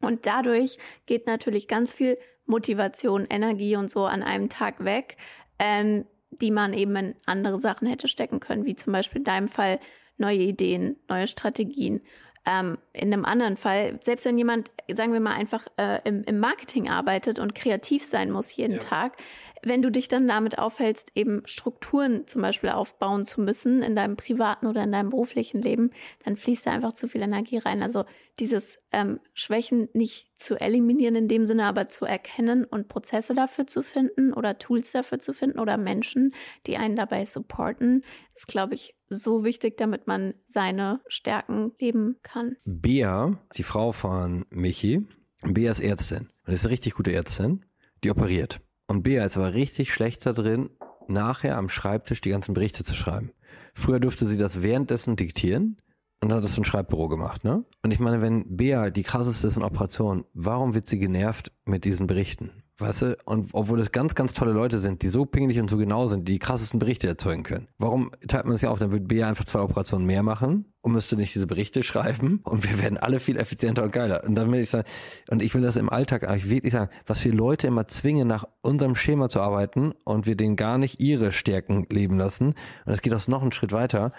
Und 0.00 0.26
dadurch 0.26 0.78
geht 1.06 1.26
natürlich 1.26 1.68
ganz 1.68 1.92
viel 1.92 2.18
Motivation, 2.46 3.26
Energie 3.30 3.76
und 3.76 3.90
so 3.90 4.06
an 4.06 4.22
einem 4.22 4.48
Tag 4.48 4.84
weg, 4.84 5.16
ähm, 5.58 6.04
die 6.30 6.50
man 6.50 6.72
eben 6.74 6.96
in 6.96 7.14
andere 7.26 7.60
Sachen 7.60 7.86
hätte 7.86 8.08
stecken 8.08 8.40
können, 8.40 8.64
wie 8.64 8.76
zum 8.76 8.92
Beispiel 8.92 9.18
in 9.18 9.24
deinem 9.24 9.48
Fall 9.48 9.78
neue 10.16 10.38
Ideen, 10.38 10.96
neue 11.08 11.26
Strategien. 11.26 12.02
Ähm, 12.46 12.78
in 12.94 13.12
einem 13.12 13.26
anderen 13.26 13.58
Fall, 13.58 14.00
selbst 14.02 14.24
wenn 14.24 14.38
jemand, 14.38 14.70
sagen 14.94 15.12
wir 15.12 15.20
mal, 15.20 15.34
einfach 15.34 15.66
äh, 15.76 16.00
im, 16.04 16.24
im, 16.24 16.38
Marketing 16.38 16.88
arbeitet 16.88 17.38
und 17.38 17.54
kreativ 17.54 18.04
sein 18.04 18.30
muss 18.30 18.56
jeden 18.56 18.74
ja. 18.74 18.78
Tag, 18.78 19.18
wenn 19.62 19.82
du 19.82 19.90
dich 19.90 20.08
dann 20.08 20.26
damit 20.26 20.58
aufhältst, 20.58 21.10
eben 21.14 21.42
Strukturen 21.46 22.26
zum 22.26 22.42
Beispiel 22.42 22.70
aufbauen 22.70 23.26
zu 23.26 23.40
müssen 23.40 23.82
in 23.82 23.94
deinem 23.94 24.16
privaten 24.16 24.66
oder 24.66 24.82
in 24.84 24.92
deinem 24.92 25.10
beruflichen 25.10 25.60
Leben, 25.62 25.90
dann 26.24 26.36
fließt 26.36 26.66
da 26.66 26.72
einfach 26.72 26.94
zu 26.94 27.08
viel 27.08 27.22
Energie 27.22 27.58
rein. 27.58 27.82
Also 27.82 28.04
dieses 28.38 28.78
ähm, 28.92 29.20
Schwächen 29.34 29.88
nicht 29.92 30.30
zu 30.36 30.58
eliminieren 30.58 31.14
in 31.14 31.28
dem 31.28 31.46
Sinne, 31.46 31.64
aber 31.64 31.88
zu 31.88 32.04
erkennen 32.04 32.64
und 32.64 32.88
Prozesse 32.88 33.34
dafür 33.34 33.66
zu 33.66 33.82
finden 33.82 34.32
oder 34.32 34.58
Tools 34.58 34.92
dafür 34.92 35.18
zu 35.18 35.32
finden 35.32 35.58
oder 35.58 35.76
Menschen, 35.76 36.34
die 36.66 36.76
einen 36.76 36.96
dabei 36.96 37.26
supporten, 37.26 38.04
ist, 38.34 38.46
glaube 38.46 38.74
ich, 38.74 38.96
so 39.08 39.44
wichtig, 39.44 39.76
damit 39.76 40.06
man 40.06 40.34
seine 40.46 41.00
Stärken 41.08 41.72
leben 41.80 42.16
kann. 42.22 42.56
Bea, 42.64 43.38
die 43.56 43.62
Frau 43.62 43.92
von 43.92 44.46
Michi, 44.50 45.06
Bea 45.42 45.70
ist 45.70 45.80
Ärztin 45.80 46.28
und 46.46 46.52
ist 46.52 46.64
eine 46.64 46.72
richtig 46.72 46.94
gute 46.94 47.12
Ärztin, 47.12 47.64
die 48.04 48.10
operiert. 48.10 48.60
Und 48.90 49.04
Bea 49.04 49.24
ist 49.24 49.36
aber 49.36 49.54
richtig 49.54 49.94
schlecht 49.94 50.26
da 50.26 50.32
drin, 50.32 50.68
nachher 51.06 51.56
am 51.56 51.68
Schreibtisch 51.68 52.20
die 52.22 52.30
ganzen 52.30 52.54
Berichte 52.54 52.82
zu 52.82 52.92
schreiben. 52.92 53.30
Früher 53.72 54.00
durfte 54.00 54.26
sie 54.26 54.36
das 54.36 54.62
währenddessen 54.62 55.14
diktieren 55.14 55.76
und 56.20 56.28
dann 56.28 56.38
hat 56.38 56.44
das 56.44 56.58
ein 56.58 56.64
Schreibbüro 56.64 57.06
gemacht, 57.06 57.44
ne? 57.44 57.64
Und 57.84 57.92
ich 57.92 58.00
meine, 58.00 58.20
wenn 58.20 58.56
Bea 58.56 58.90
die 58.90 59.04
krasseste 59.04 59.46
ist 59.46 59.56
in 59.56 59.62
Operation, 59.62 60.24
warum 60.34 60.74
wird 60.74 60.88
sie 60.88 60.98
genervt 60.98 61.52
mit 61.64 61.84
diesen 61.84 62.08
Berichten? 62.08 62.59
Weißt 62.80 63.02
du? 63.02 63.16
Und 63.26 63.50
obwohl 63.52 63.78
es 63.80 63.92
ganz, 63.92 64.14
ganz 64.14 64.32
tolle 64.32 64.52
Leute 64.52 64.78
sind, 64.78 65.02
die 65.02 65.08
so 65.08 65.26
pingelig 65.26 65.60
und 65.60 65.68
so 65.68 65.76
genau 65.76 66.06
sind, 66.06 66.26
die 66.26 66.32
die 66.32 66.38
krassesten 66.38 66.78
Berichte 66.78 67.06
erzeugen 67.06 67.42
können. 67.42 67.68
Warum 67.78 68.10
teilt 68.26 68.46
man 68.46 68.54
es 68.54 68.62
ja 68.62 68.70
auf? 68.70 68.78
Dann 68.78 68.90
würde 68.90 69.04
Bea 69.04 69.28
einfach 69.28 69.44
zwei 69.44 69.60
Operationen 69.60 70.06
mehr 70.06 70.22
machen 70.22 70.72
und 70.80 70.92
müsste 70.92 71.16
nicht 71.16 71.34
diese 71.34 71.46
Berichte 71.46 71.82
schreiben 71.84 72.40
und 72.44 72.64
wir 72.64 72.80
werden 72.80 72.96
alle 72.96 73.20
viel 73.20 73.36
effizienter 73.36 73.84
und 73.84 73.92
geiler. 73.92 74.24
Und 74.24 74.34
dann 74.34 74.50
will 74.50 74.60
ich 74.60 74.70
sagen, 74.70 74.88
und 75.28 75.42
ich 75.42 75.54
will 75.54 75.62
das 75.62 75.76
im 75.76 75.90
Alltag 75.90 76.26
eigentlich 76.26 76.48
wirklich 76.48 76.72
sagen, 76.72 76.90
was 77.06 77.24
wir 77.24 77.32
Leute 77.32 77.66
immer 77.66 77.86
zwingen, 77.86 78.26
nach 78.26 78.44
unserem 78.62 78.94
Schema 78.94 79.28
zu 79.28 79.40
arbeiten 79.40 79.92
und 80.04 80.26
wir 80.26 80.36
denen 80.36 80.56
gar 80.56 80.78
nicht 80.78 81.00
ihre 81.00 81.32
Stärken 81.32 81.86
leben 81.90 82.16
lassen. 82.16 82.54
Und 82.86 82.92
es 82.92 83.02
geht 83.02 83.14
auch 83.14 83.28
noch 83.28 83.42
einen 83.42 83.52
Schritt 83.52 83.72
weiter 83.72 84.12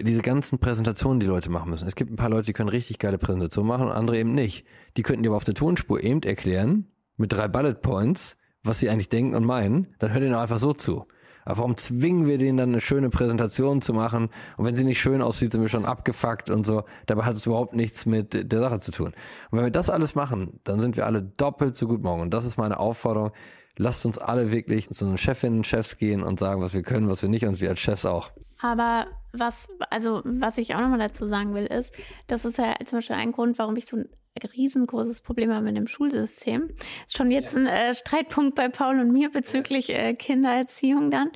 diese 0.00 0.22
ganzen 0.22 0.58
Präsentationen, 0.58 1.20
die 1.20 1.26
Leute 1.26 1.50
machen 1.50 1.70
müssen. 1.70 1.86
Es 1.86 1.94
gibt 1.94 2.10
ein 2.10 2.16
paar 2.16 2.30
Leute, 2.30 2.46
die 2.46 2.52
können 2.52 2.68
richtig 2.68 2.98
geile 2.98 3.18
Präsentationen 3.18 3.68
machen 3.68 3.86
und 3.86 3.92
andere 3.92 4.18
eben 4.18 4.34
nicht. 4.34 4.66
Die 4.96 5.02
könnten 5.02 5.22
dir 5.22 5.28
aber 5.28 5.36
auf 5.36 5.44
der 5.44 5.54
Tonspur 5.54 6.02
eben 6.02 6.22
erklären, 6.22 6.86
mit 7.16 7.32
drei 7.32 7.48
Bullet 7.48 7.74
Points, 7.74 8.38
was 8.62 8.80
sie 8.80 8.88
eigentlich 8.88 9.08
denken 9.08 9.34
und 9.34 9.44
meinen, 9.44 9.94
dann 9.98 10.12
hört 10.12 10.22
ihnen 10.22 10.34
auch 10.34 10.40
einfach 10.40 10.58
so 10.58 10.72
zu. 10.72 11.06
Aber 11.44 11.58
warum 11.58 11.76
zwingen 11.76 12.26
wir 12.26 12.38
denen 12.38 12.56
dann 12.56 12.70
eine 12.70 12.80
schöne 12.80 13.10
Präsentation 13.10 13.82
zu 13.82 13.92
machen? 13.92 14.30
Und 14.56 14.64
wenn 14.64 14.76
sie 14.76 14.84
nicht 14.84 15.00
schön 15.00 15.20
aussieht, 15.20 15.52
sind 15.52 15.60
wir 15.60 15.68
schon 15.68 15.84
abgefuckt 15.84 16.48
und 16.48 16.66
so. 16.66 16.84
Dabei 17.06 17.24
hat 17.24 17.34
es 17.34 17.46
überhaupt 17.46 17.74
nichts 17.74 18.06
mit 18.06 18.50
der 18.50 18.60
Sache 18.60 18.78
zu 18.78 18.92
tun. 18.92 19.08
Und 19.08 19.58
wenn 19.58 19.64
wir 19.64 19.70
das 19.70 19.90
alles 19.90 20.14
machen, 20.14 20.60
dann 20.64 20.80
sind 20.80 20.96
wir 20.96 21.06
alle 21.06 21.22
doppelt 21.22 21.76
so 21.76 21.86
gut 21.86 22.02
morgen. 22.02 22.22
Und 22.22 22.32
das 22.32 22.46
ist 22.46 22.56
meine 22.56 22.78
Aufforderung. 22.78 23.32
Lasst 23.76 24.06
uns 24.06 24.18
alle 24.18 24.52
wirklich 24.52 24.88
zu 24.88 25.04
den 25.04 25.18
Chefinnen, 25.18 25.64
Chefs 25.64 25.98
gehen 25.98 26.22
und 26.22 26.38
sagen, 26.38 26.62
was 26.62 26.72
wir 26.72 26.82
können, 26.82 27.10
was 27.10 27.22
wir 27.22 27.28
nicht 27.28 27.44
und 27.44 27.60
wir 27.60 27.70
als 27.70 27.80
Chefs 27.80 28.06
auch. 28.06 28.30
Aber 28.60 29.06
was, 29.32 29.68
also, 29.90 30.22
was 30.24 30.56
ich 30.58 30.74
auch 30.74 30.80
nochmal 30.80 31.00
dazu 31.00 31.26
sagen 31.26 31.54
will, 31.54 31.66
ist, 31.66 31.92
das 32.28 32.44
ist 32.44 32.56
ja 32.56 32.72
zum 32.86 32.98
Beispiel 32.98 33.16
ein 33.16 33.32
Grund, 33.32 33.58
warum 33.58 33.76
ich 33.76 33.84
so 33.84 33.98
riesengroßes 34.42 35.20
Problem 35.20 35.52
haben 35.52 35.64
mit 35.64 35.76
dem 35.76 35.86
Schulsystem. 35.86 36.70
Schon 37.12 37.30
jetzt 37.30 37.56
ein 37.56 37.66
äh, 37.66 37.94
Streitpunkt 37.94 38.54
bei 38.54 38.68
Paul 38.68 38.98
und 38.98 39.12
mir 39.12 39.30
bezüglich 39.30 39.90
äh, 39.90 40.14
Kindererziehung 40.14 41.10
dann, 41.10 41.30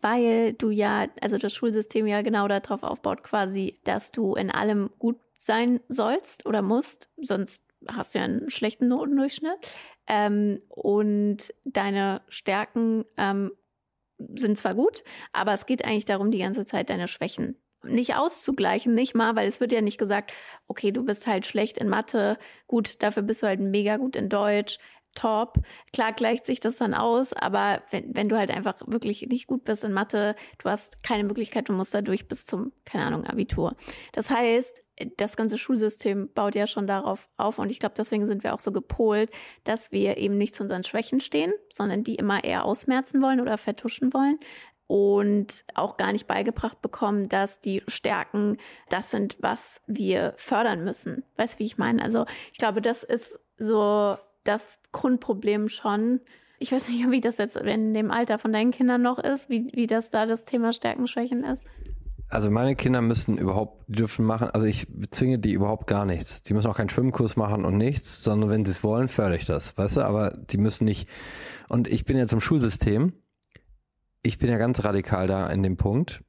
weil 0.00 0.54
du 0.54 0.70
ja, 0.70 1.06
also 1.20 1.38
das 1.38 1.54
Schulsystem 1.54 2.06
ja 2.06 2.22
genau 2.22 2.48
darauf 2.48 2.82
aufbaut 2.82 3.22
quasi, 3.22 3.78
dass 3.84 4.10
du 4.10 4.34
in 4.34 4.50
allem 4.50 4.90
gut 4.98 5.18
sein 5.38 5.80
sollst 5.88 6.44
oder 6.46 6.60
musst, 6.60 7.08
sonst 7.16 7.62
hast 7.88 8.14
du 8.14 8.18
ja 8.18 8.24
einen 8.24 8.50
schlechten 8.50 8.88
Notendurchschnitt. 8.88 9.58
Ähm, 10.06 10.60
und 10.68 11.54
deine 11.64 12.20
Stärken 12.28 13.04
ähm, 13.16 13.52
sind 14.34 14.58
zwar 14.58 14.74
gut, 14.74 15.02
aber 15.32 15.54
es 15.54 15.66
geht 15.66 15.84
eigentlich 15.84 16.04
darum, 16.04 16.30
die 16.30 16.40
ganze 16.40 16.66
Zeit 16.66 16.90
deine 16.90 17.08
Schwächen 17.08 17.56
nicht 17.84 18.16
auszugleichen, 18.16 18.94
nicht 18.94 19.14
mal, 19.14 19.36
weil 19.36 19.48
es 19.48 19.60
wird 19.60 19.72
ja 19.72 19.80
nicht 19.80 19.98
gesagt, 19.98 20.32
okay, 20.66 20.92
du 20.92 21.04
bist 21.04 21.26
halt 21.26 21.46
schlecht 21.46 21.78
in 21.78 21.88
Mathe, 21.88 22.38
gut, 22.66 23.02
dafür 23.02 23.22
bist 23.22 23.42
du 23.42 23.46
halt 23.46 23.60
mega 23.60 23.96
gut 23.96 24.16
in 24.16 24.28
Deutsch, 24.28 24.78
top. 25.14 25.58
Klar 25.92 26.12
gleicht 26.12 26.46
sich 26.46 26.60
das 26.60 26.76
dann 26.76 26.94
aus, 26.94 27.32
aber 27.32 27.82
wenn, 27.90 28.14
wenn 28.14 28.28
du 28.28 28.38
halt 28.38 28.50
einfach 28.50 28.76
wirklich 28.86 29.26
nicht 29.28 29.46
gut 29.46 29.64
bist 29.64 29.84
in 29.84 29.92
Mathe, 29.92 30.34
du 30.58 30.70
hast 30.70 31.02
keine 31.02 31.24
Möglichkeit, 31.24 31.68
du 31.68 31.72
musst 31.72 31.94
dadurch 31.94 32.28
bis 32.28 32.46
zum, 32.46 32.72
keine 32.84 33.04
Ahnung, 33.04 33.24
Abitur. 33.24 33.74
Das 34.12 34.30
heißt, 34.30 34.82
das 35.16 35.36
ganze 35.36 35.56
Schulsystem 35.56 36.30
baut 36.34 36.54
ja 36.54 36.66
schon 36.66 36.86
darauf 36.86 37.28
auf 37.36 37.58
und 37.58 37.70
ich 37.70 37.80
glaube, 37.80 37.94
deswegen 37.96 38.26
sind 38.26 38.44
wir 38.44 38.54
auch 38.54 38.60
so 38.60 38.70
gepolt, 38.70 39.30
dass 39.64 39.92
wir 39.92 40.18
eben 40.18 40.36
nicht 40.36 40.54
zu 40.54 40.62
unseren 40.62 40.84
Schwächen 40.84 41.20
stehen, 41.20 41.52
sondern 41.72 42.04
die 42.04 42.16
immer 42.16 42.44
eher 42.44 42.64
ausmerzen 42.64 43.22
wollen 43.22 43.40
oder 43.40 43.56
vertuschen 43.56 44.12
wollen 44.12 44.38
und 44.90 45.64
auch 45.74 45.96
gar 45.96 46.12
nicht 46.12 46.26
beigebracht 46.26 46.82
bekommen, 46.82 47.28
dass 47.28 47.60
die 47.60 47.80
Stärken 47.86 48.56
das 48.88 49.12
sind, 49.12 49.36
was 49.38 49.80
wir 49.86 50.34
fördern 50.36 50.82
müssen. 50.82 51.22
Weißt 51.36 51.54
du, 51.54 51.58
wie 51.60 51.66
ich 51.66 51.78
meine? 51.78 52.02
Also 52.02 52.26
ich 52.52 52.58
glaube, 52.58 52.82
das 52.82 53.04
ist 53.04 53.38
so 53.56 54.16
das 54.42 54.80
Grundproblem 54.90 55.68
schon. 55.68 56.18
Ich 56.58 56.72
weiß 56.72 56.88
nicht, 56.88 57.08
wie 57.12 57.20
das 57.20 57.36
jetzt 57.36 57.54
in 57.54 57.94
dem 57.94 58.10
Alter 58.10 58.40
von 58.40 58.52
deinen 58.52 58.72
Kindern 58.72 59.00
noch 59.00 59.20
ist, 59.20 59.48
wie, 59.48 59.70
wie 59.74 59.86
das 59.86 60.10
da 60.10 60.26
das 60.26 60.44
Thema 60.44 60.72
Stärken, 60.72 61.06
Schwächen 61.06 61.44
ist. 61.44 61.62
Also 62.28 62.50
meine 62.50 62.74
Kinder 62.74 63.00
müssen 63.00 63.38
überhaupt, 63.38 63.84
die 63.86 63.92
dürfen 63.92 64.24
machen, 64.24 64.50
also 64.50 64.66
ich 64.66 64.88
zwinge 65.10 65.38
die 65.38 65.52
überhaupt 65.52 65.86
gar 65.86 66.04
nichts. 66.04 66.42
Die 66.42 66.52
müssen 66.52 66.68
auch 66.68 66.76
keinen 66.76 66.88
Schwimmkurs 66.88 67.36
machen 67.36 67.64
und 67.64 67.76
nichts, 67.76 68.24
sondern 68.24 68.50
wenn 68.50 68.64
sie 68.64 68.72
es 68.72 68.82
wollen, 68.82 69.06
fördere 69.06 69.36
ich 69.36 69.44
das, 69.44 69.78
weißt 69.78 69.98
du, 69.98 70.00
aber 70.00 70.30
die 70.30 70.58
müssen 70.58 70.84
nicht. 70.84 71.08
Und 71.68 71.86
ich 71.86 72.04
bin 72.04 72.16
jetzt 72.16 72.32
im 72.32 72.40
Schulsystem, 72.40 73.12
ich 74.22 74.38
bin 74.38 74.50
ja 74.50 74.58
ganz 74.58 74.84
radikal 74.84 75.26
da 75.26 75.46
in 75.48 75.62
dem 75.62 75.76
Punkt. 75.76 76.22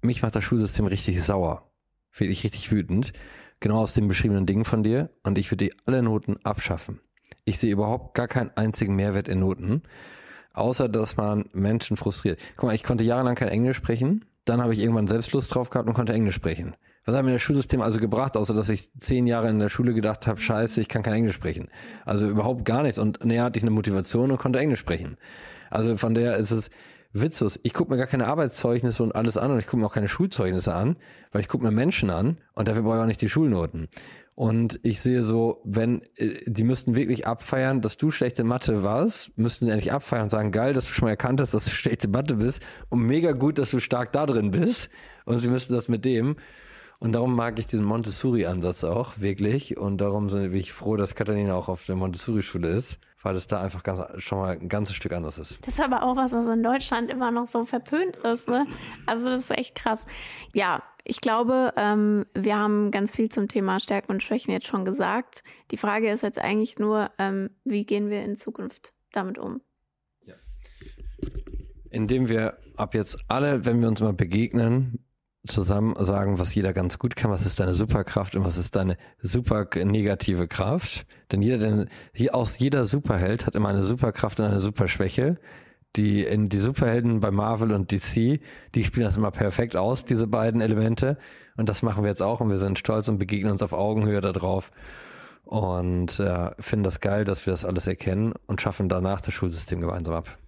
Mich 0.00 0.22
macht 0.22 0.34
das 0.34 0.44
Schulsystem 0.44 0.86
richtig 0.86 1.22
sauer. 1.22 1.70
Finde 2.10 2.32
ich 2.32 2.44
richtig 2.44 2.70
wütend. 2.72 3.12
Genau 3.60 3.78
aus 3.78 3.94
den 3.94 4.08
beschriebenen 4.08 4.46
Dingen 4.46 4.64
von 4.64 4.82
dir. 4.82 5.10
Und 5.22 5.38
ich 5.38 5.50
würde 5.50 5.70
alle 5.86 6.02
Noten 6.02 6.36
abschaffen. 6.44 7.00
Ich 7.44 7.58
sehe 7.58 7.72
überhaupt 7.72 8.14
gar 8.14 8.28
keinen 8.28 8.50
einzigen 8.56 8.94
Mehrwert 8.94 9.28
in 9.28 9.40
Noten, 9.40 9.82
außer 10.52 10.88
dass 10.88 11.16
man 11.16 11.48
Menschen 11.52 11.96
frustriert. 11.96 12.38
Guck 12.56 12.68
mal, 12.68 12.74
ich 12.74 12.84
konnte 12.84 13.04
jahrelang 13.04 13.34
kein 13.34 13.48
Englisch 13.48 13.76
sprechen, 13.76 14.24
dann 14.44 14.60
habe 14.62 14.72
ich 14.72 14.80
irgendwann 14.80 15.08
Selbstlust 15.08 15.54
drauf 15.54 15.70
gehabt 15.70 15.88
und 15.88 15.94
konnte 15.94 16.12
Englisch 16.12 16.34
sprechen. 16.34 16.74
Was 17.04 17.16
hat 17.16 17.24
mir 17.24 17.32
das 17.32 17.42
Schulsystem 17.42 17.80
also 17.80 18.00
gebracht, 18.00 18.36
außer 18.36 18.54
dass 18.54 18.68
ich 18.68 18.92
zehn 18.98 19.26
Jahre 19.26 19.48
in 19.48 19.58
der 19.58 19.70
Schule 19.70 19.94
gedacht 19.94 20.26
habe, 20.26 20.38
scheiße, 20.38 20.80
ich 20.80 20.88
kann 20.88 21.02
kein 21.02 21.14
Englisch 21.14 21.36
sprechen. 21.36 21.68
Also 22.04 22.28
überhaupt 22.28 22.66
gar 22.66 22.82
nichts. 22.82 22.98
Und 22.98 23.24
näher 23.24 23.44
hatte 23.44 23.58
ich 23.58 23.64
eine 23.64 23.70
Motivation 23.70 24.30
und 24.30 24.38
konnte 24.38 24.58
Englisch 24.58 24.80
sprechen. 24.80 25.16
Also 25.70 25.96
von 25.96 26.14
der 26.14 26.36
ist 26.36 26.50
es, 26.50 26.70
witzlos. 27.12 27.58
Ich 27.62 27.74
gucke 27.74 27.90
mir 27.90 27.98
gar 27.98 28.06
keine 28.06 28.26
Arbeitszeugnisse 28.26 29.02
und 29.02 29.14
alles 29.14 29.38
an 29.38 29.50
und 29.50 29.58
ich 29.58 29.66
gucke 29.66 29.78
mir 29.78 29.86
auch 29.86 29.94
keine 29.94 30.08
Schulzeugnisse 30.08 30.74
an, 30.74 30.96
weil 31.32 31.40
ich 31.40 31.48
gucke 31.48 31.64
mir 31.64 31.70
Menschen 31.70 32.10
an 32.10 32.38
und 32.54 32.68
dafür 32.68 32.82
brauche 32.82 32.96
ich 32.96 33.02
auch 33.02 33.06
nicht 33.06 33.22
die 33.22 33.28
Schulnoten. 33.28 33.88
Und 34.34 34.78
ich 34.84 35.00
sehe 35.00 35.24
so, 35.24 35.60
wenn, 35.64 36.02
äh, 36.16 36.30
die 36.46 36.62
müssten 36.62 36.94
wirklich 36.94 37.26
abfeiern, 37.26 37.80
dass 37.80 37.96
du 37.96 38.10
schlechte 38.10 38.44
Mathe 38.44 38.84
warst, 38.84 39.36
müssten 39.36 39.66
sie 39.66 39.72
eigentlich 39.72 39.92
abfeiern 39.92 40.24
und 40.24 40.30
sagen, 40.30 40.52
geil, 40.52 40.74
dass 40.74 40.86
du 40.86 40.92
schon 40.92 41.06
mal 41.06 41.10
erkannt 41.10 41.40
hast, 41.40 41.54
dass 41.54 41.64
du 41.64 41.70
schlechte 41.72 42.08
Mathe 42.08 42.36
bist 42.36 42.62
und 42.88 43.00
mega 43.00 43.32
gut, 43.32 43.58
dass 43.58 43.70
du 43.70 43.80
stark 43.80 44.12
da 44.12 44.26
drin 44.26 44.50
bist. 44.50 44.90
Und 45.24 45.40
sie 45.40 45.48
müssten 45.48 45.74
das 45.74 45.88
mit 45.88 46.04
dem. 46.04 46.36
Und 47.00 47.12
darum 47.12 47.34
mag 47.34 47.58
ich 47.58 47.66
diesen 47.66 47.84
Montessori-Ansatz 47.84 48.84
auch 48.84 49.18
wirklich. 49.18 49.76
Und 49.76 50.00
darum 50.00 50.28
bin 50.28 50.54
ich 50.54 50.72
froh, 50.72 50.96
dass 50.96 51.14
Katharina 51.14 51.54
auch 51.54 51.68
auf 51.68 51.86
der 51.86 51.96
Montessori-Schule 51.96 52.68
ist 52.68 52.98
weil 53.22 53.34
es 53.34 53.46
da 53.46 53.60
einfach 53.60 53.82
ganz, 53.82 54.00
schon 54.22 54.38
mal 54.38 54.52
ein 54.52 54.68
ganzes 54.68 54.94
Stück 54.94 55.12
anders 55.12 55.38
ist. 55.38 55.58
Das 55.66 55.74
ist 55.74 55.80
aber 55.80 56.02
auch 56.02 56.16
was, 56.16 56.32
was 56.32 56.46
in 56.46 56.62
Deutschland 56.62 57.10
immer 57.10 57.30
noch 57.30 57.48
so 57.48 57.64
verpönt 57.64 58.16
ist. 58.16 58.48
Ne? 58.48 58.66
Also 59.06 59.26
das 59.26 59.42
ist 59.42 59.58
echt 59.58 59.74
krass. 59.74 60.06
Ja, 60.54 60.82
ich 61.04 61.20
glaube, 61.20 61.72
ähm, 61.76 62.26
wir 62.34 62.56
haben 62.56 62.90
ganz 62.90 63.14
viel 63.14 63.28
zum 63.28 63.48
Thema 63.48 63.80
Stärken 63.80 64.12
und 64.12 64.22
Schwächen 64.22 64.52
jetzt 64.52 64.66
schon 64.66 64.84
gesagt. 64.84 65.42
Die 65.70 65.76
Frage 65.76 66.10
ist 66.10 66.22
jetzt 66.22 66.38
eigentlich 66.38 66.78
nur, 66.78 67.10
ähm, 67.18 67.50
wie 67.64 67.84
gehen 67.84 68.10
wir 68.10 68.22
in 68.22 68.36
Zukunft 68.36 68.92
damit 69.12 69.38
um? 69.38 69.60
Ja. 70.22 70.34
Indem 71.90 72.28
wir 72.28 72.58
ab 72.76 72.94
jetzt 72.94 73.18
alle, 73.28 73.64
wenn 73.64 73.80
wir 73.80 73.88
uns 73.88 74.00
mal 74.00 74.12
begegnen, 74.12 75.04
zusammen 75.48 75.94
sagen, 76.04 76.38
was 76.38 76.54
jeder 76.54 76.72
ganz 76.72 76.98
gut 76.98 77.16
kann, 77.16 77.30
was 77.30 77.46
ist 77.46 77.60
deine 77.60 77.74
Superkraft 77.74 78.36
und 78.36 78.44
was 78.44 78.56
ist 78.56 78.76
deine 78.76 78.96
super 79.20 79.66
negative 79.84 80.48
Kraft. 80.48 81.06
Denn 81.32 81.42
jeder, 81.42 81.58
denn 81.58 81.88
aus 82.32 82.58
jeder 82.58 82.84
Superheld 82.84 83.46
hat 83.46 83.54
immer 83.54 83.68
eine 83.68 83.82
Superkraft 83.82 84.40
und 84.40 84.46
eine 84.46 84.60
Superschwäche. 84.60 85.38
Die, 85.96 86.22
in, 86.22 86.48
die 86.48 86.58
Superhelden 86.58 87.20
bei 87.20 87.30
Marvel 87.30 87.72
und 87.72 87.90
DC, 87.90 88.40
die 88.74 88.84
spielen 88.84 89.06
das 89.06 89.16
immer 89.16 89.30
perfekt 89.30 89.74
aus, 89.74 90.04
diese 90.04 90.26
beiden 90.26 90.60
Elemente. 90.60 91.16
Und 91.56 91.68
das 91.68 91.82
machen 91.82 92.04
wir 92.04 92.10
jetzt 92.10 92.22
auch 92.22 92.40
und 92.40 92.50
wir 92.50 92.58
sind 92.58 92.78
stolz 92.78 93.08
und 93.08 93.18
begegnen 93.18 93.50
uns 93.50 93.62
auf 93.62 93.72
Augenhöhe 93.72 94.20
darauf. 94.20 94.70
Und 95.44 96.20
äh, 96.20 96.50
finden 96.60 96.84
das 96.84 97.00
geil, 97.00 97.24
dass 97.24 97.46
wir 97.46 97.52
das 97.52 97.64
alles 97.64 97.86
erkennen 97.86 98.34
und 98.46 98.60
schaffen 98.60 98.88
danach 98.88 99.22
das 99.22 99.32
Schulsystem 99.32 99.80
gemeinsam 99.80 100.14
ab. 100.14 100.38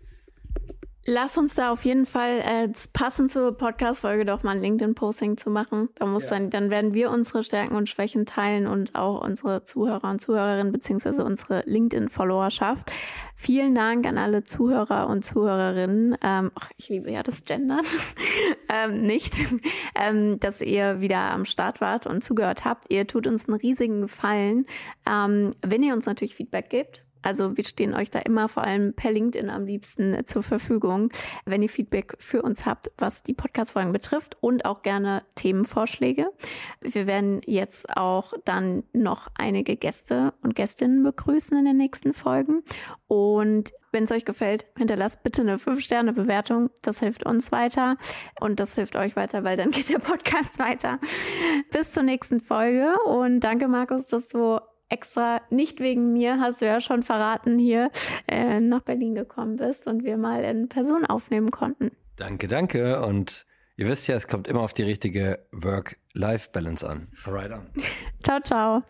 Lass 1.07 1.39
uns 1.39 1.55
da 1.55 1.73
auf 1.73 1.87
jeden 1.87 2.05
Fall 2.05 2.41
äh, 2.41 2.69
passend 2.93 3.31
zur 3.31 3.57
Podcast-Folge 3.57 4.27
doch 4.27 4.43
mal 4.43 4.57
ein 4.57 4.61
LinkedIn-Posting 4.61 5.39
zu 5.39 5.49
machen. 5.49 5.89
Da 5.95 6.05
muss 6.05 6.25
ja. 6.25 6.31
dann, 6.31 6.51
dann 6.51 6.69
werden 6.69 6.93
wir 6.93 7.11
unsere 7.11 7.43
Stärken 7.43 7.75
und 7.75 7.89
Schwächen 7.89 8.27
teilen 8.27 8.67
und 8.67 8.95
auch 8.95 9.25
unsere 9.25 9.65
Zuhörer 9.65 10.11
und 10.11 10.21
Zuhörerinnen 10.21 10.73
beziehungsweise 10.73 11.25
unsere 11.25 11.63
LinkedIn-Followerschaft. 11.65 12.93
Vielen 13.35 13.75
Dank 13.75 14.07
an 14.07 14.19
alle 14.19 14.45
Zuhörer 14.45 15.09
und 15.09 15.25
Zuhörerinnen. 15.25 16.19
Ähm, 16.23 16.51
ach, 16.55 16.71
ich 16.77 16.91
liebe 16.91 17.11
ja 17.11 17.23
das 17.23 17.45
Gendern. 17.45 17.87
ähm, 18.69 19.01
nicht, 19.01 19.43
ähm, 19.95 20.39
dass 20.39 20.61
ihr 20.61 21.01
wieder 21.01 21.33
am 21.33 21.47
Start 21.47 21.81
wart 21.81 22.07
und 22.07 22.23
zugehört 22.23 22.67
habt. 22.67 22.93
Ihr 22.93 23.07
tut 23.07 23.27
uns 23.27 23.49
einen 23.49 23.57
riesigen 23.57 24.03
Gefallen. 24.03 24.67
Ähm, 25.11 25.55
wenn 25.63 25.83
ihr 25.83 25.95
uns 25.95 26.05
natürlich 26.05 26.35
Feedback 26.35 26.69
gebt, 26.69 27.07
also 27.23 27.57
wir 27.57 27.65
stehen 27.65 27.95
euch 27.95 28.11
da 28.11 28.19
immer 28.21 28.49
vor 28.49 28.65
allem 28.65 28.95
per 28.95 29.11
LinkedIn 29.11 29.51
am 29.51 29.67
liebsten 29.67 30.15
äh, 30.15 30.25
zur 30.25 30.43
Verfügung, 30.43 31.11
wenn 31.45 31.63
ihr 31.63 31.69
Feedback 31.69 32.17
für 32.19 32.43
uns 32.43 32.67
habt, 32.67 32.91
was 32.99 33.23
die 33.23 33.35
Podcast-Folgen 33.35 33.93
betrifft 33.93 34.37
und 34.41 34.65
auch 34.65 34.83
gerne 34.83 35.23
Themenvorschläge. 35.35 36.31
Wir 36.81 37.07
werden 37.07 37.41
jetzt 37.47 37.97
auch 37.97 38.33
dann 38.45 38.85
noch 38.93 39.29
einige 39.35 39.77
Gäste 39.77 40.33
und 40.43 40.55
Gästinnen 40.55 41.03
begrüßen 41.03 41.57
in 41.59 41.65
den 41.65 41.77
nächsten 41.77 42.15
Folgen. 42.15 42.63
Und 43.07 43.73
wenn 43.93 44.05
es 44.05 44.13
euch 44.13 44.25
gefällt, 44.25 44.67
hinterlasst 44.77 45.23
bitte 45.23 45.43
eine 45.43 45.57
5-Sterne-Bewertung. 45.57 46.71
Das 46.83 47.01
hilft 47.01 47.27
uns 47.27 47.51
weiter 47.51 47.97
und 48.41 48.61
das 48.61 48.75
hilft 48.75 48.97
euch 48.97 49.17
weiter, 49.17 49.45
weil 49.45 49.57
dann 49.57 49.71
geht 49.73 49.89
der 49.89 49.99
Podcast 49.99 50.59
weiter. 50.59 50.99
Bis 51.71 51.93
zur 51.93 52.05
nächsten 52.05 52.41
Folge 52.41 52.95
und 53.05 53.41
danke 53.41 53.69
Markus, 53.69 54.07
dass 54.07 54.29
du 54.29 54.61
extra 54.91 55.41
nicht 55.51 55.81
wegen 55.81 56.13
mir, 56.13 56.39
hast 56.41 56.61
du 56.61 56.67
ja 56.67 56.81
schon 56.81 57.03
verraten, 57.03 57.59
hier 57.59 57.91
äh, 58.29 58.61
nach 58.61 58.81
Berlin 58.81 59.15
gekommen 59.15 59.57
bist 59.57 59.87
und 59.87 60.05
wir 60.05 60.17
mal 60.17 60.45
in 60.45 60.69
Person 60.69 61.07
aufnehmen 61.07 61.51
konnten. 61.51 61.93
Danke, 62.17 62.49
danke. 62.49 63.01
Und 63.03 63.47
ihr 63.77 63.89
wisst 63.89 64.07
ja, 64.09 64.17
es 64.17 64.29
kommt 64.29 64.47
immer 64.47 64.61
auf 64.61 64.75
die 64.75 64.83
richtige 64.83 65.47
Work-Life-Balance 65.53 66.89
an. 66.89 67.09
Right 67.27 67.53
on. 67.53 67.71
ciao, 68.23 68.41
ciao. 68.41 68.83